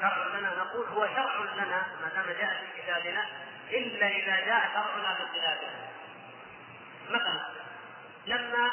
شرع 0.00 0.26
لنا؟ 0.26 0.50
نقول 0.58 0.86
هو 0.86 1.06
شرع 1.06 1.34
لنا 1.54 1.86
ما 2.02 2.08
دام 2.14 2.26
جاء 2.26 2.64
في 2.64 2.82
كتابنا 2.82 3.26
إلا 3.70 4.06
إذا 4.08 4.46
جاء 4.46 4.70
شرعنا 4.72 5.14
بخلافه. 5.14 5.68
مثلا 7.10 7.40
لما 8.26 8.70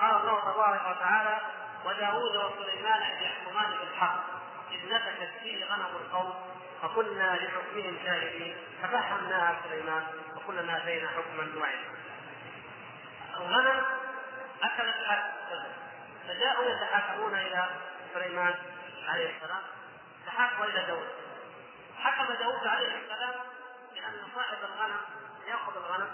قال 0.00 0.14
الله 0.16 0.40
تبارك 0.40 0.96
وتعالى 0.96 1.40
وداود 1.84 2.36
وسليمان 2.36 3.02
يحكمان 3.22 3.70
بالحق 3.78 4.24
إذ 4.70 4.94
نفشت 4.94 5.30
فيه 5.42 5.64
غنم 5.64 5.96
القوم 5.96 6.34
فكنا 6.82 7.36
لحكمهم 7.36 7.98
شاهدين 8.04 8.56
ففهمناها 8.82 9.56
سليمان. 9.68 10.06
وكلنا 10.46 10.76
اتينا 10.76 11.08
حكما 11.08 11.60
وعلما. 11.60 11.96
الغنم 13.36 13.84
اكلت 14.62 14.96
فجاءوا 16.28 16.64
يتحاكمون 16.64 17.34
إلى 17.34 17.68
سليمان 18.14 18.54
عليه 19.08 19.36
السلام 19.36 19.62
تحاكموا 20.26 20.64
إلى 20.64 20.86
داود. 20.86 21.08
حكم 21.98 22.34
داود 22.34 22.66
عليه 22.66 23.02
السلام 23.04 23.34
بأن 23.94 24.28
صاحب 24.34 24.58
الغنم 24.64 25.00
يأخذ 25.46 25.76
الغنم 25.76 26.10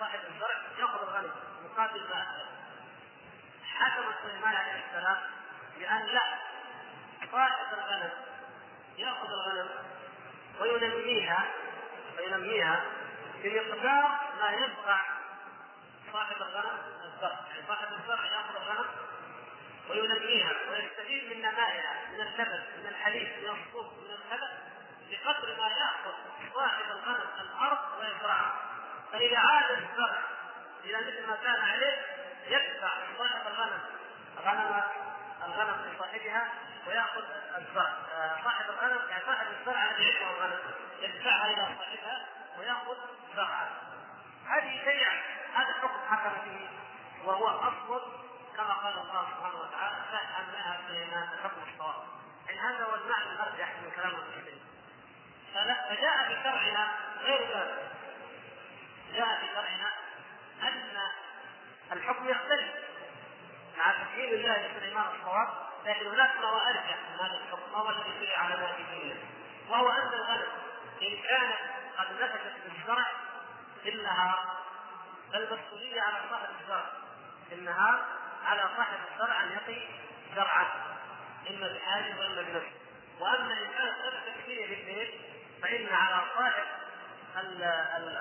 صاحب 0.00 0.18
الزرع 0.34 0.56
يأخذ 0.78 1.02
الغنم 1.08 1.32
مقابل 1.64 2.00
ما 2.00 2.22
أكل. 2.22 2.46
حكم 3.74 4.04
سليمان 4.22 4.54
عليه 4.56 4.84
السلام 4.88 5.16
بأن 5.78 6.06
لا 6.06 6.22
صاحب 7.32 7.66
الغنم 7.72 8.10
يأخذ 8.98 9.28
الغنم 9.28 9.68
وينميها 10.60 11.44
وينميها 12.18 12.84
بمقدار 13.44 14.18
ما 14.40 14.50
يزرع 14.52 15.00
صاحب 16.12 16.36
الغنم 16.36 16.78
الزرع، 17.04 17.38
يعني 17.48 17.62
صاحب 17.68 17.88
الزرع 17.92 18.24
يأخذ 18.24 18.56
الغنم 18.56 18.86
وينميها 19.90 20.52
ويستفيد 20.70 21.36
من 21.36 21.42
نمائها 21.42 21.94
من 22.12 22.20
اللبن 22.20 22.62
من 22.78 22.86
الحليب 22.88 23.28
من 23.28 23.48
الصوف 23.50 23.86
من 23.92 24.10
الخبز 24.10 24.50
بقدر 25.10 25.60
ما 25.60 25.68
يأخذ 25.68 26.14
صاحب 26.54 26.84
الغنم 26.90 27.28
الأرض 27.40 27.78
ويزرعها 28.00 28.54
فإذا 29.12 29.38
عاد 29.38 29.70
الزرع 29.70 30.22
إلى 30.84 30.96
مثل 30.98 31.26
ما 31.26 31.36
كان 31.36 31.60
عليه 31.64 32.02
يدفع 32.46 32.90
صاحب 33.18 33.46
الغنم 33.46 33.80
غنم 34.44 34.82
الغنم 35.44 35.92
لصاحبها 35.92 36.48
ويأخذ 36.86 37.22
الزرع. 37.56 37.92
آه، 38.14 38.36
صاحب 38.44 38.64
الغنم 38.70 39.08
يعني 39.10 39.22
صاحب 39.26 39.46
الزرع 39.60 39.90
الذي 39.90 40.12
عنده 40.12 40.30
الغنم 40.30 40.60
يدفعها 41.00 41.46
إلى 41.46 41.76
صاحبها 41.78 42.26
ويأخذ 42.58 42.96
زرعها 43.36 43.70
هذه 44.46 44.84
شيء 44.84 45.06
هذا 45.54 45.68
الحكم 45.68 45.98
حكم 46.10 46.30
به 46.44 46.68
وهو 47.24 47.48
أصل 47.48 48.02
كما 48.56 48.72
قال 48.72 48.98
الله 48.98 49.26
سبحانه 49.36 49.60
وتعالى 49.60 49.96
فأنها 50.12 50.80
سليمان 50.88 51.28
حكم 51.44 51.60
الصواب 51.72 52.04
يعني 52.46 52.60
هذا 52.60 52.84
هو 52.84 52.94
المعنى 52.94 53.32
الأرجح 53.32 53.68
من 53.82 53.90
كلام 53.96 54.10
المسلمين 54.10 54.60
فجاء 55.54 56.28
في 56.28 56.42
شرعنا 56.42 56.88
غير 57.20 57.40
ذلك. 57.40 57.90
جاء 59.14 59.38
في 59.40 59.46
شرعنا 59.54 59.92
أن 60.62 60.98
الحكم 61.92 62.28
يختلف 62.28 62.74
مع 63.78 63.92
تسليم 63.92 64.34
الله 64.34 64.66
لسليمان 64.66 65.04
الصواب 65.20 65.48
لكن 65.86 66.06
هناك 66.06 66.36
ما 66.36 66.48
هو 66.48 66.58
أرجح 66.58 66.96
من 67.12 67.20
هذا 67.20 67.36
الحكم 67.36 67.72
وهو 67.72 67.90
الذي 67.90 68.18
جري 68.20 68.34
على 68.34 68.68
دينه. 68.90 69.16
وهو 69.68 69.88
أن 69.88 70.12
الغنم 70.14 70.48
إن 71.02 71.22
كانت 71.28 71.58
قد 71.98 72.06
نفشت 72.22 72.52
بالزرع 72.64 73.06
في 73.82 73.88
النهار 73.88 74.56
فالمسؤوليه 75.32 76.00
على 76.00 76.16
صاحب 76.30 76.48
الزرع 76.60 76.86
في 77.48 77.54
النهار 77.54 78.04
على 78.44 78.62
صاحب 78.76 78.98
الزرع 79.12 79.42
أن 79.42 79.50
يقي 79.52 79.80
زرعه 80.36 80.72
اما 81.50 81.68
بحاجه 81.68 82.18
واما 82.18 82.42
بنفسه 82.42 82.72
وأما 83.20 83.52
إن 83.52 83.66
كانت 83.78 83.94
نفسك 84.06 84.44
فيه 84.46 84.66
في 84.66 84.80
البيت 84.80 85.14
فإن 85.62 85.94
على 85.94 86.22
صاحب 86.36 86.64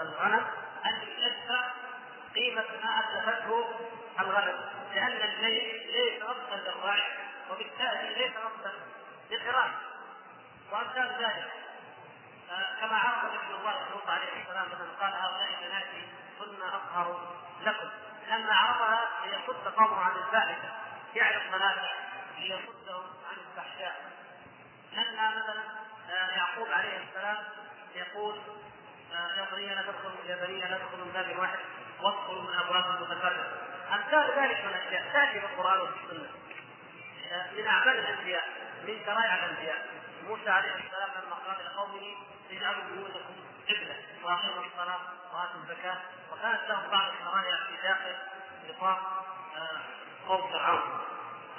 الغنم 0.01 0.45
أن 0.85 1.01
يدفع 1.17 1.71
قيمة 2.35 2.65
ما 2.83 2.99
اتلفته 2.99 3.79
الغنم. 4.19 4.59
لأن 4.93 5.11
البيت 5.29 5.85
ليس 5.91 6.23
وقتا 6.23 6.55
للراعي 6.55 7.03
وبالتالي 7.51 8.13
ليس 8.13 8.31
وقتا 8.37 8.73
للحراس 9.31 9.71
وامثال 10.71 11.15
ذلك 11.23 11.51
كما 12.81 12.97
عرف 12.97 13.23
نبي 13.25 13.55
الله 13.55 13.89
لوط 13.91 14.09
عليه 14.09 14.41
السلام 14.41 14.65
مثلا 14.65 14.91
قال 15.01 15.13
هؤلاء 15.13 15.49
بناتي 15.61 16.07
كن 16.39 16.61
أطهر 16.61 17.35
لكم. 17.63 17.89
لما 18.29 18.53
عرفها 18.53 19.09
ليصد 19.25 19.67
قومه 19.67 20.01
عن 20.01 20.11
الفاحشة 20.11 20.71
يعرف 21.15 21.47
منافع 21.47 21.91
ليصدهم 22.37 23.05
عن 23.29 23.37
الفحشاء 23.37 23.95
لما 24.93 25.29
مثلا 25.29 25.63
آه، 26.11 26.37
يعقوب 26.37 26.67
عليه 26.71 26.97
السلام 26.97 27.37
يقول 27.95 28.35
آه، 29.13 29.35
يا 29.37 29.47
بني 29.51 29.75
لا 29.75 29.81
تدخلوا 29.81 30.25
يا 30.25 30.45
بني 30.45 30.59
لا 30.59 30.77
تدخلوا 30.77 31.05
من 31.05 31.11
باب 31.13 31.39
واحد 31.39 31.59
وادخلوا 32.01 32.41
من 32.41 32.53
أبواب 32.59 33.01
متفرقه 33.01 33.47
امثال 33.93 34.39
ذلك 34.39 34.65
من 34.65 34.69
الأشياء 34.69 35.03
تأتي 35.13 35.39
في 35.39 35.45
القرآن 35.45 35.79
وفي 35.79 35.93
السنة. 36.03 36.29
آه، 37.31 37.51
من 37.51 37.67
أعمال 37.67 37.99
الأنبياء 37.99 38.49
من 38.87 39.05
شرائع 39.05 39.35
الأنبياء. 39.35 39.87
موسى 40.27 40.49
عليه 40.49 40.75
السلام 40.75 41.09
لما 41.25 41.35
قال 41.35 41.65
لقومه 41.65 42.15
اجعلوا 42.57 42.83
بيوتكم 42.83 43.35
قبلة. 43.69 43.95
وأقيموا 44.23 44.63
الصلاة 44.65 44.99
وآتوا 45.33 45.59
الزكاة. 45.63 45.97
وكانت 46.31 46.61
لهم 46.69 46.89
بعض 46.91 47.11
الشرائع 47.11 47.55
في 47.67 47.87
داخل 47.87 48.15
نطاق 48.69 49.25
آه، 49.57 49.81
قوم 50.27 50.51
فرعون. 50.51 51.01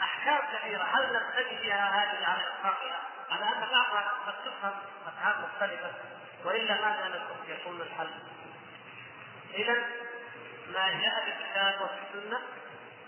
أحكام 0.02 0.38
كثيرة. 0.52 0.82
هل 0.82 1.12
نقتدي 1.12 1.56
بها 1.66 1.88
هذه 1.88 2.26
على 2.26 2.42
إطلاقها؟ 2.48 3.00
على 3.30 3.44
أن 3.44 3.60
بعضها 3.70 4.12
قد 4.26 4.34
تفهم 4.44 4.72
أفهام 5.06 5.44
مختلفة 5.44 5.92
وإلا 6.44 6.74
ماذا 6.74 7.22
يكون 7.48 7.80
الحل؟ 7.80 8.10
اذا 9.54 9.74
ما 10.72 10.92
جاء 11.02 11.24
في 11.24 11.30
الكتاب 11.30 11.80
وفي 11.82 12.18
السنة 12.18 12.40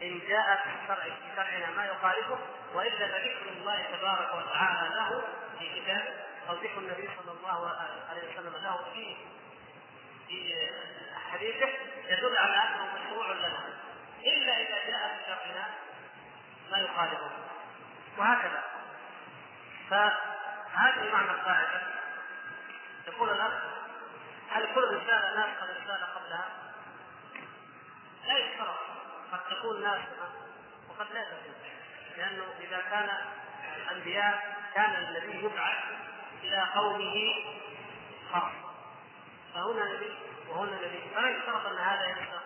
إن 0.03 0.21
جاء 0.29 0.57
في 0.57 0.83
الشرع 0.83 1.05
في 1.05 1.37
شرعنا 1.37 1.71
ما 1.77 1.87
يخالفه 1.87 2.39
وإلا 2.75 3.09
فذكر 3.09 3.49
الله 3.49 3.83
تبارك 3.83 4.35
وتعالى 4.35 4.95
له 4.95 5.23
في 5.59 5.81
كتاب 5.81 6.15
ذكر 6.55 6.79
النبي 6.79 7.09
صلى 7.23 7.33
الله 7.33 7.69
عليه 8.11 8.33
وسلم 8.33 8.53
له 8.63 8.85
في 8.93 9.17
في 10.29 10.69
حديثه 11.33 11.69
يدل 12.09 12.37
على 12.37 12.57
أنه 12.57 12.95
مشروع 12.95 13.33
لنا. 13.33 13.59
إلا 14.25 14.57
إذا 14.57 14.91
جاء 14.91 15.17
في 15.17 15.25
شرعنا 15.27 15.67
ما 16.71 16.79
يخالفه. 16.79 17.31
وهكذا. 18.19 18.65
فهذه 19.91 21.13
معنى 21.13 21.31
القاعدة. 21.31 21.83
يقول 23.07 23.31
الأخ 23.31 23.53
هل 24.51 24.75
كل 24.75 24.85
رسالة 24.85 25.37
ناسخة 25.37 25.65
رسالة 25.65 26.07
قبلها؟ 26.07 26.49
لا 28.27 28.39
يشترط. 28.39 28.79
قد 29.33 29.41
تكون 29.51 29.83
ناسخة 29.83 30.29
وقد 30.89 31.13
لا 31.13 31.25
تكون. 31.25 31.55
لأنه 32.17 32.45
إذا 32.61 32.81
كان 32.91 33.11
الأنبياء 33.77 34.57
كان 34.75 34.95
الذي 34.95 35.45
يبعث 35.45 35.85
إلى 36.47 36.67
قومه 36.75 37.35
خاص 38.33 38.53
فهنا 39.55 39.95
نبي 39.95 40.15
وهنا 40.49 40.77
نبي 40.77 41.15
فلا 41.15 41.31
يشترط 41.31 41.67
أن 41.67 41.79
هذا 41.79 42.07
ينسخ 42.07 42.43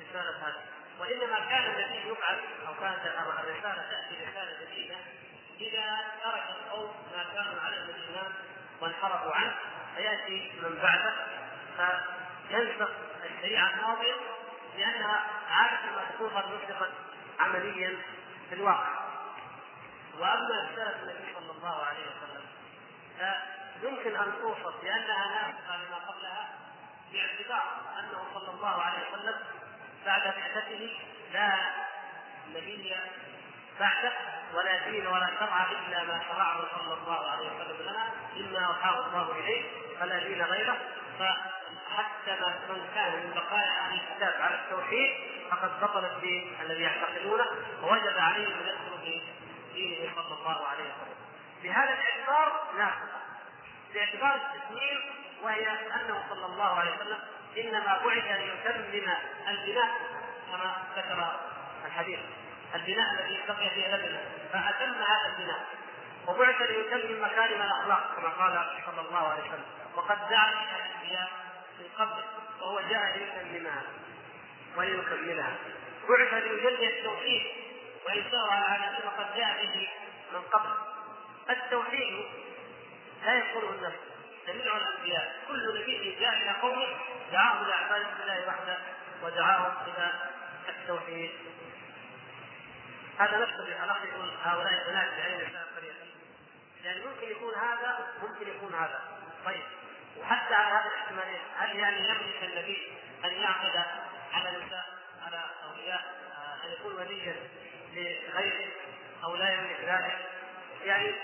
رسالة 0.00 0.48
هذه 0.48 0.62
وإنما 1.00 1.38
كان 1.50 1.74
الذي 1.74 2.08
يبعث 2.08 2.38
أو 2.68 2.74
كانت 2.80 3.06
الرسالة 3.40 3.86
تأتي 3.90 4.24
رسالة 4.30 4.64
جديدة 4.64 4.96
إذا 5.60 5.98
ترك 6.24 6.44
القوم 6.50 6.94
ما 7.16 7.24
كانوا 7.34 7.52
من 7.52 7.94
الايمان 7.94 8.32
وانحرفوا 8.80 9.32
عنه 9.32 9.54
فيأتي 9.96 10.52
من 10.62 10.78
بعده 10.82 11.14
فينسخ 11.76 12.90
الشريعة 13.24 13.70
الماضية 13.70 14.14
لأنها 14.78 15.24
عادة 15.50 15.96
ما 15.96 16.04
تكون 16.14 16.28
قد 16.28 16.44
نسخت 16.44 16.90
عمليا 17.40 17.96
في 18.48 18.54
الواقع. 18.54 19.06
وأما 20.18 20.68
رسالة 20.72 21.02
النبي 21.02 21.34
صلى 21.34 21.50
الله 21.50 21.84
عليه 21.84 22.00
وسلم 22.06 22.35
فيمكن 23.80 24.16
أن 24.16 24.32
توصف 24.42 24.82
بانها 24.82 25.26
ناسخه 25.28 25.76
لما 25.76 25.96
قبلها 25.96 26.48
باعتبار 27.12 27.64
أنه 27.98 28.24
صلى 28.34 28.50
الله 28.50 28.82
عليه 28.82 28.98
وسلم 29.12 29.34
بعد 30.06 30.22
بعثته 30.22 30.98
لا 31.32 31.58
نبي 32.54 32.96
بعده 33.80 34.12
ولا 34.54 34.90
دين 34.90 35.06
ولا 35.06 35.26
شرع 35.40 35.66
إلا 35.70 36.04
ما 36.04 36.22
شرعه 36.28 36.60
صلى 36.78 36.94
الله 36.94 37.30
عليه 37.30 37.46
وسلم 37.48 37.82
لنا 37.82 38.04
إما 38.36 38.66
أوحاه 38.66 39.06
الله 39.06 39.32
إليه 39.32 39.62
فلا 40.00 40.18
دين 40.18 40.42
غيره. 40.42 40.76
فحتى 41.18 42.36
من 42.68 42.88
كان 42.94 43.12
من 43.12 43.32
بقايا 43.34 43.78
أهل 43.80 44.00
الكتاب 44.00 44.42
على 44.42 44.54
التوحيد 44.54 45.10
فقد 45.50 45.80
بطل 45.80 46.04
الدين 46.04 46.56
الذي 46.62 46.82
يعتقدونه 46.82 47.46
ووجب 47.82 48.18
عليه 48.18 48.46
أن 48.46 48.60
يدخل 48.60 48.98
في 49.04 49.22
دينه 49.74 50.12
صلى 50.14 50.34
الله 50.38 50.66
عليه 50.66 50.84
وسلم. 50.84 51.25
بهذا 51.66 51.92
الاعتبار 51.92 52.62
ناقصه 52.78 53.20
باعتبار 53.94 54.34
التسليم 54.34 55.00
وهي 55.42 55.68
أنه 55.70 56.24
صلى 56.30 56.46
الله 56.46 56.80
عليه 56.80 56.96
وسلم 56.96 57.18
إنما 57.58 58.00
بعث 58.04 58.24
ليتمم 58.24 59.12
البناء 59.48 59.90
كما 60.52 60.76
ذكر 60.96 61.40
الحديث. 61.86 62.20
البناء 62.74 63.12
الذي 63.12 63.40
بقي 63.48 63.70
فيه 63.70 63.94
لبنه 63.94 64.20
فأتم 64.52 64.92
هذا 64.92 65.26
البناء. 65.26 65.66
وبعث 66.26 66.62
ليتمم 66.62 67.24
مكارم 67.24 67.62
الأخلاق 67.62 68.16
كما 68.16 68.28
قال 68.28 68.82
صلى 68.86 69.00
الله 69.08 69.28
عليه 69.28 69.42
وسلم. 69.42 69.64
وقد 69.96 70.28
دعا 70.30 70.52
الأنبياء 70.52 71.30
من 71.78 71.88
قبل 71.98 72.22
وهو 72.60 72.80
جاء 72.80 73.18
ليتممها 73.18 73.82
وليكملها 74.76 75.52
بعث 76.08 76.34
ليجلي 76.34 76.98
التوحيد 76.98 77.42
وينشرها 78.06 78.64
على 78.64 78.98
ما 79.04 79.10
قد 79.18 79.36
جاء 79.36 79.66
به 79.66 79.88
من 80.32 80.40
قبل. 80.40 80.95
التوحيد 81.50 82.24
لا 83.24 83.34
يقوله 83.34 83.70
النفس. 83.70 83.98
جميع 84.46 84.76
الأنبياء 84.76 85.36
كل 85.48 85.80
نبي 85.80 86.16
جاء 86.20 86.32
إلى 86.32 86.50
قومه 86.50 86.86
دعاهم 87.32 87.64
إلى 87.64 87.72
عباده 87.72 88.08
الله 88.22 88.48
وحده 88.48 88.78
ودعاهم 89.22 89.74
إلى 89.86 90.12
التوحيد. 90.68 91.30
هذا 93.18 93.38
نفس 93.38 93.52
الاخ 93.52 94.04
يقول 94.04 94.30
هؤلاء 94.44 94.72
البنات 94.72 95.08
بعين 95.18 95.40
الإسلام 95.40 95.66
قليلا 95.76 95.94
يعني 96.84 97.00
ممكن 97.04 97.30
يكون 97.30 97.54
هذا 97.54 98.08
ممكن 98.22 98.48
يكون 98.48 98.74
هذا. 98.74 99.00
طيب 99.44 99.64
وحتى 100.16 100.54
على 100.54 100.74
هذه 100.74 100.86
الاحتمالين 100.86 101.40
هل 101.58 101.76
يعني 101.76 102.08
يملك 102.08 102.42
النبي 102.42 102.92
أن 103.24 103.32
يعقد 103.32 103.84
على 104.32 104.50
نساء 104.50 104.86
على 105.26 105.40
أولياء 105.64 106.14
أن 106.64 106.72
يكون 106.72 106.94
وليا 106.94 107.36
لغيره 107.94 108.68
أو 109.24 109.36
لا 109.36 109.54
يملك 109.54 109.80
ذلك؟ 109.80 110.18
يعني 110.86 111.14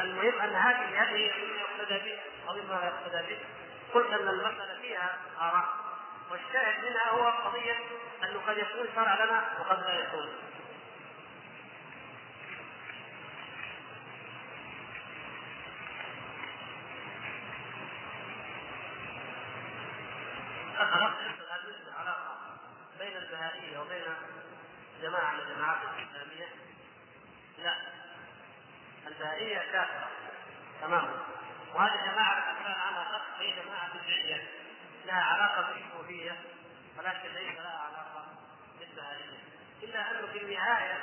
المهم 0.00 0.40
أن 0.40 0.54
هذه 0.54 1.02
هذه 1.02 1.32
مما 1.38 1.60
يقتدى 1.60 1.98
به 1.98 2.18
أو 2.48 2.54
لا 2.54 2.84
يقتدى 2.86 3.34
به 3.34 3.38
قلت 3.94 4.06
أن 4.06 4.28
المسألة 4.28 4.80
فيها 4.82 5.18
آراء. 5.40 5.68
والشاهد 6.30 6.84
منها 6.84 7.08
هو 7.10 7.48
قضية 7.48 7.76
أنه 8.24 8.40
قد 8.46 8.58
يكون 8.58 8.88
شرع 8.94 9.24
لنا 9.24 9.44
وقد 9.60 9.82
لا 9.82 9.94
يكون. 9.94 10.28
بين 22.98 23.16
البهائية 23.16 23.78
وبين 23.78 24.04
جماعة 25.02 25.34
من 25.34 25.40
الجماعات 25.40 25.78
الإسلامية. 25.82 26.46
لا. 27.58 28.03
البهائيه 29.14 29.58
كافره 29.72 30.08
تماما 30.80 31.18
وهذه 31.74 32.12
جماعة 32.12 32.62
كان 32.62 32.72
عنها 32.72 33.22
هي 33.38 33.62
جماعة 33.62 33.88
بدعية. 33.94 34.42
لها 35.06 35.22
علاقة 35.22 35.72
بالصوفيه 35.72 36.36
ولكن 36.98 37.28
ليس 37.34 37.58
لها 37.58 37.78
علاقة 37.78 38.26
بالبهائيه 38.80 39.38
إلا 39.82 40.10
انه 40.10 40.32
في 40.32 40.38
النهاية 40.38 40.98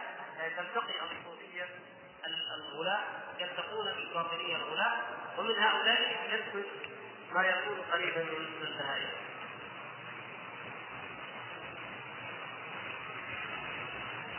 تلتقي 0.58 0.94
الصوفيه 1.04 1.70
الغلاة 2.26 3.02
يلتقون 3.40 3.86
بالباطنية 3.86 4.56
الغلاة 4.56 4.98
ومن 5.38 5.56
هؤلاء 5.56 6.30
يدخل 6.30 6.66
ما 7.34 7.44
يكون 7.44 7.82
قريبا 7.92 8.24
من 8.24 8.68
البهائم 8.68 9.10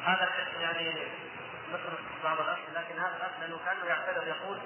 هذا 0.05 0.31
يعني 0.61 1.22
بعض 2.25 2.41
الاسئله 2.41 2.81
لكن 2.81 2.99
هذا 2.99 3.17
الاخ 3.17 3.31
لأنه 3.41 3.59
كانه 3.65 3.85
يعتذر 3.85 4.27
يقول 4.27 4.59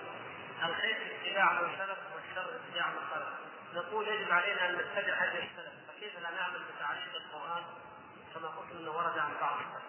الخير 0.65 0.97
اتباع 0.97 1.53
من 1.53 1.69
سلف 1.79 1.99
والشر 2.15 2.51
اتباع 2.57 2.87
من 2.87 3.01
خلف 3.15 3.29
نقول 3.75 4.09
يجب 4.09 4.33
علينا 4.33 4.69
أن 4.69 4.75
نتبع 4.75 5.15
هذه 5.15 5.39
السلف. 5.39 5.73
فكيف 5.89 6.19
لا 6.19 6.31
نعمل 6.31 6.61
بتعليق 6.77 7.15
القرآن؟ 7.15 7.65
كما 8.35 8.49
قلت 8.49 8.73
إنه 8.73 8.91
ورد 8.91 9.19
عن 9.19 9.31
بعض. 9.41 9.57
السلف 9.61 9.87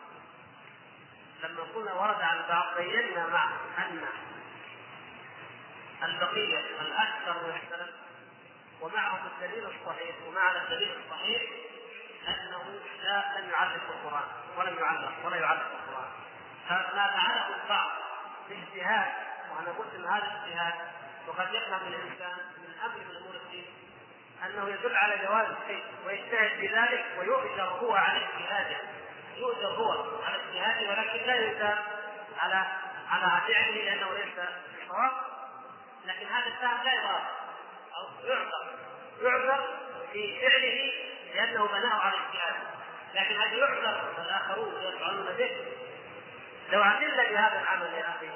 لما 1.44 1.64
قلنا 1.76 1.94
ورد 1.94 2.22
عن 2.22 2.42
بعض 2.50 2.78
بينا 2.78 3.28
مع 3.28 3.52
أن 3.78 4.06
البقية 6.04 6.60
الأكثر 6.82 7.34
من 7.44 7.60
السلف 7.64 7.96
ومعهم 8.82 9.20
الدليل 9.28 9.66
الصحيح 9.66 10.16
ومعنى 10.28 10.58
الدليل 10.58 10.92
الصحيح 11.06 11.42
أنه 12.28 12.80
لا 13.04 13.40
لم 13.40 13.50
يعلق 13.50 13.82
القرآن 13.90 14.28
ولم 14.58 14.78
يعلق 14.80 15.14
ولا 15.26 15.38
يعلق 15.38 15.72
القرآن. 15.72 16.10
فما 16.70 17.08
فعله 17.08 17.48
البعض 17.64 17.92
باجتهاد 18.50 19.12
وأنا 19.52 19.72
قلت 19.78 19.94
إن 19.96 20.06
هذا 20.06 20.26
الاجتهاد 20.26 20.74
وقد 21.28 21.54
يفهم 21.54 21.88
الإنسان 21.88 22.38
من 22.58 22.74
أمر 22.86 22.96
من 22.96 23.16
أمور 23.18 23.36
الدين 23.36 23.66
أنه 24.46 24.70
يدل 24.70 24.96
على 24.96 25.18
جواز 25.18 25.46
الشيء 25.62 25.84
ويجتهد 26.06 26.50
في 26.60 26.68
ذلك 26.68 27.06
ويؤجر 27.20 27.64
هو 27.64 27.96
على 27.96 28.18
اجتهاده. 28.18 28.78
يؤجر 29.36 29.68
هو 29.68 29.92
على 30.24 30.36
اجتهاده 30.36 30.90
ولكن 30.90 31.28
لا 31.28 31.36
يؤجر 31.36 31.78
على 32.40 32.66
على 33.10 33.42
فعله 33.48 33.84
لأنه 33.84 34.14
ليس 34.14 34.48
بصواب 34.86 35.12
لكن 36.06 36.26
هذا 36.26 36.48
السهم 36.48 36.84
لا 36.84 36.94
يضاف 36.94 37.24
أو 37.96 38.28
يعذر 38.28 38.78
يعذر 39.22 39.78
في 40.14 40.42
فعله 40.42 40.94
لأنه 41.36 41.68
بناه 41.68 42.00
على 42.00 42.14
اجتهاد 42.16 42.56
لكن 43.14 43.36
هذا 43.36 43.56
يعذر 43.56 44.14
الآخرون 44.18 44.74
يفعلون 44.82 45.26
به؟ 45.38 45.52
لو 46.70 46.84
عملنا 46.84 47.24
بهذا 47.24 47.62
العمل 47.62 47.94
يا 47.94 48.10
أخي 48.10 48.30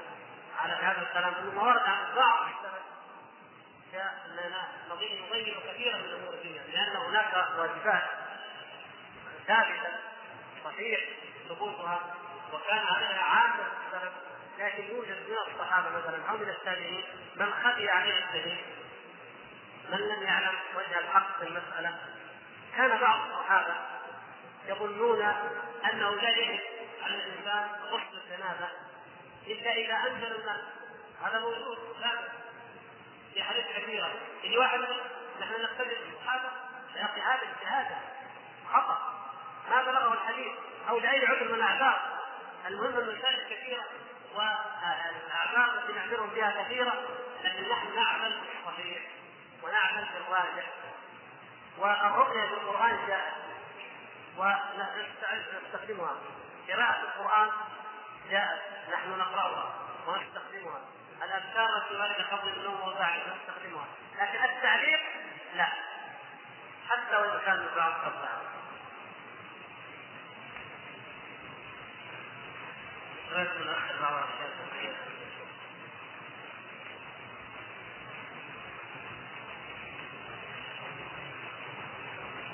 على 0.60 0.74
هذا 0.74 1.02
الكلام 1.02 1.34
انه 1.34 1.64
ورد 1.64 1.82
عن 1.82 1.98
السلف 2.04 2.82
اننا 4.26 4.68
نضيع 4.90 5.60
كثيرا 5.74 5.98
من 5.98 6.14
امور 6.14 6.34
الدنيا 6.34 6.62
لأن 6.64 6.96
هناك 6.96 7.48
واجبات 7.58 8.04
ثابتة 9.48 9.90
صحيح 10.64 11.02
ثبوتها 11.50 12.00
وكان 12.54 12.86
عليها 12.88 13.22
عامة 13.22 13.64
السلف 13.86 14.14
لكن 14.60 14.84
يوجد 14.84 15.30
من 15.30 15.38
الصحابة 15.48 15.90
مثلا 15.90 16.30
أو 16.30 16.38
من 16.38 16.50
التابعين 16.50 17.04
من 17.36 17.54
خفي 17.54 17.90
عليه 17.90 18.26
الدليل 18.26 18.66
من 19.90 19.98
لم 19.98 20.24
يعلم 20.24 20.56
وجه 20.76 21.00
الحق 21.00 21.40
في 21.40 21.48
المسألة. 21.48 21.98
كان 22.78 22.98
بعض 23.00 23.20
الصحابة 23.30 23.76
يظنون 24.68 25.22
أنه 25.92 26.16
لا 26.16 26.30
يجب 26.30 26.60
على 27.04 27.16
الانسان 27.16 27.70
غسل 27.92 28.22
الجنازه 28.24 28.70
إلا 29.48 29.72
إذا 29.74 29.94
أنزل 29.96 30.36
الماء 30.36 30.62
هذا 31.24 31.40
موجود 31.40 31.78
لا 32.02 32.12
في 33.34 33.44
حديث 33.44 33.66
كثيره 33.78 34.12
اللي 34.44 34.58
واحد 34.58 34.80
نحن 35.42 35.62
نقتدي 35.62 35.96
بالصحابه 35.96 36.50
يا 36.96 37.06
أخي 37.06 37.22
هذا 37.22 37.42
اجتهاد 37.52 37.88
خطا 38.74 39.22
ما 39.70 39.84
بلغه 39.84 40.14
الحديث 40.14 40.52
أو 40.90 41.00
لاي 41.00 41.26
عذر 41.26 41.44
من 41.44 41.54
الاعذار 41.54 42.02
المهم 42.68 42.98
المسائل 42.98 43.56
كثيره 43.56 43.84
والاعذار 44.36 45.80
التي 45.80 45.94
نعذرهم 45.94 46.30
بها 46.30 46.64
كثيره 46.64 47.04
لكن 47.44 47.70
نحن 47.70 47.96
نعمل 47.96 48.42
بالصحيح 48.42 49.02
ونعمل 49.64 50.08
بالراجح 50.14 50.66
والرؤيه 51.78 52.50
بالقران 52.50 53.08
جاءت 53.08 53.34
ونستخدمها 54.38 56.16
قراءة 56.68 57.02
القرآن 57.02 57.50
جاءت 58.30 58.62
نحن 58.94 59.10
نقرأها 59.20 59.74
ونستخدمها 60.08 60.82
الأذكار 61.24 61.78
التي 61.78 61.96
ورد 61.96 62.26
قبل 62.32 62.50
النوم 62.50 62.82
وبعد 62.82 63.20
نستخدمها. 63.20 63.86
لكن 64.20 64.44
التعليق 64.44 65.00
لا. 65.56 65.68
حتى 66.90 67.16
وإن 67.18 67.40
كان 67.46 67.60
من 67.60 67.70
بعض 67.76 67.94
قبلها 67.94 68.42
غير 73.32 73.50
من 73.60 73.70
أخر 73.70 74.02
بعض 74.02 74.14
الأشياء 74.14 74.96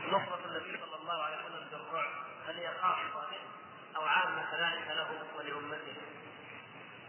نصرة 0.08 0.40
النبي 0.46 0.78
صلى 0.82 0.96
الله 0.96 1.24
عليه 1.24 1.38
وسلم 1.38 1.68
بالرعب 1.72 2.12
هل 2.48 2.56
هي 2.56 2.67
خاصة 2.82 3.28
أو 3.96 4.06
عامة 4.06 4.52
كذلك 4.52 4.88
له 4.88 5.08
ولأمته؟ 5.38 5.96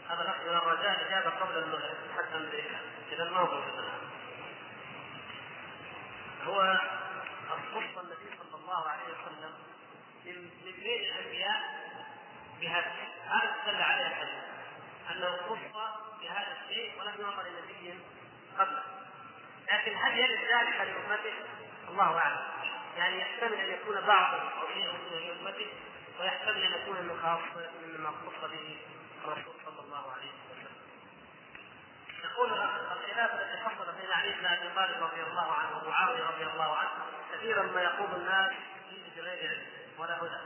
هذا 0.09 0.23
الأخ 0.23 0.37
من 0.41 0.57
الرجاء 0.57 1.07
إجابة 1.07 1.31
قبل 1.31 1.59
المغرب 1.59 1.97
حتى 2.17 2.63
إذا 3.13 3.25
ما 3.25 3.39
هو 3.41 3.63
هو 6.45 6.79
خص 7.49 7.99
النبي 7.99 8.39
صلى 8.39 8.61
الله 8.61 8.89
عليه 8.89 9.05
وسلم 9.05 9.53
من 10.25 10.51
بين 10.65 11.13
الأنبياء 11.13 11.61
بهذا 12.61 12.93
هذا 13.27 13.57
دل 13.67 13.83
عليه 13.83 14.07
الحديث 14.07 14.45
أنه 15.11 15.37
خص 15.37 16.01
بهذا 16.21 16.57
الشيء 16.63 17.01
ولم 17.01 17.15
يعطى 17.21 17.51
لنبي 17.51 17.99
قبله. 18.59 18.83
لكن 19.73 19.97
هل 19.97 20.19
يرد 20.19 20.41
ذلك 20.41 20.81
لأمته؟ 20.81 21.35
الله 21.89 22.19
أعلم. 22.19 22.58
يعني 22.99 23.21
يحتمل 23.21 23.55
أن 23.55 23.73
يكون 23.73 24.01
بعض 24.01 24.35
الصحيح 24.35 24.87
من 24.87 25.31
أمته 25.41 25.67
ويحتمل 26.21 26.63
أن 26.63 26.73
يكون 26.73 26.97
من 26.97 27.21
خاص 27.23 27.41
مما 27.83 28.09
اختص 28.09 28.51
به 28.51 28.77
الرسول 29.25 29.55
صلى 29.67 29.81
الله 29.81 30.13
عليه 30.13 30.31
وسلم. 30.31 30.77
يقول 32.25 32.53
الخلاف 32.53 33.35
التي 33.41 33.57
حصل 33.65 33.93
بين 34.01 34.13
علي 34.13 34.33
بن 34.33 34.47
أبي 34.47 34.69
طالب 34.75 35.03
رضي 35.03 35.23
الله 35.23 35.53
عنه 35.53 35.83
ومعاوية 35.83 36.25
رضي 36.25 36.45
الله 36.45 36.77
عنه 36.77 36.91
كثيرا 37.33 37.63
ما 37.63 37.83
يقول 37.83 38.09
الناس 38.17 38.53
فيه 38.91 39.21
بغير 39.23 39.49
علم 39.51 39.67
ولا 39.99 40.19
هدى. 40.19 40.41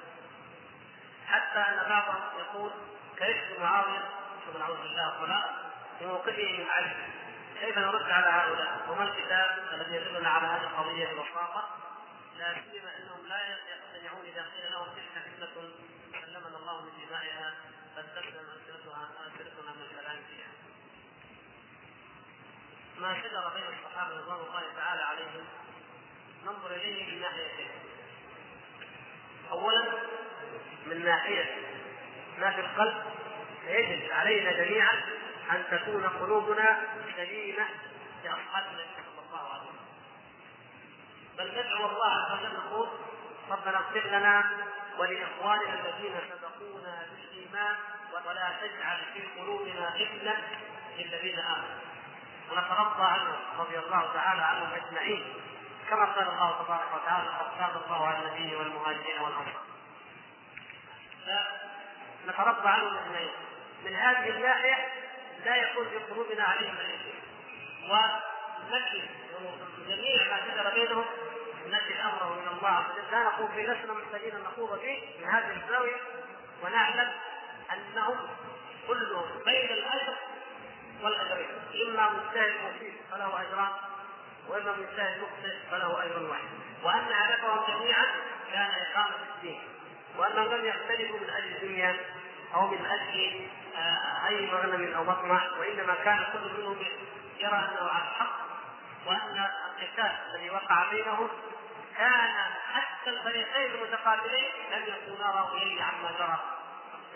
حتى 1.28 1.58
أن 1.58 1.88
بعضهم 1.88 2.20
يقول 2.38 2.70
كيف 3.18 3.60
معاوية 3.60 4.04
شوف 4.46 4.56
نعوذ 4.56 4.76
بالله 4.76 5.08
الطلاق 5.08 5.72
في 5.98 6.06
موقفه 6.06 6.58
من 6.58 6.70
علي 6.70 6.92
كيف 7.60 7.78
نرد 7.78 8.10
على 8.10 8.26
هؤلاء؟ 8.26 8.86
وما 8.88 9.04
الكتاب 9.04 9.68
الذي 9.72 9.94
يدلنا 9.96 10.28
على 10.30 10.46
هذه 10.46 10.62
القضية 10.62 11.06
ببساطة؟ 11.06 11.81
لا 12.42 12.54
سيما 12.54 12.90
انهم 12.98 13.26
لا 13.26 13.38
يقتنعون 13.48 14.24
اذا 14.26 14.42
قيل 14.42 14.72
لهم 14.72 14.88
تلك 14.94 15.22
فتنة 15.24 15.70
سلمنا 16.12 16.56
الله 16.58 16.82
من 16.82 16.90
دمائها 17.06 17.54
فلتسلم 17.96 18.46
السنتها 18.56 19.10
السنتنا 19.26 19.72
من 19.72 19.82
الكلام 19.82 20.18
فيها. 20.28 20.52
ما 22.98 23.22
شجر 23.22 23.48
بين 23.54 23.78
الصحابة 23.78 24.16
رضوان 24.16 24.40
الله 24.40 24.62
تعالى 24.76 25.02
عليهم 25.02 25.44
ننظر 26.44 26.74
إليه 26.74 27.12
من 27.12 27.20
ناحيتين. 27.20 27.70
اولا 29.50 29.84
من 30.86 31.04
ناحية 31.04 31.56
ما 32.38 32.50
في 32.50 32.60
القلب 32.60 33.04
فيجب 33.66 34.12
علينا 34.12 34.52
جميعا 34.52 35.02
أن 35.50 35.64
تكون 35.70 36.08
قلوبنا 36.08 36.86
سليمة 37.16 37.68
لاصحاب 38.24 38.64
النبي 38.66 38.88
صلى 38.96 39.26
الله 39.26 39.52
عليه 39.52 39.62
وسلم. 39.62 39.82
بل 41.42 41.50
ندعو 41.50 41.86
الله 41.86 42.12
عز 42.12 42.32
وجل 42.32 42.56
نقول 42.56 42.88
ربنا 43.50 43.76
اغفر 43.76 44.06
لنا 44.06 44.50
ولإخواننا 44.98 45.74
الذين 45.74 46.14
سبقونا 46.30 47.06
بالإيمان 47.10 47.76
ولا 48.26 48.50
تجعل 48.60 48.98
في 49.14 49.40
قلوبنا 49.40 49.88
غلا 49.88 50.36
للذين 50.98 51.38
آمنوا 51.38 51.82
ونترضى 52.50 53.02
عنهم 53.02 53.36
رضي 53.58 53.78
الله 53.78 54.12
تعالى 54.14 54.42
عنهم 54.42 54.68
أجمعين 54.72 55.34
كما 55.90 56.04
قال 56.04 56.28
الله 56.28 56.64
تبارك 56.64 56.94
وتعالى 56.94 57.28
قد 57.28 57.58
تاب 57.58 57.82
الله 57.84 58.06
على 58.06 58.18
النبي 58.18 58.56
والمهاجرين 58.56 59.20
والأنصار. 59.20 59.62
فنترضى 62.26 62.68
عنهم 62.68 62.96
أجمعين. 62.96 63.32
من 63.84 63.94
هذه 63.94 64.28
الناحية 64.30 64.88
لا 65.44 65.56
يكون 65.56 65.88
في 65.88 65.96
قلوبنا 65.96 66.44
عليهم 66.44 66.74
الاسم 66.74 67.18
ونكد 67.90 69.08
جميع 69.88 70.30
ما 70.30 70.40
شجر 70.40 70.74
بينهم 70.74 71.04
نكد 71.70 72.00
امره 72.00 72.40
من 72.40 72.48
الله. 72.48 72.68
عز 72.68 72.90
وجل 72.90 73.10
لا 73.12 73.22
نقول 73.22 73.48
في 73.48 73.62
لسنا 73.62 73.92
محتاجين 73.92 74.34
أن 74.36 74.42
نخوض 74.42 74.78
فيه 74.78 75.00
من 75.20 75.28
هذه 75.28 75.62
الزاوية 75.64 75.96
ونعلم 76.62 77.12
أنهم 77.72 78.16
كلهم 78.88 79.28
بين 79.44 79.70
الاجر 79.70 80.14
والأجرين. 81.02 81.48
إما 81.86 82.10
مجتهد 82.10 82.52
مصيب 82.64 82.94
فله 83.10 83.42
أجران 83.42 83.72
وإما 84.48 84.72
مجتهد 84.72 85.22
مخطئ 85.22 85.56
فله 85.70 86.04
أجر 86.04 86.22
واحد. 86.22 86.48
وأن 86.84 87.12
هدفهم 87.12 87.64
جميعا 87.68 88.06
كان 88.52 88.70
إقامة 88.70 89.16
الدين. 89.36 89.60
وانهم 90.18 90.54
لم 90.54 90.64
يختلفوا 90.64 91.18
من 91.18 91.30
أجل 91.30 91.56
الدنيا 91.56 91.96
أو 92.54 92.66
من 92.66 92.86
أجل 92.86 93.46
آه، 93.76 94.28
أي 94.28 94.46
مغنم 94.46 94.94
أو 94.94 95.04
مطمع 95.04 95.50
وإنما 95.58 95.94
كان 96.04 96.24
كل 96.32 96.60
منهم 96.60 96.76
يرى 97.38 97.58
أنه 97.58 97.88
على 97.90 98.02
الحق 98.02 98.36
وأن 99.06 99.48
القتال 99.66 100.12
الذي 100.34 100.50
وقع 100.50 100.90
بينهم 100.90 101.28
كان 101.98 102.30
حتى 102.72 103.10
الفريقين 103.10 103.70
المتقابلين 103.74 104.50
لم 104.72 104.82
يكونا 104.86 105.30
راضيين 105.30 105.82
عما 105.82 106.10
جرى 106.18 106.40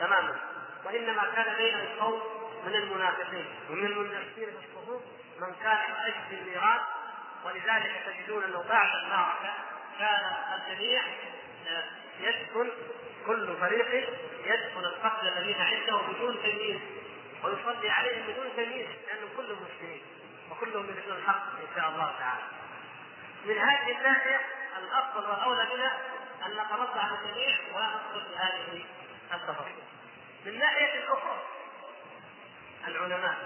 تماما. 0.01 0.37
وإنما 0.85 1.23
كان 1.35 1.55
بينهم 1.55 2.01
قوم 2.01 2.23
من 2.67 2.75
المنافقين 2.75 3.47
ومن 3.71 3.87
المنافقين 3.87 4.47
في 4.51 4.67
الصفوف 4.69 5.03
من 5.41 5.55
كان 5.63 5.95
أجل 6.05 6.39
الميراث. 6.39 6.81
ولذلك 7.45 7.93
تجدون 8.07 8.45
أنه 8.45 8.65
بعد 8.69 8.95
المعركة 9.05 9.55
كان 9.99 10.37
الجميع 10.55 11.03
يدخل 12.21 12.73
كل 13.27 13.57
فريق 13.61 14.09
يدخل 14.45 14.85
القتل 14.85 15.29
الذين 15.29 15.61
عنده 15.61 15.97
بدون 15.97 16.43
تمييز. 16.43 16.81
ويصلي 17.45 17.91
عليهم 17.91 18.23
بدون 18.27 18.47
تمييز 18.57 18.87
لانهم 19.07 19.29
كلهم 19.37 19.59
مسلمين. 19.63 20.03
وكلهم 20.51 20.83
من 20.83 21.03
الحق 21.19 21.47
إن 21.47 21.69
شاء 21.77 21.89
الله 21.89 22.15
تعالى. 22.19 22.43
من 23.45 23.59
هذه 23.59 23.99
الناحية 23.99 24.41
الأفضل 24.79 25.31
والأولى 25.31 25.67
بنا 25.75 25.93
أن 26.47 26.51
نترضى 26.53 27.01
عن 27.01 27.11
الجميع 27.15 27.59
ولا 27.75 27.87
ندخل 27.87 28.29
في 28.29 28.37
هذه 28.37 28.85
التفاصيل. 29.35 29.75
من 30.47 30.59
ناحية 30.59 31.05
أخرى 31.13 31.43
العلماء 32.89 33.37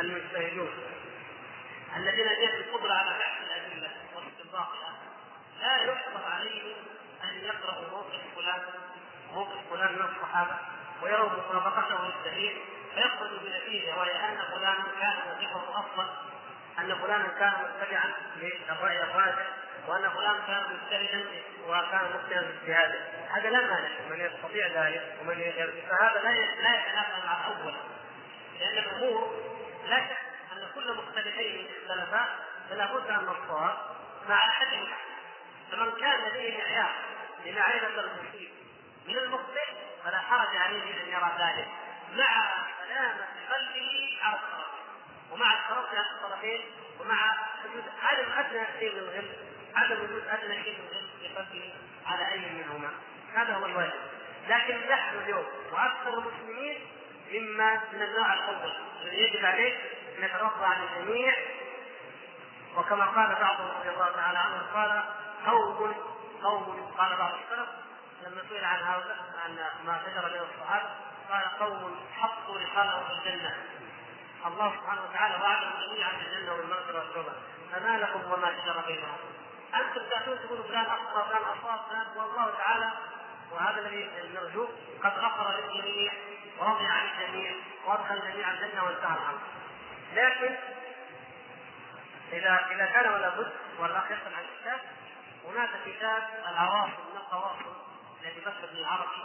المجتهدون 0.00 0.70
الذين 1.96 2.26
لديهم 2.26 2.60
القدرة 2.60 2.92
على 2.92 3.10
بحث 3.18 3.40
الأدلة 3.46 3.90
واستنباطها 4.14 4.92
لا 5.60 5.76
يحفظ 5.76 6.24
عليهم 6.32 6.76
أن 7.24 7.44
يقرأوا 7.44 7.88
موقف 7.90 8.20
فلان 8.36 8.62
موقف 9.32 9.58
فلان 9.70 9.92
من 9.92 10.02
الصحابة 10.16 10.56
ويروا 11.02 11.30
مطابقته 11.30 11.98
للدليل 12.06 12.60
فيخرجوا 12.94 13.38
بنتيجة 13.38 13.96
وهي 13.98 14.12
أن 14.12 14.38
فلانا 14.54 14.84
كان 15.00 15.16
موقفه 15.26 15.80
أفضل 15.80 16.08
أن 16.78 16.94
فلانا 16.98 17.28
كان 17.28 17.52
متبعا 17.52 18.12
للرأي 18.36 19.02
الراجح 19.02 19.46
وأن 19.88 20.10
فلان 20.10 20.36
كان 20.46 20.62
مجتهدا 20.72 21.24
وكان 21.68 22.10
مجتهدا 22.14 22.40
في 22.42 22.56
اجتهاده 22.62 22.98
هذا 23.30 23.50
لا 23.50 23.60
مانع. 23.60 23.88
من 24.10 24.20
يستطيع 24.20 24.66
ذلك 24.66 25.16
ومن 25.20 25.40
يغير 25.40 25.84
فهذا 25.90 26.20
لا 26.22 26.30
لا 26.62 26.80
يتنافى 26.80 27.26
مع 27.26 27.46
الأول 27.46 27.74
لأن 28.60 28.78
الأمور 28.78 29.42
لا 29.88 29.96
شك 29.96 30.16
أن 30.52 30.68
كل 30.74 30.96
مختلفين 30.96 31.68
اختلفا 31.76 32.28
فلا 32.70 32.86
بد 32.86 33.10
أن 33.10 33.24
نصاب 33.24 33.78
مع 34.28 34.48
احدهما 34.48 34.96
فمن 35.72 36.00
كان 36.00 36.20
لديه 36.20 36.58
معيار 36.58 36.92
لمعرفة 37.46 38.00
المصيب 38.00 38.50
من 39.06 39.18
المخطئ 39.18 39.66
فلا 40.04 40.18
حرج 40.18 40.56
عليه 40.56 41.02
أن 41.02 41.08
يرى 41.08 41.32
ذلك. 41.38 41.68
مع 42.16 42.52
سلامة 42.88 43.26
قلبه 43.52 44.18
على 44.22 44.36
الطرفين. 44.36 44.84
ومع 45.30 45.54
الترقي 45.54 45.96
على 45.96 46.06
الطرفين 46.10 46.60
ومع 47.00 47.36
عدم 48.02 48.32
أدنى 48.38 48.66
شيء 48.78 48.92
من 48.92 48.98
الغل. 48.98 49.49
عدم 49.76 50.04
وجود 50.04 50.22
ادنى 50.28 50.64
شيء 50.64 50.78
من 50.78 50.88
الغل 50.90 51.08
في 51.20 51.28
قلبه 51.28 51.74
على 52.06 52.32
أي 52.32 52.38
منهما. 52.38 52.90
هذا 53.34 53.54
هو 53.54 53.66
الواجب. 53.66 54.00
لكن 54.48 54.90
نحن 54.90 55.16
اليوم 55.16 55.46
وأكثر 55.72 56.18
المسلمين 56.18 56.78
مما 57.32 57.80
من 57.92 58.02
النوع 58.02 58.34
الأول 58.34 58.72
الذي 59.02 59.16
يجب 59.16 59.46
عليه 59.46 59.74
أن 60.18 60.24
يترضى 60.24 60.64
عن 60.64 60.82
الجميع 60.82 61.34
وكما 62.76 63.04
قال 63.04 63.34
بعضهم 63.34 63.70
رضي 63.80 63.90
الله 63.90 64.12
تعالى 64.12 64.38
عنه 64.38 64.62
قال 64.74 65.02
قوم 65.46 65.94
قوم 66.42 66.94
قال 66.98 67.16
بعض 67.16 67.32
السلف 67.34 67.68
لما 68.26 68.42
سئل 68.48 68.64
عن 68.64 68.82
هؤلاء 68.82 69.16
عن 69.44 69.56
ما 69.86 70.00
شجر 70.06 70.28
بين 70.28 70.42
الصحابة 70.42 70.90
قال 71.30 71.44
قوم 71.58 71.96
حطوا 72.18 72.58
رحالهم 72.58 73.04
في 73.04 73.12
الجنة. 73.12 73.56
الله 74.46 74.76
سبحانه 74.76 75.02
وتعالى 75.02 75.34
وعدهم 75.42 75.72
جميعا 75.86 76.12
بالجنة 76.12 76.52
والمغفرة 76.52 76.98
والتوبة. 76.98 77.32
فما 77.72 77.98
لكم 77.98 78.32
وما 78.32 78.54
شجر 78.62 78.82
بينهم. 78.86 79.18
أنتم 79.74 80.08
تاتون 80.10 80.38
تقولوا 80.38 80.64
فلان 80.64 80.86
أخطأ 80.86 81.22
فلان 81.22 81.42
اصاب 81.42 81.80
فلان. 81.88 82.06
والله 82.16 82.54
تعالى 82.58 82.90
وهذا 83.52 83.80
الذي 83.80 84.10
نرجوه 84.34 84.68
قد 85.02 85.12
غفر 85.18 85.60
للجميع 85.60 86.12
ورضي 86.58 86.86
عن 86.86 87.08
الجميع 87.08 87.52
وأدخل 87.86 88.14
الجميع 88.14 88.50
الجنة 88.50 88.84
وانتهى 88.84 89.16
الأمر. 89.16 89.40
لكن 90.14 90.56
إذا 92.32 92.68
إذا 92.70 92.86
كان 92.86 93.12
ولا 93.12 93.28
بد 93.28 93.52
والأخ 93.78 94.04
يسأل 94.04 94.34
عن 94.34 94.44
الكتاب 94.44 94.80
هناك 95.44 95.70
كتاب 95.86 96.22
العواصم 96.48 97.02
من 97.10 97.16
القواصم 97.16 97.72
الذي 98.22 98.40
بث 98.40 98.72
العربي 98.72 99.22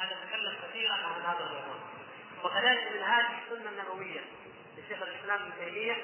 هذا 0.00 0.16
تكلم 0.26 0.54
كثيرا 0.62 0.94
عن 0.94 1.22
هذا 1.22 1.44
الموضوع 1.44 1.76
وكذلك 2.44 2.92
من 2.92 3.02
هذه 3.02 3.38
السنة 3.42 3.70
النبوية 3.70 4.20
لشيخ 4.76 5.02
الإسلام 5.02 5.42
ابن 5.42 5.52
تيمية 5.58 6.02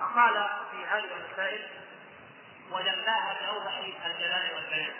فقال 0.00 0.48
في 0.70 0.86
هذه 0.86 1.04
المسائل 1.04 1.68
وجلاها 2.70 3.36
بأوضح 3.40 3.78
الجلال 4.06 4.54
والبيان 4.54 4.94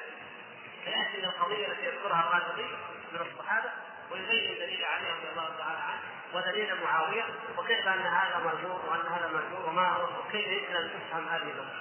فياتي 0.85 1.19
من 1.19 1.25
القضية 1.25 1.67
التي 1.67 1.87
يذكرها 1.87 2.21
الرازي 2.21 2.69
من 3.13 3.21
الصحابة 3.21 3.71
ويبين 4.11 4.55
دليل 4.55 4.85
علي 4.85 5.11
رضي 5.11 5.29
الله 5.29 5.57
تعالى 5.59 5.79
عنه 5.79 6.01
ودليل 6.35 6.83
معاوية 6.85 7.25
وكيف 7.59 7.89
أن 7.89 8.01
هذا 8.01 8.39
مرجوع 8.45 8.81
وأن 8.85 9.07
هذا 9.07 9.29
مرجوع 9.29 9.69
وما 9.69 9.89
هو 9.89 10.09
وكيف 10.21 10.47
يمكن 10.47 10.77
أن 10.77 10.91
تفهم 10.91 11.29
هذه 11.29 11.43
الأمور. 11.43 11.77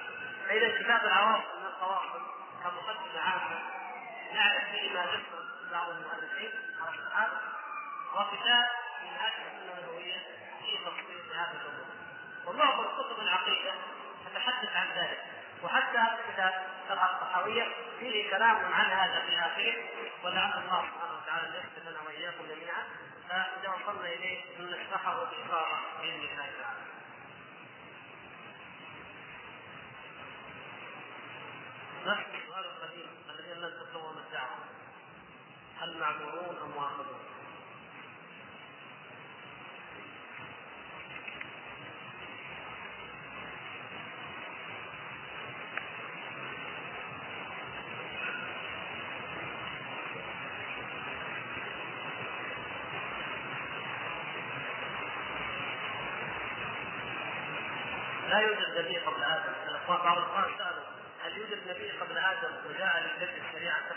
فإذا 0.48 0.84
كتاب 0.84 1.06
العواصم 1.06 1.60
من 1.60 1.66
القواصم 1.66 2.24
كمقدمة 2.64 3.22
عامة 3.22 3.60
نعرف 4.34 4.64
فيه 4.72 4.94
ما 4.94 5.06
ذكر 5.06 5.44
بعض 5.72 5.90
المؤلفين 5.90 6.52
على 6.82 6.96
الصحابة 6.96 7.38
وكتاب 8.16 8.66
من 9.04 9.10
هذه 9.20 9.44
السنة 9.48 9.78
النبوية 9.80 10.18
في 10.60 10.78
تفصيل 10.78 11.34
هذه 11.36 11.52
الأمور. 11.62 11.86
ومعظم 12.46 12.84
كتب 12.84 13.20
العقيدة 13.22 13.74
تتحدث 14.26 14.76
عن 14.76 14.88
ذلك 14.96 15.33
وحتى 15.64 15.98
هذا 15.98 16.20
الكتاب 16.28 16.54
شرح 16.90 17.20
فيه 18.00 18.30
كلام 18.30 18.74
عن 18.74 18.86
هذا 18.86 19.22
في 19.26 19.40
اخره 19.40 19.76
ولعل 20.24 20.52
الله 20.52 20.86
سبحانه 20.92 21.18
وتعالى 21.24 21.58
يغفر 21.58 21.90
لنا 21.90 22.02
وإياكم 22.06 22.44
جميعا 22.48 22.84
فإذا 23.30 23.70
وصلنا 23.70 24.08
إليه 24.08 24.42
نشرحه 24.60 25.24
باثاره 25.24 25.80
بإذن 26.02 26.14
الله 26.16 26.50
تعالى. 26.62 26.84
نفس 32.06 32.26
السؤال 32.44 32.66
القديم 32.66 33.10
الذي 33.30 33.54
لم 33.54 33.70
تكلمهم 33.70 34.18
الدعوة 34.18 34.58
هل 35.80 35.98
معذورون 35.98 36.58
أم 36.64 36.72
مؤاخذون؟ 36.72 37.33
نبي 58.80 58.98
قبل 58.98 59.24
آدم. 59.24 59.54
بعض 59.88 60.18
الأخوان 60.18 60.58
سألوا 60.58 60.84
هل 61.24 61.38
يوجد 61.38 61.68
نبي 61.68 61.92
قبل 61.92 62.18
آدم؟ 62.18 62.52
وجاء 62.70 63.04
ليجدد 63.20 63.44
شريعته؟ 63.52 63.96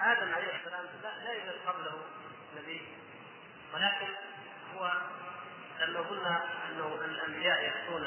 آدم 0.00 0.34
عليه 0.34 0.56
السلام 0.56 0.84
لا, 1.02 1.24
لا 1.24 1.32
يوجد 1.32 1.58
قبله 1.66 2.02
نبي. 2.56 2.88
ولكن 3.74 4.06
هو 4.74 4.92
لما 5.80 6.00
قلنا 6.00 6.44
أنه 6.68 6.98
الأنبياء 7.04 7.62
يأتون 7.64 8.06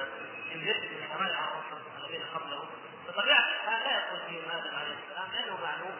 يجدد 0.49 0.89
شرائع 1.09 1.39
الرسل 1.39 1.83
الذين 1.97 2.23
قبله 2.35 2.65
بطبيعة 3.07 3.47
الحال 3.49 3.83
لا 3.83 3.91
يقول 3.97 4.19
فيهم 4.27 4.51
آدم 4.51 4.75
عليه 4.75 4.95
السلام 5.03 5.31
لأنه 5.31 5.57
معلوم 5.63 5.95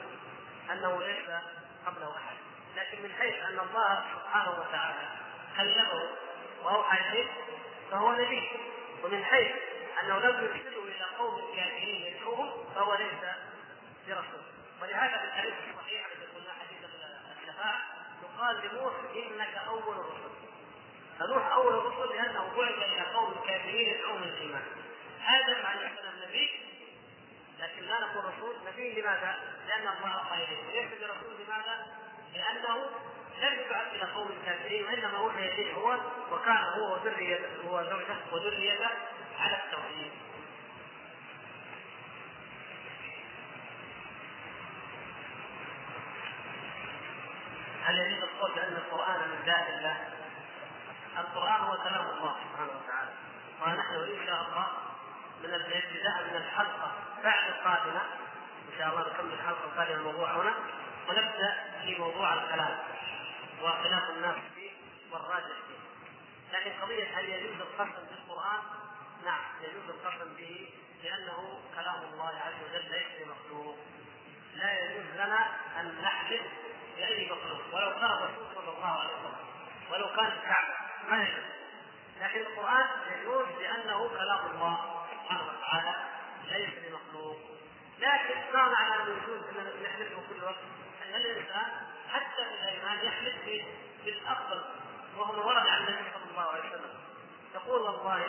أنه 0.72 1.04
ليس 1.08 1.30
قبله 1.86 2.16
أحد. 2.18 2.36
لكن 2.76 3.04
من 3.04 3.14
حيث 3.20 3.36
أن 3.36 3.60
الله 3.60 4.04
سبحانه 4.14 4.52
وتعالى 4.52 5.08
كلمه 5.58 6.10
وأوحى 6.64 7.10
إليه 7.10 7.28
فهو 7.92 8.12
نبي. 8.12 8.50
ومن 9.04 9.24
حيث 9.24 9.52
أنه 10.04 10.20
لم 10.20 10.44
يرسله 10.44 10.84
إلى 10.84 11.06
قوم 11.18 11.56
كافرين 11.56 12.02
يدعوهم 12.16 12.74
فهو 12.76 12.96
ليس 12.96 13.24
برسول. 14.08 14.42
ولهذا 14.82 15.18
في 15.18 15.24
الحديث 15.26 15.54
الصحيح 15.70 16.06
الذي 16.06 16.26
قلنا 16.36 16.54
حديث 16.54 16.80
الشفاعه 17.42 17.80
يقال 18.24 18.56
لنوح 18.66 18.94
إنك 19.16 19.56
أول 19.68 19.96
الرسل 19.96 20.32
فنوح 21.20 21.52
أول 21.52 21.74
الرسل 21.74 22.16
لأنه 22.16 22.54
بعث 22.58 22.78
إلى 22.84 23.02
قوم 23.14 23.34
كافرين 23.48 23.96
يدعوهم 23.96 24.24
الإيمان. 24.24 24.64
آدم 25.28 25.66
عليه 25.66 25.88
السلام 25.88 26.14
نبي 26.30 26.50
لكن 27.60 27.82
لا 27.86 28.00
نقول 28.00 28.26
رسول. 28.26 28.56
نبي 28.74 29.02
لماذا؟ 29.02 29.40
لأن 29.68 29.88
الله 29.88 30.12
اوحى 30.14 30.44
اليه 30.44 30.82
ليس 30.82 30.92
برسول 31.02 31.34
لماذا؟ 31.46 31.88
لأنه 32.34 32.90
لم 33.40 33.60
يبعث 33.66 33.88
إلى 33.94 34.12
قوم 34.12 34.28
الكافرين 34.32 34.86
وإنما 34.86 35.18
اوحي 35.18 35.46
اليه 35.46 35.74
هو 35.74 35.98
وكان 36.32 36.58
هو 36.58 36.94
وذريته 36.94 37.48
هو 37.68 37.84
زوجته 37.84 38.34
وذريته 38.34 38.90
على 39.40 39.58
التوحيد. 39.66 40.12
هل 47.86 47.98
يجوز 47.98 48.24
القول 48.24 48.52
بأن 48.52 48.74
القرآن 48.74 49.20
من 49.20 49.44
ذات 49.46 49.68
الله؟ 49.70 50.10
القرآن 51.18 51.62
هو 51.62 51.78
كلام 51.78 52.06
الله 52.10 52.36
سبحانه 52.44 52.72
وتعالى. 52.84 53.12
ونحن 53.62 53.94
إن 53.96 54.26
شاء 54.26 54.42
الله 54.42 54.68
من 55.44 55.54
الابتداء 55.54 56.24
من 56.30 56.36
الحلقة 56.36 56.92
بعد 57.24 57.48
القادمة 57.50 58.02
إن 58.72 58.78
شاء 58.78 58.90
الله 58.90 59.02
نكمل 59.02 59.34
الحلقة 59.34 59.66
القادمة 59.66 59.96
الموضوع 59.96 60.32
هنا 60.32 60.54
ونبدأ 61.10 61.56
في 61.82 61.96
موضوع 62.00 62.34
الكلام. 62.34 62.78
وخلاف 63.62 64.10
الناس 64.10 64.36
فيه 64.56 64.72
والراجح 65.12 65.46
فيه. 65.68 65.82
لكن 66.58 66.82
قضية 66.82 67.20
هل 67.20 67.30
يجوز 67.30 67.62
القسم 67.62 68.06
بالقرآن؟ 68.10 68.60
نعم 69.26 69.42
يجوز 69.62 69.90
القسم 69.90 70.34
به 70.38 70.70
لأنه 71.04 71.60
كلام 71.76 72.04
الله 72.14 72.28
عز 72.28 72.64
وجل 72.70 72.92
ليس 72.92 73.08
بمخلوق. 73.20 73.78
لا 74.56 74.80
يجوز 74.80 75.06
لنا 75.16 75.50
أن 75.80 76.02
نحلف 76.02 76.42
بأي 76.98 77.32
مخلوق 77.32 77.76
ولو 77.76 77.94
كان 77.94 78.12
الرسول 78.12 78.56
صلى 78.56 78.70
الله 78.78 79.00
عليه 79.00 79.14
وسلم 79.14 79.48
ولو 79.92 80.08
كان 80.16 80.26
الكعبة 80.26 80.74
ما 81.10 81.24
يجوز. 81.24 81.52
لكن 82.22 82.40
القرآن 82.40 82.88
يجوز 83.12 83.48
لأنه 83.62 84.10
كلام 84.10 84.52
الله 84.52 85.06
سبحانه 85.12 85.44
وتعالى 85.44 85.96
ليس 86.48 86.70
بمخلوق. 86.86 87.38
لكن 88.00 88.36
ما 88.54 88.70
معنى 88.70 89.12
يجوز 89.12 89.44
إن 89.58 89.84
نحلفه 89.84 90.22
كل 90.30 90.44
وقت. 90.44 90.64
ان 91.06 91.16
الإنسان 91.16 91.91
حتى 92.14 92.46
في 92.46 92.54
الايمان 92.64 93.06
يحلف 93.06 93.36
بالأفضل 94.06 94.62
وهو 95.18 95.34
ما 95.34 95.46
ورد 95.46 95.68
عن 95.68 95.78
النبي 95.78 96.12
صلى 96.14 96.32
الله 96.32 96.50
عليه 96.52 96.70
وسلم. 96.70 96.94
يقول 97.56 97.82
والله 97.82 98.28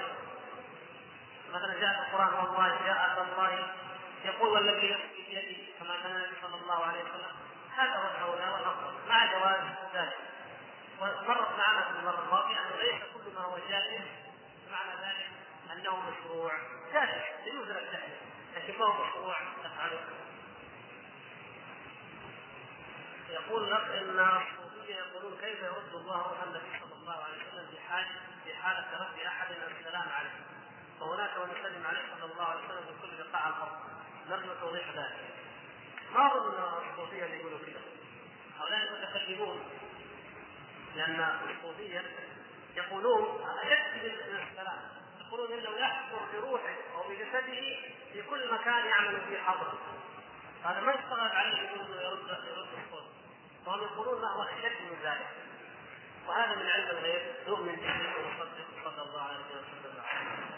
مثلا 1.52 1.80
جاء 1.80 1.92
في 1.94 2.08
القرآن 2.08 2.34
والله 2.34 2.68
جاء 2.84 3.28
الله. 3.28 3.74
يقول 4.24 4.48
والذي 4.48 4.90
نفسي 4.90 5.24
بيده 5.28 5.72
كما 5.80 5.96
كان 6.02 6.16
النبي 6.16 6.36
صلى 6.42 6.54
الله 6.54 6.84
عليه 6.84 7.00
وسلم. 7.00 7.36
هذا 7.76 7.94
هو 7.94 8.08
الاولى 8.10 8.52
والأفضل. 8.52 9.08
مع 9.08 9.32
جواز 9.32 9.60
ذلك. 9.94 10.18
ومرت 11.00 11.58
معنا 11.58 11.80
في 11.80 11.98
المرة 11.98 12.22
الماضية 12.24 12.56
انه 12.56 12.76
ليس 12.82 13.02
كل 13.14 13.34
ما 13.34 13.40
هو 13.40 13.58
جائز 13.68 14.02
معنى 14.72 14.90
ذلك 14.90 15.30
أنه 15.72 15.96
مشروع. 16.10 16.52
جائز 16.92 17.22
يجوز 17.46 17.70
لك 17.70 18.00
لكن 18.56 18.78
ما 18.78 18.84
هو 18.86 19.04
مشروع؟ 19.04 19.36
تفعله 19.64 20.00
يقول 23.32 23.70
لك 23.70 23.80
ان 23.80 24.18
الصوفية 24.20 24.94
يقولون 24.94 25.38
كيف 25.40 25.62
يرد 25.62 25.94
الله 25.94 26.16
روح 26.16 26.42
النبي 26.42 26.80
صلى 26.80 26.94
الله 27.00 27.12
عليه 27.24 27.36
وسلم 27.36 27.66
في 27.70 27.80
حال 27.80 28.06
في 28.44 28.54
حاله 28.54 28.86
رد 29.00 29.26
احد 29.26 29.46
السلام 29.50 30.08
عليه. 30.08 30.40
وهناك 31.00 31.30
من 31.38 31.56
يسلم 31.56 31.86
عليه 31.86 32.00
صلى 32.20 32.32
الله 32.32 32.44
عليه 32.44 32.64
وسلم 32.64 32.84
في 32.86 32.92
كل 33.02 33.30
بقاع 33.30 33.48
الأرض. 33.48 33.76
نرجو 34.30 34.54
توضيح 34.60 34.88
ذلك. 34.88 35.34
ما 36.14 36.26
اظن 36.26 36.90
الصوفية 36.90 37.24
اللي 37.24 37.36
يقولوا 37.36 37.58
كذا 37.58 37.80
هؤلاء 38.58 38.80
المتكلمون. 38.82 39.60
لأن 40.96 41.38
الصوفية 41.50 42.02
يقولون 42.76 43.46
اشد 43.62 44.04
من 44.04 44.46
السلام؟ 44.50 44.78
يقولون 45.26 45.58
إنه 45.58 45.78
يحضر 45.78 46.18
بروحه 46.32 46.76
أو 46.94 47.08
بجسده 47.08 47.76
في 48.12 48.22
كل 48.30 48.52
مكان 48.52 48.86
يعمل 48.86 49.20
فيه 49.28 49.38
حضره. 49.38 49.78
هذا 50.64 50.80
ما 50.80 50.92
يستغرب 50.92 51.32
عليه 51.32 51.58
يرد 51.70 51.90
يرد 51.90 52.68
الصوت 52.84 53.11
وهم 53.66 53.82
يقولون 53.82 54.22
ما 54.22 54.28
هو 54.28 54.42
أشد 54.42 54.82
من 54.82 54.96
ذلك. 55.02 55.26
وهذا 56.28 56.54
من 56.54 56.66
علم 56.66 56.90
الغيب 56.90 57.22
نؤمن 57.48 57.76
به 57.76 58.16
ونصدق 58.16 58.66
صلى 58.84 59.02
الله 59.02 59.22
عليه 59.22 59.38
وسلم. 59.38 60.51